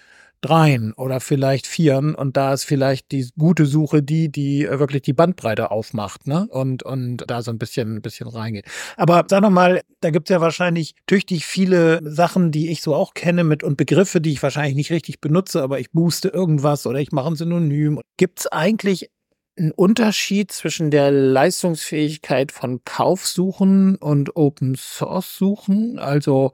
dreien 0.43 0.93
oder 0.93 1.19
vielleicht 1.19 1.67
vieren 1.67 2.15
und 2.15 2.37
da 2.37 2.53
ist 2.53 2.65
vielleicht 2.65 3.11
die 3.11 3.29
gute 3.37 3.65
Suche 3.65 4.03
die, 4.03 4.29
die 4.29 4.65
äh, 4.65 4.79
wirklich 4.79 5.01
die 5.01 5.13
Bandbreite 5.13 5.71
aufmacht, 5.71 6.27
ne? 6.27 6.47
Und, 6.49 6.83
und 6.83 7.23
da 7.27 7.41
so 7.41 7.51
ein 7.51 7.57
bisschen, 7.57 7.97
ein 7.97 8.01
bisschen 8.01 8.27
reingeht. 8.27 8.65
Aber 8.97 9.25
sag 9.27 9.41
noch 9.41 9.49
mal, 9.49 9.81
da 10.01 10.09
gibt's 10.09 10.29
ja 10.29 10.41
wahrscheinlich 10.41 10.95
tüchtig 11.07 11.45
viele 11.45 12.01
Sachen, 12.03 12.51
die 12.51 12.69
ich 12.69 12.81
so 12.81 12.93
auch 12.93 13.13
kenne 13.13 13.43
mit 13.43 13.63
und 13.63 13.77
Begriffe, 13.77 14.21
die 14.21 14.31
ich 14.33 14.43
wahrscheinlich 14.43 14.75
nicht 14.75 14.91
richtig 14.91 15.21
benutze, 15.21 15.63
aber 15.63 15.79
ich 15.79 15.91
booste 15.91 16.27
irgendwas 16.29 16.85
oder 16.85 16.99
ich 16.99 17.11
mache 17.11 17.29
ein 17.29 17.35
Synonym. 17.35 18.01
Gibt's 18.17 18.47
eigentlich 18.47 19.09
einen 19.57 19.71
Unterschied 19.71 20.51
zwischen 20.51 20.91
der 20.91 21.11
Leistungsfähigkeit 21.11 22.51
von 22.51 22.83
Kaufsuchen 22.83 23.95
und 23.95 24.35
Open 24.35 24.75
Source 24.75 25.37
Suchen? 25.37 25.99
Also 25.99 26.51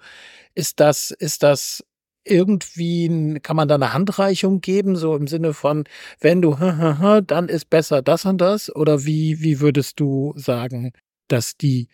ist 0.55 0.79
das, 0.79 1.11
ist 1.11 1.43
das 1.43 1.83
irgendwie, 2.29 3.39
kann 3.41 3.55
man 3.55 3.67
da 3.67 3.75
eine 3.75 3.93
Handreichung 3.93 4.61
geben, 4.61 4.95
so 4.95 5.15
im 5.15 5.27
Sinne 5.27 5.53
von, 5.53 5.85
wenn 6.19 6.41
du, 6.41 6.55
dann 7.25 7.49
ist 7.49 7.69
besser 7.69 8.01
das 8.01 8.25
und 8.25 8.39
das? 8.39 8.73
Oder 8.75 9.05
wie, 9.05 9.41
wie 9.41 9.59
würdest 9.59 9.99
du 9.99 10.33
sagen, 10.35 10.91
dass 11.27 11.57
die 11.57 11.89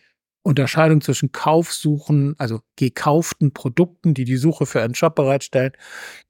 Unterscheidung 0.46 1.00
zwischen 1.00 1.32
Kaufsuchen, 1.32 2.36
also 2.38 2.60
gekauften 2.76 3.52
Produkten, 3.52 4.14
die 4.14 4.24
die 4.24 4.36
Suche 4.36 4.64
für 4.64 4.80
einen 4.80 4.94
Shop 4.94 5.16
bereitstellen, 5.16 5.72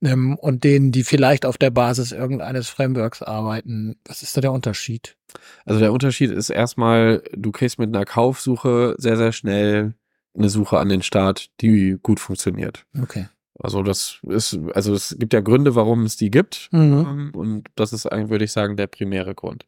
ähm, 0.02 0.36
und 0.36 0.64
denen, 0.64 0.90
die 0.90 1.04
vielleicht 1.04 1.44
auf 1.44 1.58
der 1.58 1.70
Basis 1.70 2.12
irgendeines 2.12 2.70
Frameworks 2.70 3.22
arbeiten, 3.22 3.96
was 4.06 4.22
ist 4.22 4.34
da 4.34 4.40
der 4.40 4.52
Unterschied? 4.52 5.18
Also 5.66 5.80
der 5.80 5.92
Unterschied 5.92 6.30
ist 6.30 6.48
erstmal, 6.48 7.22
du 7.36 7.52
kriegst 7.52 7.78
mit 7.78 7.94
einer 7.94 8.06
Kaufsuche 8.06 8.94
sehr, 8.96 9.18
sehr 9.18 9.32
schnell 9.32 9.92
eine 10.34 10.48
Suche 10.48 10.78
an 10.78 10.88
den 10.88 11.02
Start, 11.02 11.50
die 11.60 11.98
gut 12.02 12.18
funktioniert. 12.18 12.86
Okay. 12.98 13.26
Also 13.58 13.82
das 13.82 14.18
ist, 14.28 14.58
also 14.74 14.92
es 14.92 15.16
gibt 15.18 15.32
ja 15.32 15.40
Gründe, 15.40 15.74
warum 15.74 16.04
es 16.04 16.16
die 16.16 16.30
gibt. 16.30 16.68
Mhm. 16.72 17.06
Ähm, 17.08 17.32
Und 17.34 17.68
das 17.74 17.92
ist 17.92 18.06
eigentlich, 18.06 18.30
würde 18.30 18.44
ich 18.44 18.52
sagen, 18.52 18.76
der 18.76 18.86
primäre 18.86 19.34
Grund. 19.34 19.64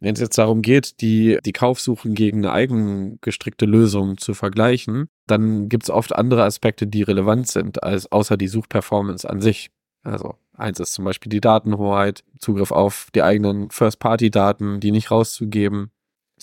Wenn 0.00 0.14
es 0.14 0.20
jetzt 0.20 0.38
darum 0.38 0.62
geht, 0.62 1.00
die, 1.00 1.38
die 1.44 1.52
Kaufsuchen 1.52 2.14
gegen 2.14 2.38
eine 2.38 2.52
eigengestrickte 2.52 3.66
Lösung 3.66 4.18
zu 4.18 4.34
vergleichen, 4.34 5.08
dann 5.26 5.68
gibt 5.68 5.84
es 5.84 5.90
oft 5.90 6.14
andere 6.14 6.44
Aspekte, 6.44 6.86
die 6.86 7.02
relevant 7.02 7.48
sind, 7.48 7.82
als 7.82 8.10
außer 8.10 8.36
die 8.36 8.48
Suchperformance 8.48 9.28
an 9.28 9.40
sich. 9.40 9.70
Also 10.02 10.34
eins 10.52 10.78
ist 10.80 10.92
zum 10.92 11.04
Beispiel 11.04 11.30
die 11.30 11.40
Datenhoheit, 11.40 12.22
Zugriff 12.38 12.70
auf 12.70 13.08
die 13.14 13.22
eigenen 13.22 13.70
First-Party-Daten, 13.70 14.80
die 14.80 14.92
nicht 14.92 15.10
rauszugeben. 15.10 15.90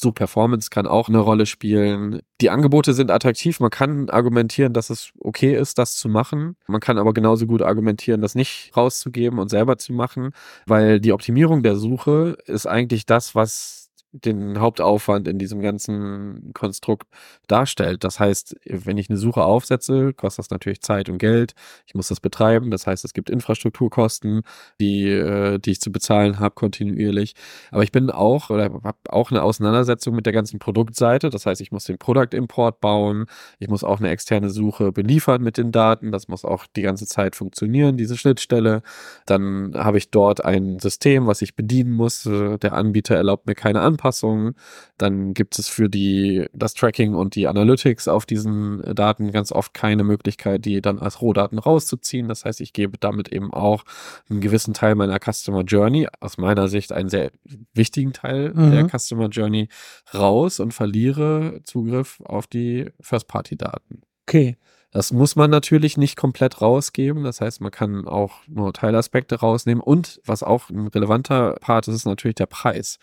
Suchperformance 0.01 0.69
kann 0.69 0.87
auch 0.87 1.07
eine 1.07 1.19
Rolle 1.19 1.45
spielen. 1.45 2.21
Die 2.41 2.49
Angebote 2.49 2.93
sind 2.93 3.11
attraktiv. 3.11 3.59
Man 3.59 3.69
kann 3.69 4.09
argumentieren, 4.09 4.73
dass 4.73 4.89
es 4.89 5.11
okay 5.19 5.55
ist, 5.55 5.77
das 5.77 5.95
zu 5.95 6.09
machen. 6.09 6.55
Man 6.67 6.81
kann 6.81 6.97
aber 6.97 7.13
genauso 7.13 7.45
gut 7.45 7.61
argumentieren, 7.61 8.21
das 8.21 8.35
nicht 8.35 8.71
rauszugeben 8.75 9.39
und 9.39 9.49
selber 9.49 9.77
zu 9.77 9.93
machen, 9.93 10.31
weil 10.65 10.99
die 10.99 11.13
Optimierung 11.13 11.63
der 11.63 11.75
Suche 11.75 12.37
ist 12.45 12.65
eigentlich 12.65 13.05
das, 13.05 13.35
was 13.35 13.80
den 14.11 14.59
Hauptaufwand 14.59 15.27
in 15.27 15.39
diesem 15.39 15.61
ganzen 15.61 16.51
Konstrukt 16.53 17.07
darstellt. 17.47 18.03
Das 18.03 18.19
heißt, 18.19 18.55
wenn 18.65 18.97
ich 18.97 19.09
eine 19.09 19.17
Suche 19.17 19.43
aufsetze, 19.43 20.13
kostet 20.13 20.45
das 20.45 20.49
natürlich 20.49 20.81
Zeit 20.81 21.09
und 21.09 21.17
Geld. 21.17 21.53
Ich 21.85 21.95
muss 21.95 22.07
das 22.09 22.19
betreiben. 22.19 22.71
Das 22.71 22.87
heißt, 22.87 23.05
es 23.05 23.13
gibt 23.13 23.29
Infrastrukturkosten, 23.29 24.41
die, 24.79 25.07
äh, 25.07 25.59
die 25.59 25.71
ich 25.71 25.81
zu 25.81 25.91
bezahlen 25.91 26.39
habe 26.39 26.55
kontinuierlich. 26.55 27.33
Aber 27.71 27.83
ich 27.83 27.91
bin 27.91 28.09
auch 28.09 28.49
oder 28.49 28.65
habe 28.83 28.97
auch 29.09 29.31
eine 29.31 29.43
Auseinandersetzung 29.43 30.15
mit 30.15 30.25
der 30.25 30.33
ganzen 30.33 30.59
Produktseite. 30.59 31.29
Das 31.29 31.45
heißt, 31.45 31.61
ich 31.61 31.71
muss 31.71 31.85
den 31.85 31.97
Product-Import 31.97 32.81
bauen. 32.81 33.25
Ich 33.59 33.69
muss 33.69 33.83
auch 33.83 33.99
eine 33.99 34.09
externe 34.09 34.49
Suche 34.49 34.91
beliefern 34.91 35.41
mit 35.41 35.57
den 35.57 35.71
Daten. 35.71 36.11
Das 36.11 36.27
muss 36.27 36.45
auch 36.45 36.65
die 36.75 36.81
ganze 36.81 37.05
Zeit 37.05 37.35
funktionieren, 37.35 37.97
diese 37.97 38.17
Schnittstelle. 38.17 38.81
Dann 39.25 39.73
habe 39.75 39.97
ich 39.97 40.11
dort 40.11 40.43
ein 40.43 40.79
System, 40.79 41.27
was 41.27 41.41
ich 41.41 41.55
bedienen 41.55 41.91
muss. 41.91 42.25
Äh, 42.25 42.57
Der 42.57 42.73
Anbieter 42.73 43.15
erlaubt 43.15 43.47
mir 43.47 43.55
keine 43.55 43.81
Anpassungen. 44.01 44.55
Dann 44.97 45.33
gibt 45.33 45.59
es 45.59 45.67
für 45.67 45.89
die, 45.89 46.47
das 46.53 46.73
Tracking 46.73 47.13
und 47.13 47.35
die 47.35 47.47
Analytics 47.47 48.07
auf 48.07 48.25
diesen 48.25 48.83
äh, 48.83 48.95
Daten 48.95 49.31
ganz 49.31 49.51
oft 49.51 49.73
keine 49.73 50.03
Möglichkeit, 50.03 50.65
die 50.65 50.81
dann 50.81 50.99
als 50.99 51.21
Rohdaten 51.21 51.59
rauszuziehen. 51.59 52.27
Das 52.27 52.45
heißt, 52.45 52.61
ich 52.61 52.73
gebe 52.73 52.97
damit 52.99 53.29
eben 53.29 53.53
auch 53.53 53.83
einen 54.29 54.41
gewissen 54.41 54.73
Teil 54.73 54.95
meiner 54.95 55.19
Customer 55.19 55.61
Journey, 55.61 56.07
aus 56.19 56.37
meiner 56.37 56.67
Sicht 56.67 56.91
einen 56.91 57.09
sehr 57.09 57.31
wichtigen 57.73 58.13
Teil 58.13 58.53
Mhm. 58.53 58.71
der 58.71 58.89
Customer 58.89 59.27
Journey 59.27 59.67
raus 60.13 60.59
und 60.59 60.73
verliere 60.73 61.61
Zugriff 61.63 62.19
auf 62.25 62.47
die 62.47 62.89
First-Party-Daten. 62.99 64.01
Okay. 64.27 64.57
Das 64.91 65.13
muss 65.13 65.37
man 65.37 65.49
natürlich 65.49 65.95
nicht 65.95 66.17
komplett 66.17 66.61
rausgeben. 66.61 67.23
Das 67.23 67.39
heißt, 67.39 67.61
man 67.61 67.71
kann 67.71 68.07
auch 68.07 68.39
nur 68.47 68.73
Teilaspekte 68.73 69.35
rausnehmen. 69.39 69.81
Und 69.81 70.19
was 70.25 70.43
auch 70.43 70.69
ein 70.69 70.87
relevanter 70.87 71.55
Part 71.61 71.87
ist, 71.87 71.95
ist 71.95 72.05
natürlich 72.05 72.35
der 72.35 72.45
Preis. 72.45 72.99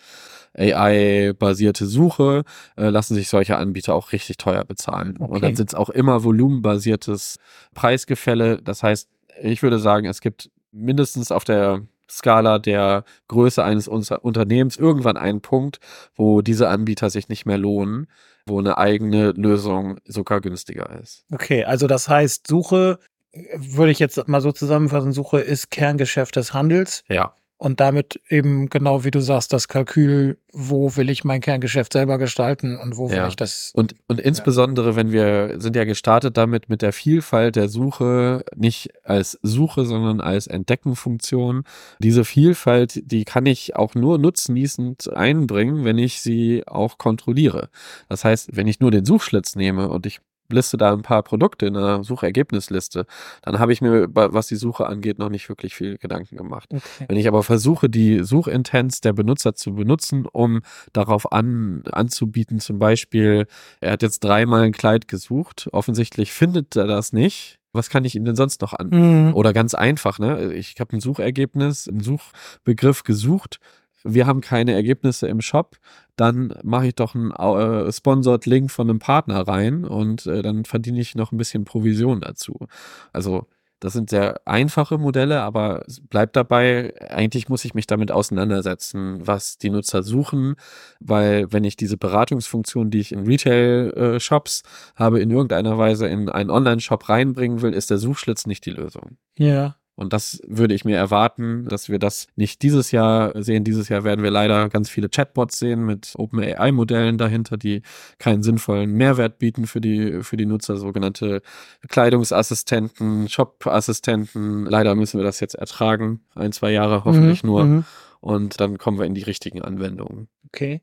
AI-basierte 0.55 1.87
Suche 1.87 2.43
äh, 2.77 2.89
lassen 2.89 3.15
sich 3.15 3.27
solche 3.27 3.57
Anbieter 3.57 3.95
auch 3.95 4.11
richtig 4.11 4.37
teuer 4.37 4.63
bezahlen. 4.65 5.17
Okay. 5.19 5.33
Und 5.33 5.43
dann 5.43 5.55
sind 5.55 5.69
es 5.69 5.75
auch 5.75 5.89
immer 5.89 6.23
volumenbasiertes 6.23 7.37
Preisgefälle. 7.73 8.61
Das 8.61 8.83
heißt, 8.83 9.09
ich 9.41 9.63
würde 9.63 9.79
sagen, 9.79 10.05
es 10.05 10.21
gibt 10.21 10.51
mindestens 10.71 11.31
auf 11.31 11.43
der 11.43 11.81
Skala 12.09 12.59
der 12.59 13.03
Größe 13.27 13.63
eines 13.63 13.87
Unter 13.87 14.23
Unternehmens 14.23 14.77
irgendwann 14.77 15.17
einen 15.17 15.41
Punkt, 15.41 15.79
wo 16.15 16.41
diese 16.41 16.69
Anbieter 16.69 17.09
sich 17.09 17.29
nicht 17.29 17.45
mehr 17.45 17.57
lohnen, 17.57 18.07
wo 18.49 18.59
eine 18.59 18.77
eigene 18.77 19.31
Lösung 19.31 19.99
sogar 20.05 20.41
günstiger 20.41 20.99
ist. 21.01 21.25
Okay, 21.31 21.63
also 21.63 21.87
das 21.87 22.09
heißt, 22.09 22.47
Suche, 22.47 22.99
äh, 23.31 23.41
würde 23.57 23.91
ich 23.91 23.99
jetzt 23.99 24.27
mal 24.27 24.41
so 24.41 24.51
zusammenfassen, 24.51 25.13
Suche 25.13 25.39
ist 25.39 25.71
Kerngeschäft 25.71 26.35
des 26.35 26.53
Handels 26.53 27.03
Ja. 27.07 27.33
Und 27.59 27.81
damit 27.81 28.21
eben 28.29 28.69
genau 28.69 29.03
wie 29.03 29.11
du 29.11 29.19
sagst, 29.19 29.51
das 29.51 29.67
Kalkül, 29.67 30.37
wo 30.53 30.95
will 30.95 31.09
ich 31.09 31.25
mein 31.25 31.41
Kerngeschäft 31.41 31.91
selber 31.91 32.17
gestalten 32.17 32.77
und 32.77 32.95
wo 32.97 33.09
will 33.09 33.17
Ja. 33.17 33.27
ich 33.27 33.35
das. 33.35 33.71
Und, 33.75 33.95
und 34.07 34.19
insbesondere, 34.21 34.95
wenn 34.95 35.11
wir 35.11 35.55
sind 35.59 35.75
ja 35.75 35.83
gestartet 35.83 36.37
damit 36.37 36.69
mit 36.69 36.81
der 36.81 36.93
Vielfalt 36.93 37.57
der 37.57 37.67
Suche, 37.67 38.45
nicht 38.55 38.91
als 39.03 39.37
Suche, 39.43 39.83
sondern 39.85 40.21
als 40.21 40.47
Entdeckenfunktion. 40.47 41.65
Diese 41.99 42.23
Vielfalt, 42.23 43.01
die 43.11 43.25
kann 43.25 43.45
ich 43.45 43.75
auch 43.75 43.93
nur 43.93 44.17
nutznießend 44.19 45.13
einbringen, 45.13 45.83
wenn 45.83 45.97
ich 45.97 46.21
sie 46.21 46.63
auch 46.65 46.97
kontrolliere. 46.97 47.69
Das 48.07 48.23
heißt, 48.23 48.55
wenn 48.55 48.67
ich 48.67 48.79
nur 48.79 48.91
den 48.91 49.03
Suchschlitz 49.03 49.57
nehme 49.57 49.89
und 49.89 50.05
ich 50.05 50.21
liste 50.51 50.77
da 50.77 50.93
ein 50.93 51.01
paar 51.01 51.23
Produkte 51.23 51.65
in 51.65 51.75
einer 51.77 52.03
Suchergebnisliste, 52.03 53.05
dann 53.41 53.59
habe 53.59 53.73
ich 53.73 53.81
mir, 53.81 54.07
was 54.13 54.47
die 54.47 54.55
Suche 54.55 54.87
angeht, 54.87 55.19
noch 55.19 55.29
nicht 55.29 55.49
wirklich 55.49 55.75
viel 55.75 55.97
Gedanken 55.97 56.37
gemacht. 56.37 56.69
Okay. 56.71 57.05
Wenn 57.07 57.17
ich 57.17 57.27
aber 57.27 57.43
versuche, 57.43 57.89
die 57.89 58.23
Suchintents 58.23 59.01
der 59.01 59.13
Benutzer 59.13 59.55
zu 59.55 59.75
benutzen, 59.75 60.25
um 60.25 60.61
darauf 60.93 61.31
an, 61.31 61.83
anzubieten, 61.91 62.59
zum 62.59 62.79
Beispiel, 62.79 63.47
er 63.79 63.91
hat 63.93 64.01
jetzt 64.01 64.23
dreimal 64.23 64.63
ein 64.63 64.71
Kleid 64.71 65.07
gesucht, 65.07 65.69
offensichtlich 65.71 66.31
findet 66.31 66.75
er 66.75 66.87
das 66.87 67.13
nicht. 67.13 67.59
Was 67.71 67.91
kann 67.91 68.03
ich 68.03 68.15
ihm 68.15 68.25
denn 68.25 68.35
sonst 68.35 68.61
noch 68.61 68.73
an? 68.73 68.89
Mhm. 68.89 69.35
Oder 69.35 69.53
ganz 69.53 69.75
einfach, 69.75 70.17
ne? 70.17 70.53
Ich 70.53 70.75
habe 70.79 70.97
ein 70.97 71.01
Suchergebnis, 71.01 71.87
einen 71.87 71.99
Suchbegriff 71.99 73.03
gesucht. 73.03 73.59
Wir 74.03 74.27
haben 74.27 74.41
keine 74.41 74.73
Ergebnisse 74.73 75.27
im 75.27 75.41
Shop. 75.41 75.77
Dann 76.15 76.53
mache 76.63 76.87
ich 76.87 76.95
doch 76.95 77.15
einen 77.15 77.31
äh, 77.31 77.91
Sponsored 77.91 78.45
Link 78.45 78.71
von 78.71 78.89
einem 78.89 78.99
Partner 78.99 79.47
rein 79.47 79.85
und 79.85 80.25
äh, 80.25 80.41
dann 80.41 80.65
verdiene 80.65 80.99
ich 80.99 81.15
noch 81.15 81.31
ein 81.31 81.37
bisschen 81.37 81.65
Provision 81.65 82.21
dazu. 82.21 82.67
Also 83.13 83.47
das 83.79 83.93
sind 83.93 84.09
sehr 84.09 84.41
einfache 84.45 84.97
Modelle, 84.97 85.41
aber 85.41 85.85
bleibt 86.09 86.35
dabei, 86.35 86.93
eigentlich 87.09 87.47
muss 87.47 87.63
ich 87.63 87.73
mich 87.73 87.87
damit 87.87 88.11
auseinandersetzen, 88.11 89.25
was 89.25 89.57
die 89.57 89.69
Nutzer 89.69 90.03
suchen, 90.03 90.55
weil 90.99 91.51
wenn 91.51 91.63
ich 91.63 91.77
diese 91.77 91.95
Beratungsfunktion, 91.95 92.91
die 92.91 92.99
ich 92.99 93.13
in 93.13 93.25
Retail-Shops 93.25 94.63
habe, 94.95 95.21
in 95.21 95.31
irgendeiner 95.31 95.77
Weise 95.77 96.07
in 96.07 96.27
einen 96.29 96.49
Online-Shop 96.49 97.07
reinbringen 97.07 97.61
will, 97.61 97.73
ist 97.73 97.89
der 97.89 97.99
Suchschlitz 97.99 98.45
nicht 98.45 98.65
die 98.65 98.71
Lösung. 98.71 99.17
Ja. 99.37 99.78
Und 99.99 100.13
das 100.13 100.41
würde 100.47 100.73
ich 100.73 100.85
mir 100.85 100.95
erwarten, 100.95 101.65
dass 101.65 101.89
wir 101.89 101.99
das 101.99 102.27
nicht 102.37 102.61
dieses 102.61 102.91
Jahr 102.91 103.33
sehen. 103.43 103.65
Dieses 103.65 103.89
Jahr 103.89 104.05
werden 104.05 104.23
wir 104.23 104.31
leider 104.31 104.69
ganz 104.69 104.89
viele 104.89 105.09
Chatbots 105.09 105.59
sehen 105.59 105.85
mit 105.85 106.13
OpenAI-Modellen 106.15 107.17
dahinter, 107.17 107.57
die 107.57 107.81
keinen 108.17 108.41
sinnvollen 108.41 108.93
Mehrwert 108.93 109.39
bieten 109.39 109.67
für 109.67 109.81
die, 109.81 110.23
für 110.23 110.37
die 110.37 110.45
Nutzer, 110.45 110.77
sogenannte 110.77 111.41
Kleidungsassistenten, 111.89 113.27
Shop-Assistenten. 113.27 114.65
Leider 114.65 114.95
müssen 114.95 115.19
wir 115.19 115.25
das 115.25 115.41
jetzt 115.41 115.55
ertragen. 115.55 116.21
Ein, 116.33 116.53
zwei 116.53 116.71
Jahre 116.71 117.03
hoffentlich 117.03 117.43
mhm, 117.43 117.49
nur. 117.49 117.65
Mhm. 117.65 117.83
Und 118.21 118.61
dann 118.61 118.77
kommen 118.77 118.99
wir 118.99 119.05
in 119.05 119.15
die 119.15 119.23
richtigen 119.23 119.61
Anwendungen. 119.61 120.29
Okay. 120.47 120.81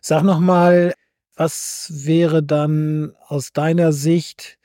Sag 0.00 0.24
nochmal, 0.24 0.94
was 1.36 1.92
wäre 1.94 2.42
dann 2.42 3.12
aus 3.28 3.52
deiner 3.52 3.92
Sicht 3.92 4.57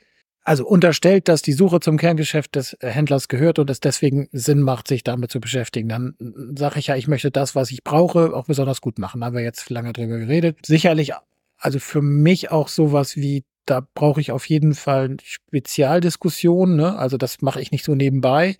also 0.44 0.66
unterstellt, 0.66 1.28
dass 1.28 1.40
die 1.40 1.54
Suche 1.54 1.80
zum 1.80 1.96
Kerngeschäft 1.96 2.54
des 2.54 2.74
äh, 2.74 2.88
Händlers 2.88 3.28
gehört 3.28 3.58
und 3.58 3.70
es 3.70 3.80
deswegen 3.80 4.28
Sinn 4.30 4.60
macht, 4.60 4.88
sich 4.88 5.02
damit 5.02 5.30
zu 5.30 5.40
beschäftigen, 5.40 5.88
dann 5.88 6.14
äh, 6.20 6.58
sage 6.58 6.78
ich 6.78 6.88
ja, 6.88 6.96
ich 6.96 7.08
möchte 7.08 7.30
das, 7.30 7.54
was 7.54 7.70
ich 7.70 7.82
brauche, 7.82 8.34
auch 8.34 8.44
besonders 8.44 8.82
gut 8.82 8.98
machen. 8.98 9.20
Da 9.20 9.26
haben 9.26 9.36
wir 9.36 9.42
jetzt 9.42 9.70
lange 9.70 9.94
drüber 9.94 10.18
geredet. 10.18 10.58
Sicherlich, 10.64 11.12
also 11.56 11.78
für 11.78 12.02
mich 12.02 12.50
auch 12.50 12.68
sowas 12.68 13.16
wie, 13.16 13.44
da 13.64 13.86
brauche 13.94 14.20
ich 14.20 14.32
auf 14.32 14.46
jeden 14.46 14.74
Fall 14.74 15.16
Spezialdiskussionen, 15.22 16.76
ne? 16.76 16.98
Also 16.98 17.16
das 17.16 17.40
mache 17.40 17.62
ich 17.62 17.72
nicht 17.72 17.84
so 17.84 17.94
nebenbei. 17.94 18.56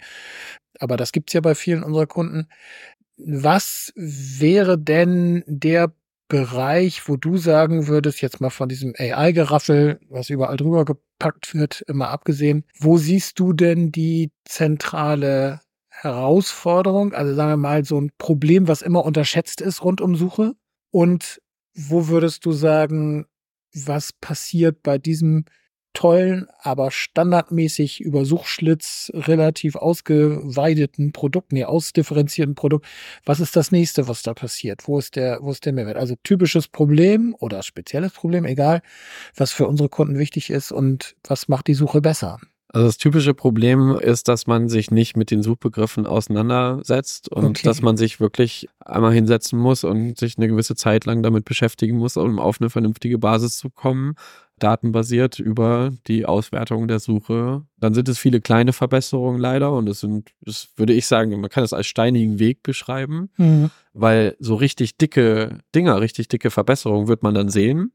Aber 0.80 0.96
das 0.96 1.12
gibt's 1.12 1.34
ja 1.34 1.42
bei 1.42 1.54
vielen 1.54 1.82
unserer 1.82 2.06
Kunden. 2.06 2.48
Was 3.18 3.92
wäre 3.94 4.78
denn 4.78 5.44
der 5.46 5.92
Bereich, 6.28 7.06
wo 7.08 7.16
du 7.16 7.36
sagen 7.36 7.86
würdest, 7.86 8.22
jetzt 8.22 8.40
mal 8.40 8.50
von 8.50 8.68
diesem 8.68 8.94
AI-Geraffel, 8.98 10.00
was 10.08 10.30
überall 10.30 10.56
drüber 10.56 10.84
gepackt 11.24 11.54
wird, 11.54 11.82
immer 11.88 12.08
abgesehen, 12.08 12.64
wo 12.78 12.98
siehst 12.98 13.38
du 13.38 13.52
denn 13.52 13.90
die 13.90 14.30
zentrale 14.44 15.60
Herausforderung? 15.88 17.14
Also 17.14 17.34
sagen 17.34 17.50
wir 17.50 17.56
mal 17.56 17.84
so 17.84 17.98
ein 18.00 18.10
Problem, 18.18 18.68
was 18.68 18.82
immer 18.82 19.04
unterschätzt 19.04 19.60
ist 19.60 19.82
rund 19.82 20.00
um 20.00 20.16
Suche. 20.16 20.54
Und 20.90 21.40
wo 21.74 22.08
würdest 22.08 22.44
du 22.44 22.52
sagen, 22.52 23.26
was 23.74 24.12
passiert 24.12 24.82
bei 24.82 24.98
diesem 24.98 25.46
tollen, 25.94 26.48
aber 26.58 26.90
standardmäßig 26.90 28.00
über 28.00 28.24
Suchschlitz 28.24 29.10
relativ 29.14 29.76
ausgeweideten 29.76 31.12
Produkt, 31.12 31.52
nee, 31.52 31.64
ausdifferenzierten 31.64 32.54
Produkt. 32.54 32.86
Was 33.24 33.40
ist 33.40 33.56
das 33.56 33.72
nächste, 33.72 34.06
was 34.08 34.22
da 34.22 34.34
passiert? 34.34 34.86
Wo 34.86 34.98
ist 34.98 35.16
der, 35.16 35.38
wo 35.40 35.50
ist 35.50 35.64
der 35.64 35.72
Mehrwert? 35.72 35.96
Also 35.96 36.16
typisches 36.22 36.68
Problem 36.68 37.34
oder 37.38 37.62
spezielles 37.62 38.12
Problem, 38.12 38.44
egal, 38.44 38.82
was 39.36 39.52
für 39.52 39.66
unsere 39.66 39.88
Kunden 39.88 40.18
wichtig 40.18 40.50
ist 40.50 40.72
und 40.72 41.16
was 41.26 41.48
macht 41.48 41.68
die 41.68 41.74
Suche 41.74 42.00
besser? 42.00 42.38
Also 42.74 42.88
das 42.88 42.98
typische 42.98 43.34
Problem 43.34 43.96
ist, 43.96 44.26
dass 44.26 44.48
man 44.48 44.68
sich 44.68 44.90
nicht 44.90 45.16
mit 45.16 45.30
den 45.30 45.44
Suchbegriffen 45.44 46.06
auseinandersetzt 46.06 47.28
und 47.28 47.44
okay. 47.44 47.62
dass 47.62 47.82
man 47.82 47.96
sich 47.96 48.18
wirklich 48.18 48.68
einmal 48.80 49.12
hinsetzen 49.12 49.58
muss 49.58 49.84
und 49.84 50.18
sich 50.18 50.36
eine 50.36 50.48
gewisse 50.48 50.74
Zeit 50.74 51.04
lang 51.04 51.22
damit 51.22 51.44
beschäftigen 51.44 51.98
muss, 51.98 52.16
um 52.16 52.40
auf 52.40 52.60
eine 52.60 52.70
vernünftige 52.70 53.18
Basis 53.18 53.58
zu 53.58 53.70
kommen 53.70 54.16
datenbasiert 54.58 55.38
über 55.38 55.92
die 56.06 56.26
Auswertung 56.26 56.86
der 56.86 57.00
Suche. 57.00 57.62
Dann 57.78 57.94
sind 57.94 58.08
es 58.08 58.18
viele 58.18 58.40
kleine 58.40 58.72
Verbesserungen 58.72 59.40
leider 59.40 59.72
und 59.72 59.88
es 59.88 60.00
sind, 60.00 60.30
das 60.40 60.68
würde 60.76 60.92
ich 60.92 61.06
sagen, 61.06 61.40
man 61.40 61.50
kann 61.50 61.64
es 61.64 61.72
als 61.72 61.86
steinigen 61.86 62.38
Weg 62.38 62.62
beschreiben, 62.62 63.30
mhm. 63.36 63.70
weil 63.92 64.36
so 64.38 64.54
richtig 64.54 64.96
dicke 64.96 65.58
Dinger, 65.74 66.00
richtig 66.00 66.28
dicke 66.28 66.50
Verbesserungen 66.50 67.08
wird 67.08 67.22
man 67.22 67.34
dann 67.34 67.48
sehen. 67.48 67.92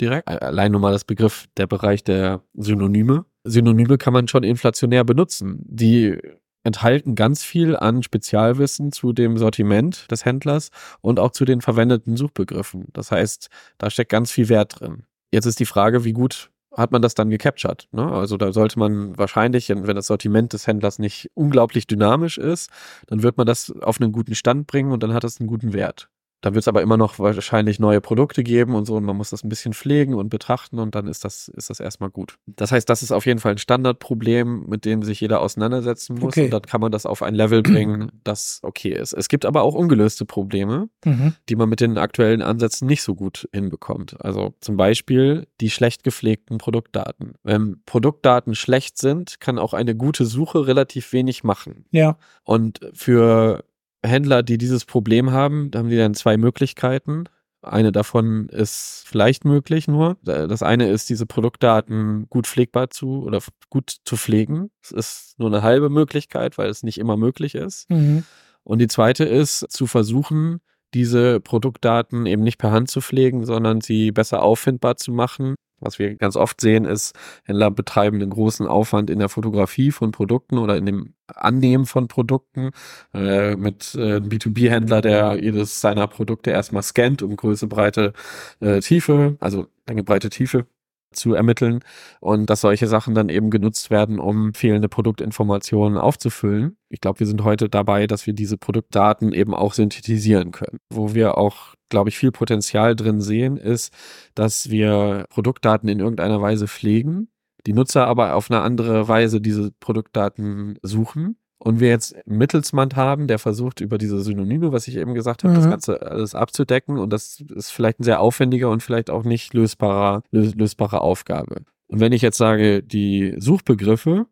Direkt. 0.00 0.28
Allein 0.28 0.72
nur 0.72 0.80
mal 0.80 0.92
das 0.92 1.04
Begriff, 1.04 1.46
der 1.56 1.66
Bereich 1.66 2.04
der 2.04 2.42
Synonyme. 2.54 3.24
Synonyme 3.44 3.98
kann 3.98 4.12
man 4.12 4.28
schon 4.28 4.42
inflationär 4.42 5.04
benutzen. 5.04 5.58
Die 5.64 6.18
enthalten 6.64 7.14
ganz 7.14 7.44
viel 7.44 7.76
an 7.76 8.02
Spezialwissen 8.02 8.90
zu 8.92 9.12
dem 9.12 9.38
Sortiment 9.38 10.10
des 10.10 10.24
Händlers 10.24 10.70
und 11.00 11.20
auch 11.20 11.30
zu 11.30 11.44
den 11.44 11.60
verwendeten 11.60 12.16
Suchbegriffen. 12.16 12.86
Das 12.92 13.12
heißt, 13.12 13.48
da 13.78 13.88
steckt 13.88 14.10
ganz 14.10 14.32
viel 14.32 14.48
Wert 14.48 14.80
drin. 14.80 15.04
Jetzt 15.32 15.46
ist 15.46 15.60
die 15.60 15.66
Frage, 15.66 16.04
wie 16.04 16.12
gut 16.12 16.50
hat 16.76 16.92
man 16.92 17.02
das 17.02 17.14
dann 17.14 17.30
gecaptured? 17.30 17.88
Ne? 17.92 18.10
Also 18.10 18.36
da 18.36 18.52
sollte 18.52 18.78
man 18.78 19.16
wahrscheinlich, 19.16 19.68
wenn 19.70 19.96
das 19.96 20.08
Sortiment 20.08 20.52
des 20.52 20.66
Händlers 20.66 20.98
nicht 20.98 21.30
unglaublich 21.34 21.86
dynamisch 21.86 22.36
ist, 22.36 22.70
dann 23.06 23.22
wird 23.22 23.38
man 23.38 23.46
das 23.46 23.72
auf 23.80 24.00
einen 24.00 24.12
guten 24.12 24.34
Stand 24.34 24.66
bringen 24.66 24.92
und 24.92 25.02
dann 25.02 25.14
hat 25.14 25.24
das 25.24 25.40
einen 25.40 25.48
guten 25.48 25.72
Wert. 25.72 26.10
Da 26.42 26.54
wird 26.54 26.62
es 26.62 26.68
aber 26.68 26.82
immer 26.82 26.96
noch 26.96 27.18
wahrscheinlich 27.18 27.78
neue 27.78 28.00
Produkte 28.00 28.42
geben 28.42 28.74
und 28.74 28.84
so 28.84 28.96
und 28.96 29.04
man 29.04 29.16
muss 29.16 29.30
das 29.30 29.42
ein 29.42 29.48
bisschen 29.48 29.72
pflegen 29.72 30.14
und 30.14 30.28
betrachten 30.28 30.78
und 30.78 30.94
dann 30.94 31.08
ist 31.08 31.24
das, 31.24 31.48
ist 31.48 31.70
das 31.70 31.80
erstmal 31.80 32.10
gut. 32.10 32.38
Das 32.46 32.72
heißt, 32.72 32.88
das 32.88 33.02
ist 33.02 33.10
auf 33.12 33.26
jeden 33.26 33.40
Fall 33.40 33.52
ein 33.52 33.58
Standardproblem, 33.58 34.66
mit 34.68 34.84
dem 34.84 35.02
sich 35.02 35.20
jeder 35.20 35.40
auseinandersetzen 35.40 36.14
muss 36.14 36.34
okay. 36.34 36.44
und 36.44 36.50
dann 36.52 36.62
kann 36.62 36.80
man 36.80 36.92
das 36.92 37.06
auf 37.06 37.22
ein 37.22 37.34
Level 37.34 37.62
bringen, 37.62 38.12
das 38.24 38.60
okay 38.62 38.92
ist. 38.92 39.12
Es 39.12 39.28
gibt 39.28 39.46
aber 39.46 39.62
auch 39.62 39.74
ungelöste 39.74 40.24
Probleme, 40.24 40.88
mhm. 41.04 41.34
die 41.48 41.56
man 41.56 41.68
mit 41.68 41.80
den 41.80 41.98
aktuellen 41.98 42.42
Ansätzen 42.42 42.86
nicht 42.86 43.02
so 43.02 43.14
gut 43.14 43.48
hinbekommt. 43.52 44.16
Also 44.24 44.54
zum 44.60 44.76
Beispiel 44.76 45.46
die 45.60 45.70
schlecht 45.70 46.04
gepflegten 46.04 46.58
Produktdaten. 46.58 47.34
Wenn 47.42 47.82
Produktdaten 47.86 48.54
schlecht 48.54 48.98
sind, 48.98 49.40
kann 49.40 49.58
auch 49.58 49.72
eine 49.72 49.96
gute 49.96 50.26
Suche 50.26 50.66
relativ 50.66 51.12
wenig 51.12 51.44
machen. 51.44 51.86
Ja. 51.90 52.18
Und 52.44 52.80
für 52.92 53.64
Händler, 54.06 54.42
die 54.42 54.58
dieses 54.58 54.84
Problem 54.84 55.30
haben, 55.30 55.70
da 55.70 55.80
haben 55.80 55.88
die 55.88 55.96
dann 55.96 56.14
zwei 56.14 56.36
Möglichkeiten. 56.36 57.24
Eine 57.62 57.90
davon 57.90 58.48
ist 58.48 59.04
vielleicht 59.06 59.44
möglich 59.44 59.88
nur. 59.88 60.16
Das 60.22 60.62
eine 60.62 60.88
ist, 60.88 61.08
diese 61.08 61.26
Produktdaten 61.26 62.26
gut 62.30 62.46
pflegbar 62.46 62.90
zu 62.90 63.24
oder 63.24 63.40
gut 63.70 63.96
zu 64.04 64.16
pflegen. 64.16 64.70
Das 64.82 64.92
ist 64.92 65.34
nur 65.38 65.48
eine 65.48 65.62
halbe 65.62 65.90
Möglichkeit, 65.90 66.58
weil 66.58 66.68
es 66.70 66.82
nicht 66.82 66.98
immer 66.98 67.16
möglich 67.16 67.54
ist. 67.54 67.90
Mhm. 67.90 68.24
Und 68.62 68.78
die 68.78 68.88
zweite 68.88 69.24
ist, 69.24 69.66
zu 69.70 69.86
versuchen, 69.86 70.60
diese 70.96 71.40
Produktdaten 71.40 72.24
eben 72.24 72.42
nicht 72.42 72.56
per 72.56 72.72
Hand 72.72 72.90
zu 72.90 73.02
pflegen, 73.02 73.44
sondern 73.44 73.82
sie 73.82 74.12
besser 74.12 74.42
auffindbar 74.42 74.96
zu 74.96 75.12
machen. 75.12 75.56
Was 75.78 75.98
wir 75.98 76.14
ganz 76.14 76.36
oft 76.36 76.58
sehen, 76.58 76.86
ist, 76.86 77.14
Händler 77.44 77.70
betreiben 77.70 78.16
einen 78.16 78.30
großen 78.30 78.66
Aufwand 78.66 79.10
in 79.10 79.18
der 79.18 79.28
Fotografie 79.28 79.90
von 79.90 80.10
Produkten 80.10 80.56
oder 80.56 80.74
in 80.78 80.86
dem 80.86 81.12
Annehmen 81.26 81.84
von 81.84 82.08
Produkten 82.08 82.70
äh, 83.12 83.56
mit 83.56 83.94
äh, 83.94 84.16
einem 84.16 84.30
B2B-Händler, 84.30 85.02
der 85.02 85.38
jedes 85.38 85.82
seiner 85.82 86.06
Produkte 86.06 86.50
erstmal 86.50 86.82
scannt, 86.82 87.22
um 87.22 87.36
Größe, 87.36 87.66
Breite, 87.66 88.14
äh, 88.60 88.80
Tiefe, 88.80 89.36
also 89.38 89.66
Länge, 89.86 90.02
Breite, 90.02 90.30
Tiefe 90.30 90.66
zu 91.12 91.34
ermitteln 91.34 91.80
und 92.20 92.50
dass 92.50 92.60
solche 92.60 92.86
Sachen 92.86 93.14
dann 93.14 93.28
eben 93.28 93.50
genutzt 93.50 93.90
werden, 93.90 94.18
um 94.18 94.54
fehlende 94.54 94.88
Produktinformationen 94.88 95.98
aufzufüllen. 95.98 96.76
Ich 96.88 97.00
glaube, 97.00 97.20
wir 97.20 97.26
sind 97.26 97.42
heute 97.44 97.68
dabei, 97.68 98.06
dass 98.06 98.26
wir 98.26 98.34
diese 98.34 98.58
Produktdaten 98.58 99.32
eben 99.32 99.54
auch 99.54 99.72
synthetisieren 99.72 100.52
können. 100.52 100.78
Wo 100.90 101.14
wir 101.14 101.38
auch, 101.38 101.74
glaube 101.88 102.10
ich, 102.10 102.18
viel 102.18 102.32
Potenzial 102.32 102.94
drin 102.96 103.20
sehen, 103.20 103.56
ist, 103.56 103.92
dass 104.34 104.70
wir 104.70 105.26
Produktdaten 105.30 105.88
in 105.88 106.00
irgendeiner 106.00 106.40
Weise 106.40 106.68
pflegen, 106.68 107.28
die 107.66 107.72
Nutzer 107.72 108.06
aber 108.06 108.34
auf 108.34 108.50
eine 108.50 108.60
andere 108.60 109.08
Weise 109.08 109.40
diese 109.40 109.72
Produktdaten 109.80 110.78
suchen 110.82 111.36
und 111.58 111.80
wir 111.80 111.88
jetzt 111.88 112.14
einen 112.14 112.38
Mittelsmann 112.38 112.90
haben, 112.96 113.26
der 113.26 113.38
versucht, 113.38 113.80
über 113.80 113.98
diese 113.98 114.20
Synonyme, 114.20 114.72
was 114.72 114.88
ich 114.88 114.96
eben 114.96 115.14
gesagt 115.14 115.42
habe, 115.42 115.54
mhm. 115.54 115.58
das 115.58 115.70
Ganze 115.70 116.02
alles 116.02 116.34
abzudecken. 116.34 116.98
Und 116.98 117.12
das 117.12 117.40
ist 117.54 117.70
vielleicht 117.70 118.00
ein 118.00 118.04
sehr 118.04 118.20
aufwendiger 118.20 118.70
und 118.70 118.82
vielleicht 118.82 119.10
auch 119.10 119.24
nicht 119.24 119.54
lösbarer, 119.54 120.22
lös 120.30 120.54
lösbare 120.54 121.00
Aufgabe. 121.00 121.62
Und 121.88 122.00
wenn 122.00 122.12
ich 122.12 122.22
jetzt 122.22 122.38
sage, 122.38 122.82
die 122.82 123.34
Suchbegriffe 123.38 124.26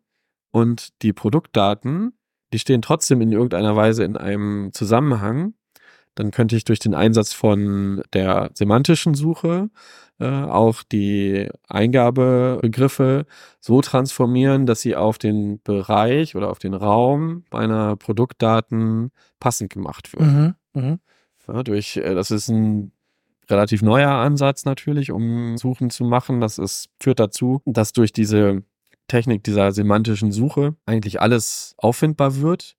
und 0.51 1.01
die 1.01 1.13
Produktdaten, 1.13 2.13
die 2.53 2.59
stehen 2.59 2.81
trotzdem 2.81 3.21
in 3.21 3.31
irgendeiner 3.31 3.75
Weise 3.75 4.03
in 4.03 4.17
einem 4.17 4.69
Zusammenhang, 4.71 5.55
dann 6.13 6.31
könnte 6.31 6.55
ich 6.55 6.63
durch 6.63 6.79
den 6.79 6.93
Einsatz 6.93 7.33
von 7.33 8.01
der 8.13 8.51
semantischen 8.53 9.15
Suche 9.15 9.69
äh, 10.19 10.25
auch 10.25 10.83
die 10.83 11.49
Eingabebegriffe 11.67 13.25
so 13.59 13.81
transformieren, 13.81 14.65
dass 14.65 14.81
sie 14.81 14.95
auf 14.95 15.17
den 15.17 15.61
Bereich 15.61 16.35
oder 16.35 16.49
auf 16.49 16.59
den 16.59 16.73
Raum 16.73 17.43
meiner 17.51 17.95
Produktdaten 17.97 19.11
passend 19.39 19.73
gemacht 19.73 20.13
werden. 20.13 20.55
Mhm, 20.73 20.81
mh. 20.81 20.97
ja, 21.47 21.63
durch, 21.63 21.97
äh, 21.97 22.15
das 22.15 22.31
ist 22.31 22.49
ein 22.49 22.91
relativ 23.49 23.81
neuer 23.81 24.11
Ansatz 24.11 24.65
natürlich, 24.65 25.11
um 25.11 25.57
Suchen 25.57 25.89
zu 25.89 26.03
machen. 26.03 26.41
Das 26.41 26.57
ist, 26.57 26.89
führt 26.99 27.19
dazu, 27.19 27.61
dass 27.65 27.91
durch 27.91 28.13
diese 28.13 28.63
Technik 29.07 29.43
dieser 29.43 29.71
semantischen 29.71 30.31
Suche 30.31 30.75
eigentlich 30.85 31.21
alles 31.21 31.75
auffindbar 31.77 32.37
wird 32.37 32.75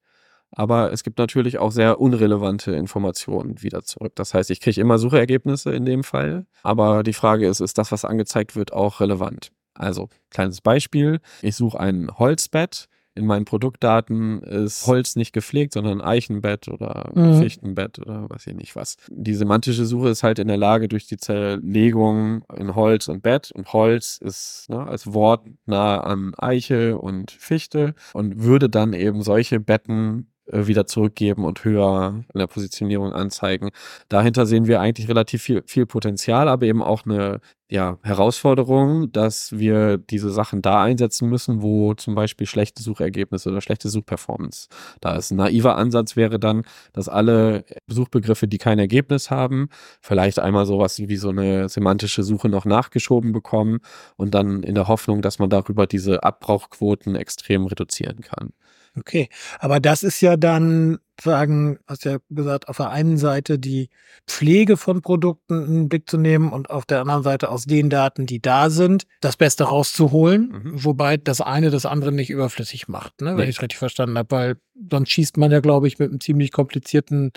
aber 0.52 0.92
es 0.92 1.02
gibt 1.02 1.18
natürlich 1.18 1.58
auch 1.58 1.72
sehr 1.72 2.00
unrelevante 2.00 2.72
Informationen 2.72 3.62
wieder 3.62 3.82
zurück. 3.82 4.12
Das 4.16 4.34
heißt, 4.34 4.50
ich 4.50 4.60
kriege 4.60 4.80
immer 4.80 4.98
Suchergebnisse 4.98 5.72
in 5.72 5.84
dem 5.84 6.04
Fall, 6.04 6.46
aber 6.62 7.02
die 7.02 7.12
Frage 7.12 7.46
ist, 7.48 7.60
ist 7.60 7.78
das, 7.78 7.92
was 7.92 8.04
angezeigt 8.04 8.56
wird, 8.56 8.72
auch 8.72 9.00
relevant? 9.00 9.50
Also, 9.74 10.08
kleines 10.30 10.60
Beispiel, 10.62 11.20
ich 11.42 11.54
suche 11.56 11.78
ein 11.78 12.10
Holzbett 12.18 12.88
in 13.14 13.24
meinen 13.24 13.46
Produktdaten 13.46 14.42
ist 14.42 14.86
Holz 14.86 15.16
nicht 15.16 15.32
gepflegt, 15.32 15.72
sondern 15.72 16.02
Eichenbett 16.02 16.68
oder 16.68 17.10
Mhm. 17.14 17.38
Fichtenbett 17.40 17.98
oder 17.98 18.28
weiß 18.28 18.46
ich 18.46 18.54
nicht 18.54 18.76
was. 18.76 18.96
Die 19.08 19.32
semantische 19.34 19.86
Suche 19.86 20.10
ist 20.10 20.22
halt 20.22 20.38
in 20.38 20.48
der 20.48 20.58
Lage, 20.58 20.86
durch 20.86 21.06
die 21.06 21.16
Zerlegung 21.16 22.44
in 22.54 22.74
Holz 22.74 23.08
und 23.08 23.22
Bett 23.22 23.50
und 23.52 23.72
Holz 23.72 24.18
ist 24.22 24.66
ne, 24.68 24.86
als 24.86 25.12
Wort 25.14 25.46
nah 25.64 25.98
an 26.00 26.34
Eiche 26.36 26.98
und 26.98 27.30
Fichte 27.30 27.94
und 28.12 28.42
würde 28.42 28.68
dann 28.68 28.92
eben 28.92 29.22
solche 29.22 29.60
Betten 29.60 30.30
wieder 30.50 30.86
zurückgeben 30.86 31.44
und 31.44 31.64
höher 31.64 32.24
in 32.32 32.38
der 32.38 32.46
Positionierung 32.46 33.12
anzeigen. 33.12 33.70
Dahinter 34.08 34.46
sehen 34.46 34.66
wir 34.66 34.80
eigentlich 34.80 35.08
relativ 35.08 35.42
viel, 35.42 35.62
viel 35.66 35.86
Potenzial, 35.86 36.48
aber 36.48 36.66
eben 36.66 36.82
auch 36.82 37.04
eine 37.04 37.40
ja, 37.68 37.98
Herausforderung, 38.02 39.10
dass 39.10 39.58
wir 39.58 39.98
diese 39.98 40.30
Sachen 40.30 40.62
da 40.62 40.84
einsetzen 40.84 41.28
müssen, 41.28 41.62
wo 41.62 41.94
zum 41.94 42.14
Beispiel 42.14 42.46
schlechte 42.46 42.80
Suchergebnisse 42.82 43.50
oder 43.50 43.60
schlechte 43.60 43.88
Suchperformance 43.88 44.68
da 45.00 45.16
ist. 45.16 45.32
Ein 45.32 45.38
naiver 45.38 45.76
Ansatz 45.76 46.14
wäre 46.14 46.38
dann, 46.38 46.62
dass 46.92 47.08
alle 47.08 47.64
Suchbegriffe, 47.88 48.46
die 48.46 48.58
kein 48.58 48.78
Ergebnis 48.78 49.32
haben, 49.32 49.68
vielleicht 50.00 50.38
einmal 50.38 50.64
sowas 50.64 50.98
wie 51.00 51.16
so 51.16 51.30
eine 51.30 51.68
semantische 51.68 52.22
Suche 52.22 52.48
noch 52.48 52.66
nachgeschoben 52.66 53.32
bekommen 53.32 53.80
und 54.16 54.34
dann 54.34 54.62
in 54.62 54.76
der 54.76 54.86
Hoffnung, 54.86 55.20
dass 55.20 55.40
man 55.40 55.50
darüber 55.50 55.88
diese 55.88 56.22
Abbrauchquoten 56.22 57.16
extrem 57.16 57.66
reduzieren 57.66 58.20
kann. 58.20 58.52
Okay, 58.98 59.28
aber 59.58 59.78
das 59.80 60.02
ist 60.02 60.20
ja 60.22 60.36
dann, 60.36 60.98
sagen, 61.22 61.78
hast 61.86 62.04
ja 62.04 62.18
gesagt, 62.30 62.68
auf 62.68 62.76
der 62.76 62.90
einen 62.90 63.16
Seite 63.18 63.58
die 63.58 63.88
Pflege 64.26 64.76
von 64.76 65.02
Produkten 65.02 65.64
in 65.64 65.72
den 65.74 65.88
Blick 65.88 66.08
zu 66.10 66.18
nehmen 66.18 66.52
und 66.52 66.70
auf 66.70 66.84
der 66.86 67.00
anderen 67.00 67.22
Seite 67.22 67.50
aus 67.50 67.64
den 67.64 67.90
Daten, 67.90 68.26
die 68.26 68.40
da 68.40 68.70
sind, 68.70 69.06
das 69.20 69.36
Beste 69.36 69.64
rauszuholen, 69.64 70.48
Mhm. 70.48 70.84
wobei 70.84 71.16
das 71.16 71.40
eine 71.40 71.70
das 71.70 71.86
andere 71.86 72.12
nicht 72.12 72.30
überflüssig 72.30 72.88
macht, 72.88 73.20
ne, 73.20 73.30
wenn 73.30 73.36
Nee. 73.36 73.42
ich 73.44 73.56
es 73.56 73.62
richtig 73.62 73.78
verstanden 73.78 74.18
habe, 74.18 74.30
weil 74.30 74.56
sonst 74.90 75.10
schießt 75.10 75.38
man 75.38 75.50
ja, 75.50 75.60
glaube 75.60 75.88
ich, 75.88 75.98
mit 75.98 76.10
einem 76.10 76.20
ziemlich 76.20 76.52
komplizierten, 76.52 77.32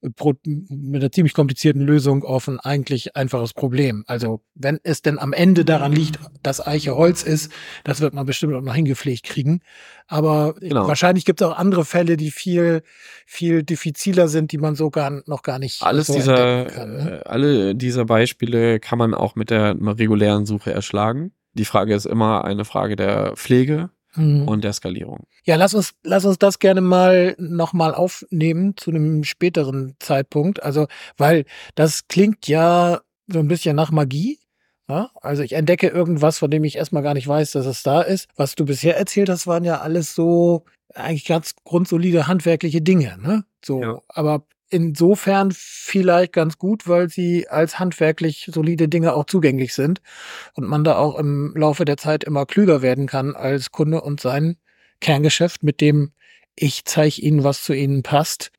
äh, 0.00 0.08
mit 0.46 1.02
einer 1.02 1.12
ziemlich 1.12 1.34
komplizierten 1.34 1.82
Lösung 1.82 2.24
auf 2.24 2.48
ein 2.48 2.58
eigentlich 2.60 3.14
einfaches 3.14 3.52
Problem. 3.52 4.04
Also 4.06 4.40
wenn 4.54 4.80
es 4.84 5.02
denn 5.02 5.18
am 5.18 5.34
Ende 5.34 5.66
daran 5.66 5.92
liegt, 5.92 6.18
dass 6.42 6.66
Eiche 6.66 6.96
Holz 6.96 7.22
ist, 7.22 7.52
das 7.84 8.00
wird 8.00 8.14
man 8.14 8.24
bestimmt 8.24 8.54
auch 8.54 8.62
noch 8.62 8.74
hingepflegt 8.74 9.22
kriegen. 9.24 9.60
Aber 10.06 10.54
Genau. 10.60 10.88
wahrscheinlich 10.88 11.26
gibt 11.26 11.42
es 11.42 11.46
auch 11.46 11.58
andere 11.58 11.84
Fälle, 11.84 12.16
die 12.16 12.30
viel, 12.30 12.82
viel 13.30 13.62
diffiziler 13.62 14.26
sind, 14.28 14.52
die 14.52 14.58
man 14.58 14.74
so 14.74 14.88
gar, 14.88 15.22
noch 15.26 15.42
gar 15.42 15.58
nicht 15.58 15.82
Alles 15.82 16.06
so 16.06 16.14
dieser, 16.14 16.64
kann. 16.64 16.96
Ne? 16.96 17.20
äh, 17.24 17.28
alle 17.28 17.74
dieser 17.74 18.06
Beispiele 18.06 18.80
kann 18.80 18.98
man 18.98 19.12
auch 19.12 19.34
mit 19.34 19.50
der 19.50 19.76
regulären 19.78 20.46
Suche 20.46 20.72
erschlagen. 20.72 21.32
Die 21.52 21.66
Frage 21.66 21.94
ist 21.94 22.06
immer 22.06 22.46
eine 22.46 22.64
Frage 22.64 22.96
der 22.96 23.36
Pflege 23.36 23.90
Mhm. 24.14 24.48
und 24.48 24.64
der 24.64 24.72
Skalierung. 24.72 25.26
Ja, 25.44 25.56
lass 25.56 25.74
uns, 25.74 25.92
lass 26.02 26.24
uns 26.24 26.38
das 26.38 26.58
gerne 26.58 26.80
mal 26.80 27.34
nochmal 27.38 27.94
aufnehmen 27.94 28.74
zu 28.78 28.90
einem 28.90 29.22
späteren 29.24 29.96
Zeitpunkt. 29.98 30.62
Also, 30.62 30.86
weil 31.18 31.44
das 31.74 32.08
klingt 32.08 32.48
ja 32.48 33.02
so 33.26 33.38
ein 33.38 33.48
bisschen 33.48 33.76
nach 33.76 33.90
Magie. 33.90 34.38
Ja? 34.88 35.10
Also 35.20 35.42
ich 35.42 35.52
entdecke 35.52 35.88
irgendwas, 35.88 36.38
von 36.38 36.50
dem 36.50 36.64
ich 36.64 36.76
erstmal 36.76 37.02
gar 37.02 37.12
nicht 37.12 37.28
weiß, 37.28 37.52
dass 37.52 37.66
es 37.66 37.82
da 37.82 38.00
ist. 38.00 38.28
Was 38.36 38.54
du 38.54 38.64
bisher 38.64 38.96
erzählt 38.96 39.28
hast, 39.28 39.46
waren 39.46 39.64
ja 39.64 39.80
alles 39.82 40.14
so 40.14 40.64
eigentlich 40.94 41.26
ganz 41.26 41.54
grundsolide 41.64 42.26
handwerkliche 42.26 42.82
Dinge, 42.82 43.18
ne? 43.22 43.44
So, 43.64 43.82
Ja. 43.82 44.00
aber 44.08 44.46
insofern 44.70 45.50
vielleicht 45.52 46.32
ganz 46.32 46.58
gut, 46.58 46.86
weil 46.88 47.08
sie 47.08 47.48
als 47.48 47.78
handwerklich 47.78 48.50
solide 48.52 48.88
Dinge 48.88 49.14
auch 49.14 49.24
zugänglich 49.24 49.74
sind 49.74 50.00
und 50.54 50.68
man 50.68 50.84
da 50.84 50.96
auch 50.96 51.18
im 51.18 51.54
Laufe 51.56 51.84
der 51.84 51.96
Zeit 51.96 52.24
immer 52.24 52.46
klüger 52.46 52.82
werden 52.82 53.06
kann 53.06 53.34
als 53.34 53.70
Kunde 53.70 54.00
und 54.02 54.20
sein 54.20 54.56
Kerngeschäft, 55.00 55.62
mit 55.62 55.80
dem 55.80 56.12
ich 56.54 56.84
zeige 56.84 57.20
Ihnen, 57.22 57.44
was 57.44 57.62
zu 57.62 57.72
Ihnen 57.72 58.02
passt, 58.02 58.50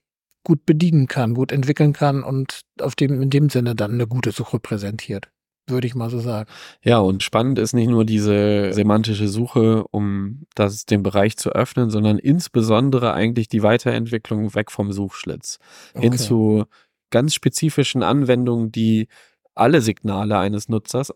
gut 0.43 0.65
bedienen 0.65 1.07
kann, 1.07 1.34
gut 1.34 1.51
entwickeln 1.51 1.93
kann 1.93 2.23
und 2.23 2.61
auf 2.80 2.95
dem, 2.95 3.21
in 3.21 3.30
dem 3.30 3.49
Sinne 3.49 3.75
dann 3.75 3.91
eine 3.91 4.07
gute 4.07 4.32
Suche 4.32 4.59
präsentiert. 4.59 5.30
Würde 5.70 5.88
ich 5.88 5.95
mal 5.95 6.09
so 6.09 6.20
sagen. 6.20 6.49
Ja, 6.82 6.99
und 6.99 7.24
spannend 7.24 7.59
ist 7.59 7.74
nicht 7.74 7.89
nur 7.89 8.05
diese 8.05 8.74
semantische 8.74 9.28
Suche, 9.28 9.86
um 9.91 10.45
das, 10.55 10.86
den 10.86 11.03
Bereich 11.03 11.38
zu 11.38 11.51
öffnen, 11.51 11.89
sondern 11.89 12.17
insbesondere 12.17 13.13
eigentlich 13.13 13.47
die 13.47 13.63
Weiterentwicklung 13.63 14.53
weg 14.55 14.72
vom 14.72 14.91
Suchschlitz 14.91 15.59
hin 15.95 16.17
zu 16.17 16.65
ganz 17.09 17.34
spezifischen 17.34 18.03
Anwendungen, 18.03 18.72
die 18.72 19.07
alle 19.55 19.82
Signale 19.82 20.38
eines 20.38 20.70
Nutzers, 20.70 21.13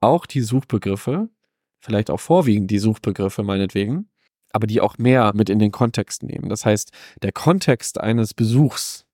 auch 0.00 0.26
die 0.26 0.40
Suchbegriffe, 0.40 1.28
vielleicht 1.80 2.10
auch 2.10 2.20
vorwiegend 2.20 2.70
die 2.70 2.78
Suchbegriffe 2.78 3.42
meinetwegen, 3.42 4.08
aber 4.52 4.66
die 4.66 4.80
auch 4.80 4.98
mehr 4.98 5.32
mit 5.34 5.48
in 5.48 5.58
den 5.58 5.72
Kontext 5.72 6.22
nehmen. 6.22 6.48
Das 6.48 6.64
heißt, 6.66 6.92
der 7.22 7.32
Kontext 7.32 8.00
eines 8.00 8.34
Besuchs 8.34 9.06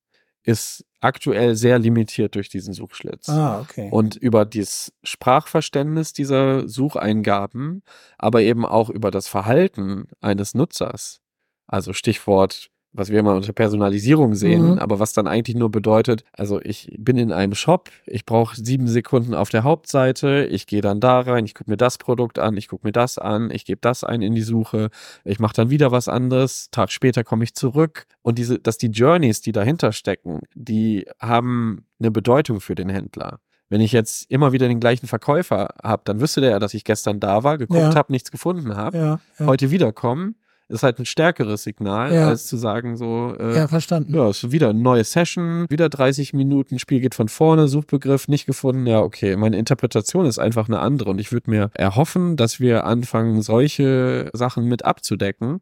ist 0.48 0.86
aktuell 1.00 1.54
sehr 1.56 1.78
limitiert 1.78 2.34
durch 2.34 2.48
diesen 2.48 2.72
Suchschlitz. 2.72 3.28
Ah, 3.28 3.60
okay. 3.60 3.90
Und 3.92 4.16
über 4.16 4.46
das 4.46 4.94
Sprachverständnis 5.02 6.14
dieser 6.14 6.66
Sucheingaben, 6.66 7.82
aber 8.16 8.40
eben 8.40 8.64
auch 8.64 8.88
über 8.88 9.10
das 9.10 9.28
Verhalten 9.28 10.08
eines 10.22 10.54
Nutzers. 10.54 11.20
Also 11.66 11.92
Stichwort, 11.92 12.70
was 12.92 13.10
wir 13.10 13.20
immer 13.20 13.34
unter 13.36 13.52
Personalisierung 13.52 14.34
sehen, 14.34 14.72
Mhm. 14.72 14.78
aber 14.78 14.98
was 14.98 15.12
dann 15.12 15.26
eigentlich 15.26 15.56
nur 15.56 15.70
bedeutet, 15.70 16.24
also 16.32 16.60
ich 16.62 16.94
bin 16.98 17.16
in 17.18 17.32
einem 17.32 17.54
Shop, 17.54 17.90
ich 18.06 18.24
brauche 18.24 18.56
sieben 18.56 18.88
Sekunden 18.88 19.34
auf 19.34 19.50
der 19.50 19.62
Hauptseite, 19.62 20.46
ich 20.50 20.66
gehe 20.66 20.80
dann 20.80 20.98
da 21.00 21.20
rein, 21.20 21.44
ich 21.44 21.54
gucke 21.54 21.70
mir 21.70 21.76
das 21.76 21.98
Produkt 21.98 22.38
an, 22.38 22.56
ich 22.56 22.68
gucke 22.68 22.86
mir 22.86 22.92
das 22.92 23.18
an, 23.18 23.50
ich 23.50 23.64
gebe 23.64 23.80
das 23.80 24.04
ein 24.04 24.22
in 24.22 24.34
die 24.34 24.42
Suche, 24.42 24.88
ich 25.24 25.38
mache 25.38 25.54
dann 25.54 25.70
wieder 25.70 25.92
was 25.92 26.08
anderes, 26.08 26.70
Tag 26.70 26.90
später 26.90 27.24
komme 27.24 27.44
ich 27.44 27.54
zurück 27.54 28.06
und 28.22 28.38
diese, 28.38 28.58
dass 28.58 28.78
die 28.78 28.88
Journeys, 28.88 29.40
die 29.42 29.52
dahinter 29.52 29.92
stecken, 29.92 30.40
die 30.54 31.06
haben 31.20 31.84
eine 32.00 32.10
Bedeutung 32.10 32.60
für 32.60 32.74
den 32.74 32.88
Händler. 32.88 33.40
Wenn 33.70 33.82
ich 33.82 33.92
jetzt 33.92 34.30
immer 34.30 34.52
wieder 34.52 34.66
den 34.66 34.80
gleichen 34.80 35.06
Verkäufer 35.08 35.74
habe, 35.82 36.00
dann 36.06 36.20
wüsste 36.22 36.40
der 36.40 36.50
ja, 36.52 36.58
dass 36.58 36.72
ich 36.72 36.84
gestern 36.84 37.20
da 37.20 37.44
war, 37.44 37.58
geguckt 37.58 37.78
Ja. 37.80 37.94
habe, 37.94 38.10
nichts 38.12 38.30
gefunden 38.30 38.74
habe, 38.76 38.96
ja, 38.96 39.20
ja. 39.38 39.46
heute 39.46 39.70
wiederkommen, 39.70 40.36
ist 40.68 40.82
halt 40.82 40.98
ein 40.98 41.06
stärkeres 41.06 41.62
Signal, 41.62 42.12
Ja. 42.12 42.28
als 42.28 42.46
zu 42.46 42.56
sagen 42.56 42.96
so, 42.96 43.34
äh, 43.38 43.56
ja, 43.56 43.68
verstanden. 43.68 44.14
ja, 44.14 44.28
ist 44.28 44.52
wieder 44.52 44.68
eine 44.70 44.78
neue 44.80 45.02
Session, 45.04 45.66
wieder 45.70 45.88
30 45.88 46.34
Minuten, 46.34 46.78
Spiel 46.78 47.00
geht 47.00 47.14
von 47.14 47.28
vorne, 47.28 47.68
Suchbegriff 47.68 48.28
nicht 48.28 48.46
gefunden. 48.46 48.86
Ja, 48.86 49.00
okay, 49.00 49.36
meine 49.36 49.56
Interpretation 49.56 50.26
ist 50.26 50.38
einfach 50.38 50.68
eine 50.68 50.80
andere 50.80 51.10
und 51.10 51.18
ich 51.20 51.32
würde 51.32 51.50
mir 51.50 51.70
erhoffen, 51.74 52.36
dass 52.36 52.60
wir 52.60 52.84
anfangen, 52.84 53.40
solche 53.42 54.30
Sachen 54.34 54.66
mit 54.66 54.84
abzudecken, 54.84 55.60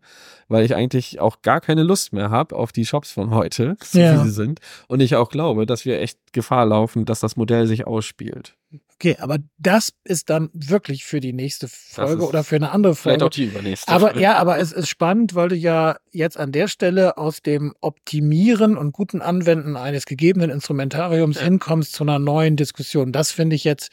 weil 0.49 0.65
ich 0.65 0.75
eigentlich 0.75 1.21
auch 1.21 1.43
gar 1.43 1.61
keine 1.61 1.83
Lust 1.85 2.13
mehr 2.13 2.31
habe 2.31 2.57
auf 2.57 2.73
die 2.73 2.85
Shops 2.85 3.11
von 3.13 3.31
heute, 3.31 3.77
so 3.83 3.99
Ja. 3.99 4.21
wie 4.21 4.25
sie 4.29 4.35
sind. 4.35 4.61
Und 4.89 5.01
ich 5.01 5.15
auch 5.17 5.29
glaube, 5.29 5.67
dass 5.67 5.85
wir 5.85 6.01
echt 6.01 6.19
Gefahr 6.33 6.67
laufen, 6.67 7.05
dass 7.05 7.21
das 7.21 7.37
Modell 7.37 7.67
sich 7.67 7.87
ausspielt. 7.87 8.57
Okay, 8.99 9.17
aber 9.21 9.37
das 9.59 9.91
ist 10.05 10.31
dann 10.31 10.49
wirklich 10.55 11.05
für 11.05 11.21
die 11.21 11.35
nächste 11.35 11.69
Folge 11.69 12.27
oder 12.27 12.43
für 12.45 12.57
eine 12.57 12.71
andere 12.71 12.95
Vielleicht 12.97 13.21
Folge. 13.21 13.25
auch 13.27 13.31
die 13.31 13.45
übernächste. 13.45 13.93
Aber 13.93 14.17
ja, 14.19 14.37
aber 14.39 14.59
es 14.59 14.73
ist 14.73 14.89
spannend, 14.89 15.35
weil 15.35 15.51
du 15.51 15.55
ja 15.55 15.99
jetzt 16.13 16.39
an 16.39 16.51
der 16.51 16.67
Stelle 16.67 17.19
aus 17.19 17.43
dem 17.43 17.75
Optimieren 17.83 18.79
und 18.79 18.93
guten 18.93 19.21
Anwenden 19.21 19.77
eines 19.77 20.07
gegebenen 20.07 20.49
Instrumentariums 20.49 21.37
Ja. 21.37 21.43
hinkommst 21.43 21.93
zu 21.93 22.05
einer 22.05 22.19
neuen 22.19 22.57
Diskussion. 22.57 23.13
Das 23.13 23.33
finde 23.33 23.55
ich 23.55 23.65
jetzt 23.65 23.91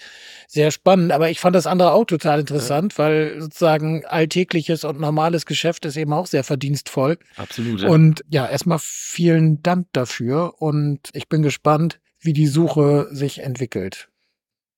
sehr 0.47 0.71
spannend. 0.71 1.11
Aber 1.11 1.29
ich 1.29 1.41
fand 1.41 1.53
das 1.53 1.67
andere 1.67 1.91
auch 1.91 2.05
total 2.05 2.39
interessant, 2.39 2.97
weil 2.97 3.41
sozusagen 3.41 4.05
alltägliches 4.05 4.85
und 4.85 5.01
normales 5.01 5.45
Geschäft 5.45 5.83
ist 5.83 5.97
eben 5.97 6.13
auch 6.13 6.27
sehr 6.27 6.45
verdienstvoll. 6.45 7.17
Absolut. 7.35 7.81
Ja. 7.81 7.89
Und 7.89 8.23
ja, 8.29 8.47
erstmal 8.47 8.79
vielen 8.81 9.61
Dank 9.63 9.87
dafür 9.91 10.61
und 10.61 11.09
ich 11.11 11.27
bin 11.27 11.41
gespannt, 11.41 11.99
wie 12.21 12.31
die 12.31 12.47
Suche 12.47 13.09
sich 13.11 13.39
entwickelt. 13.39 14.07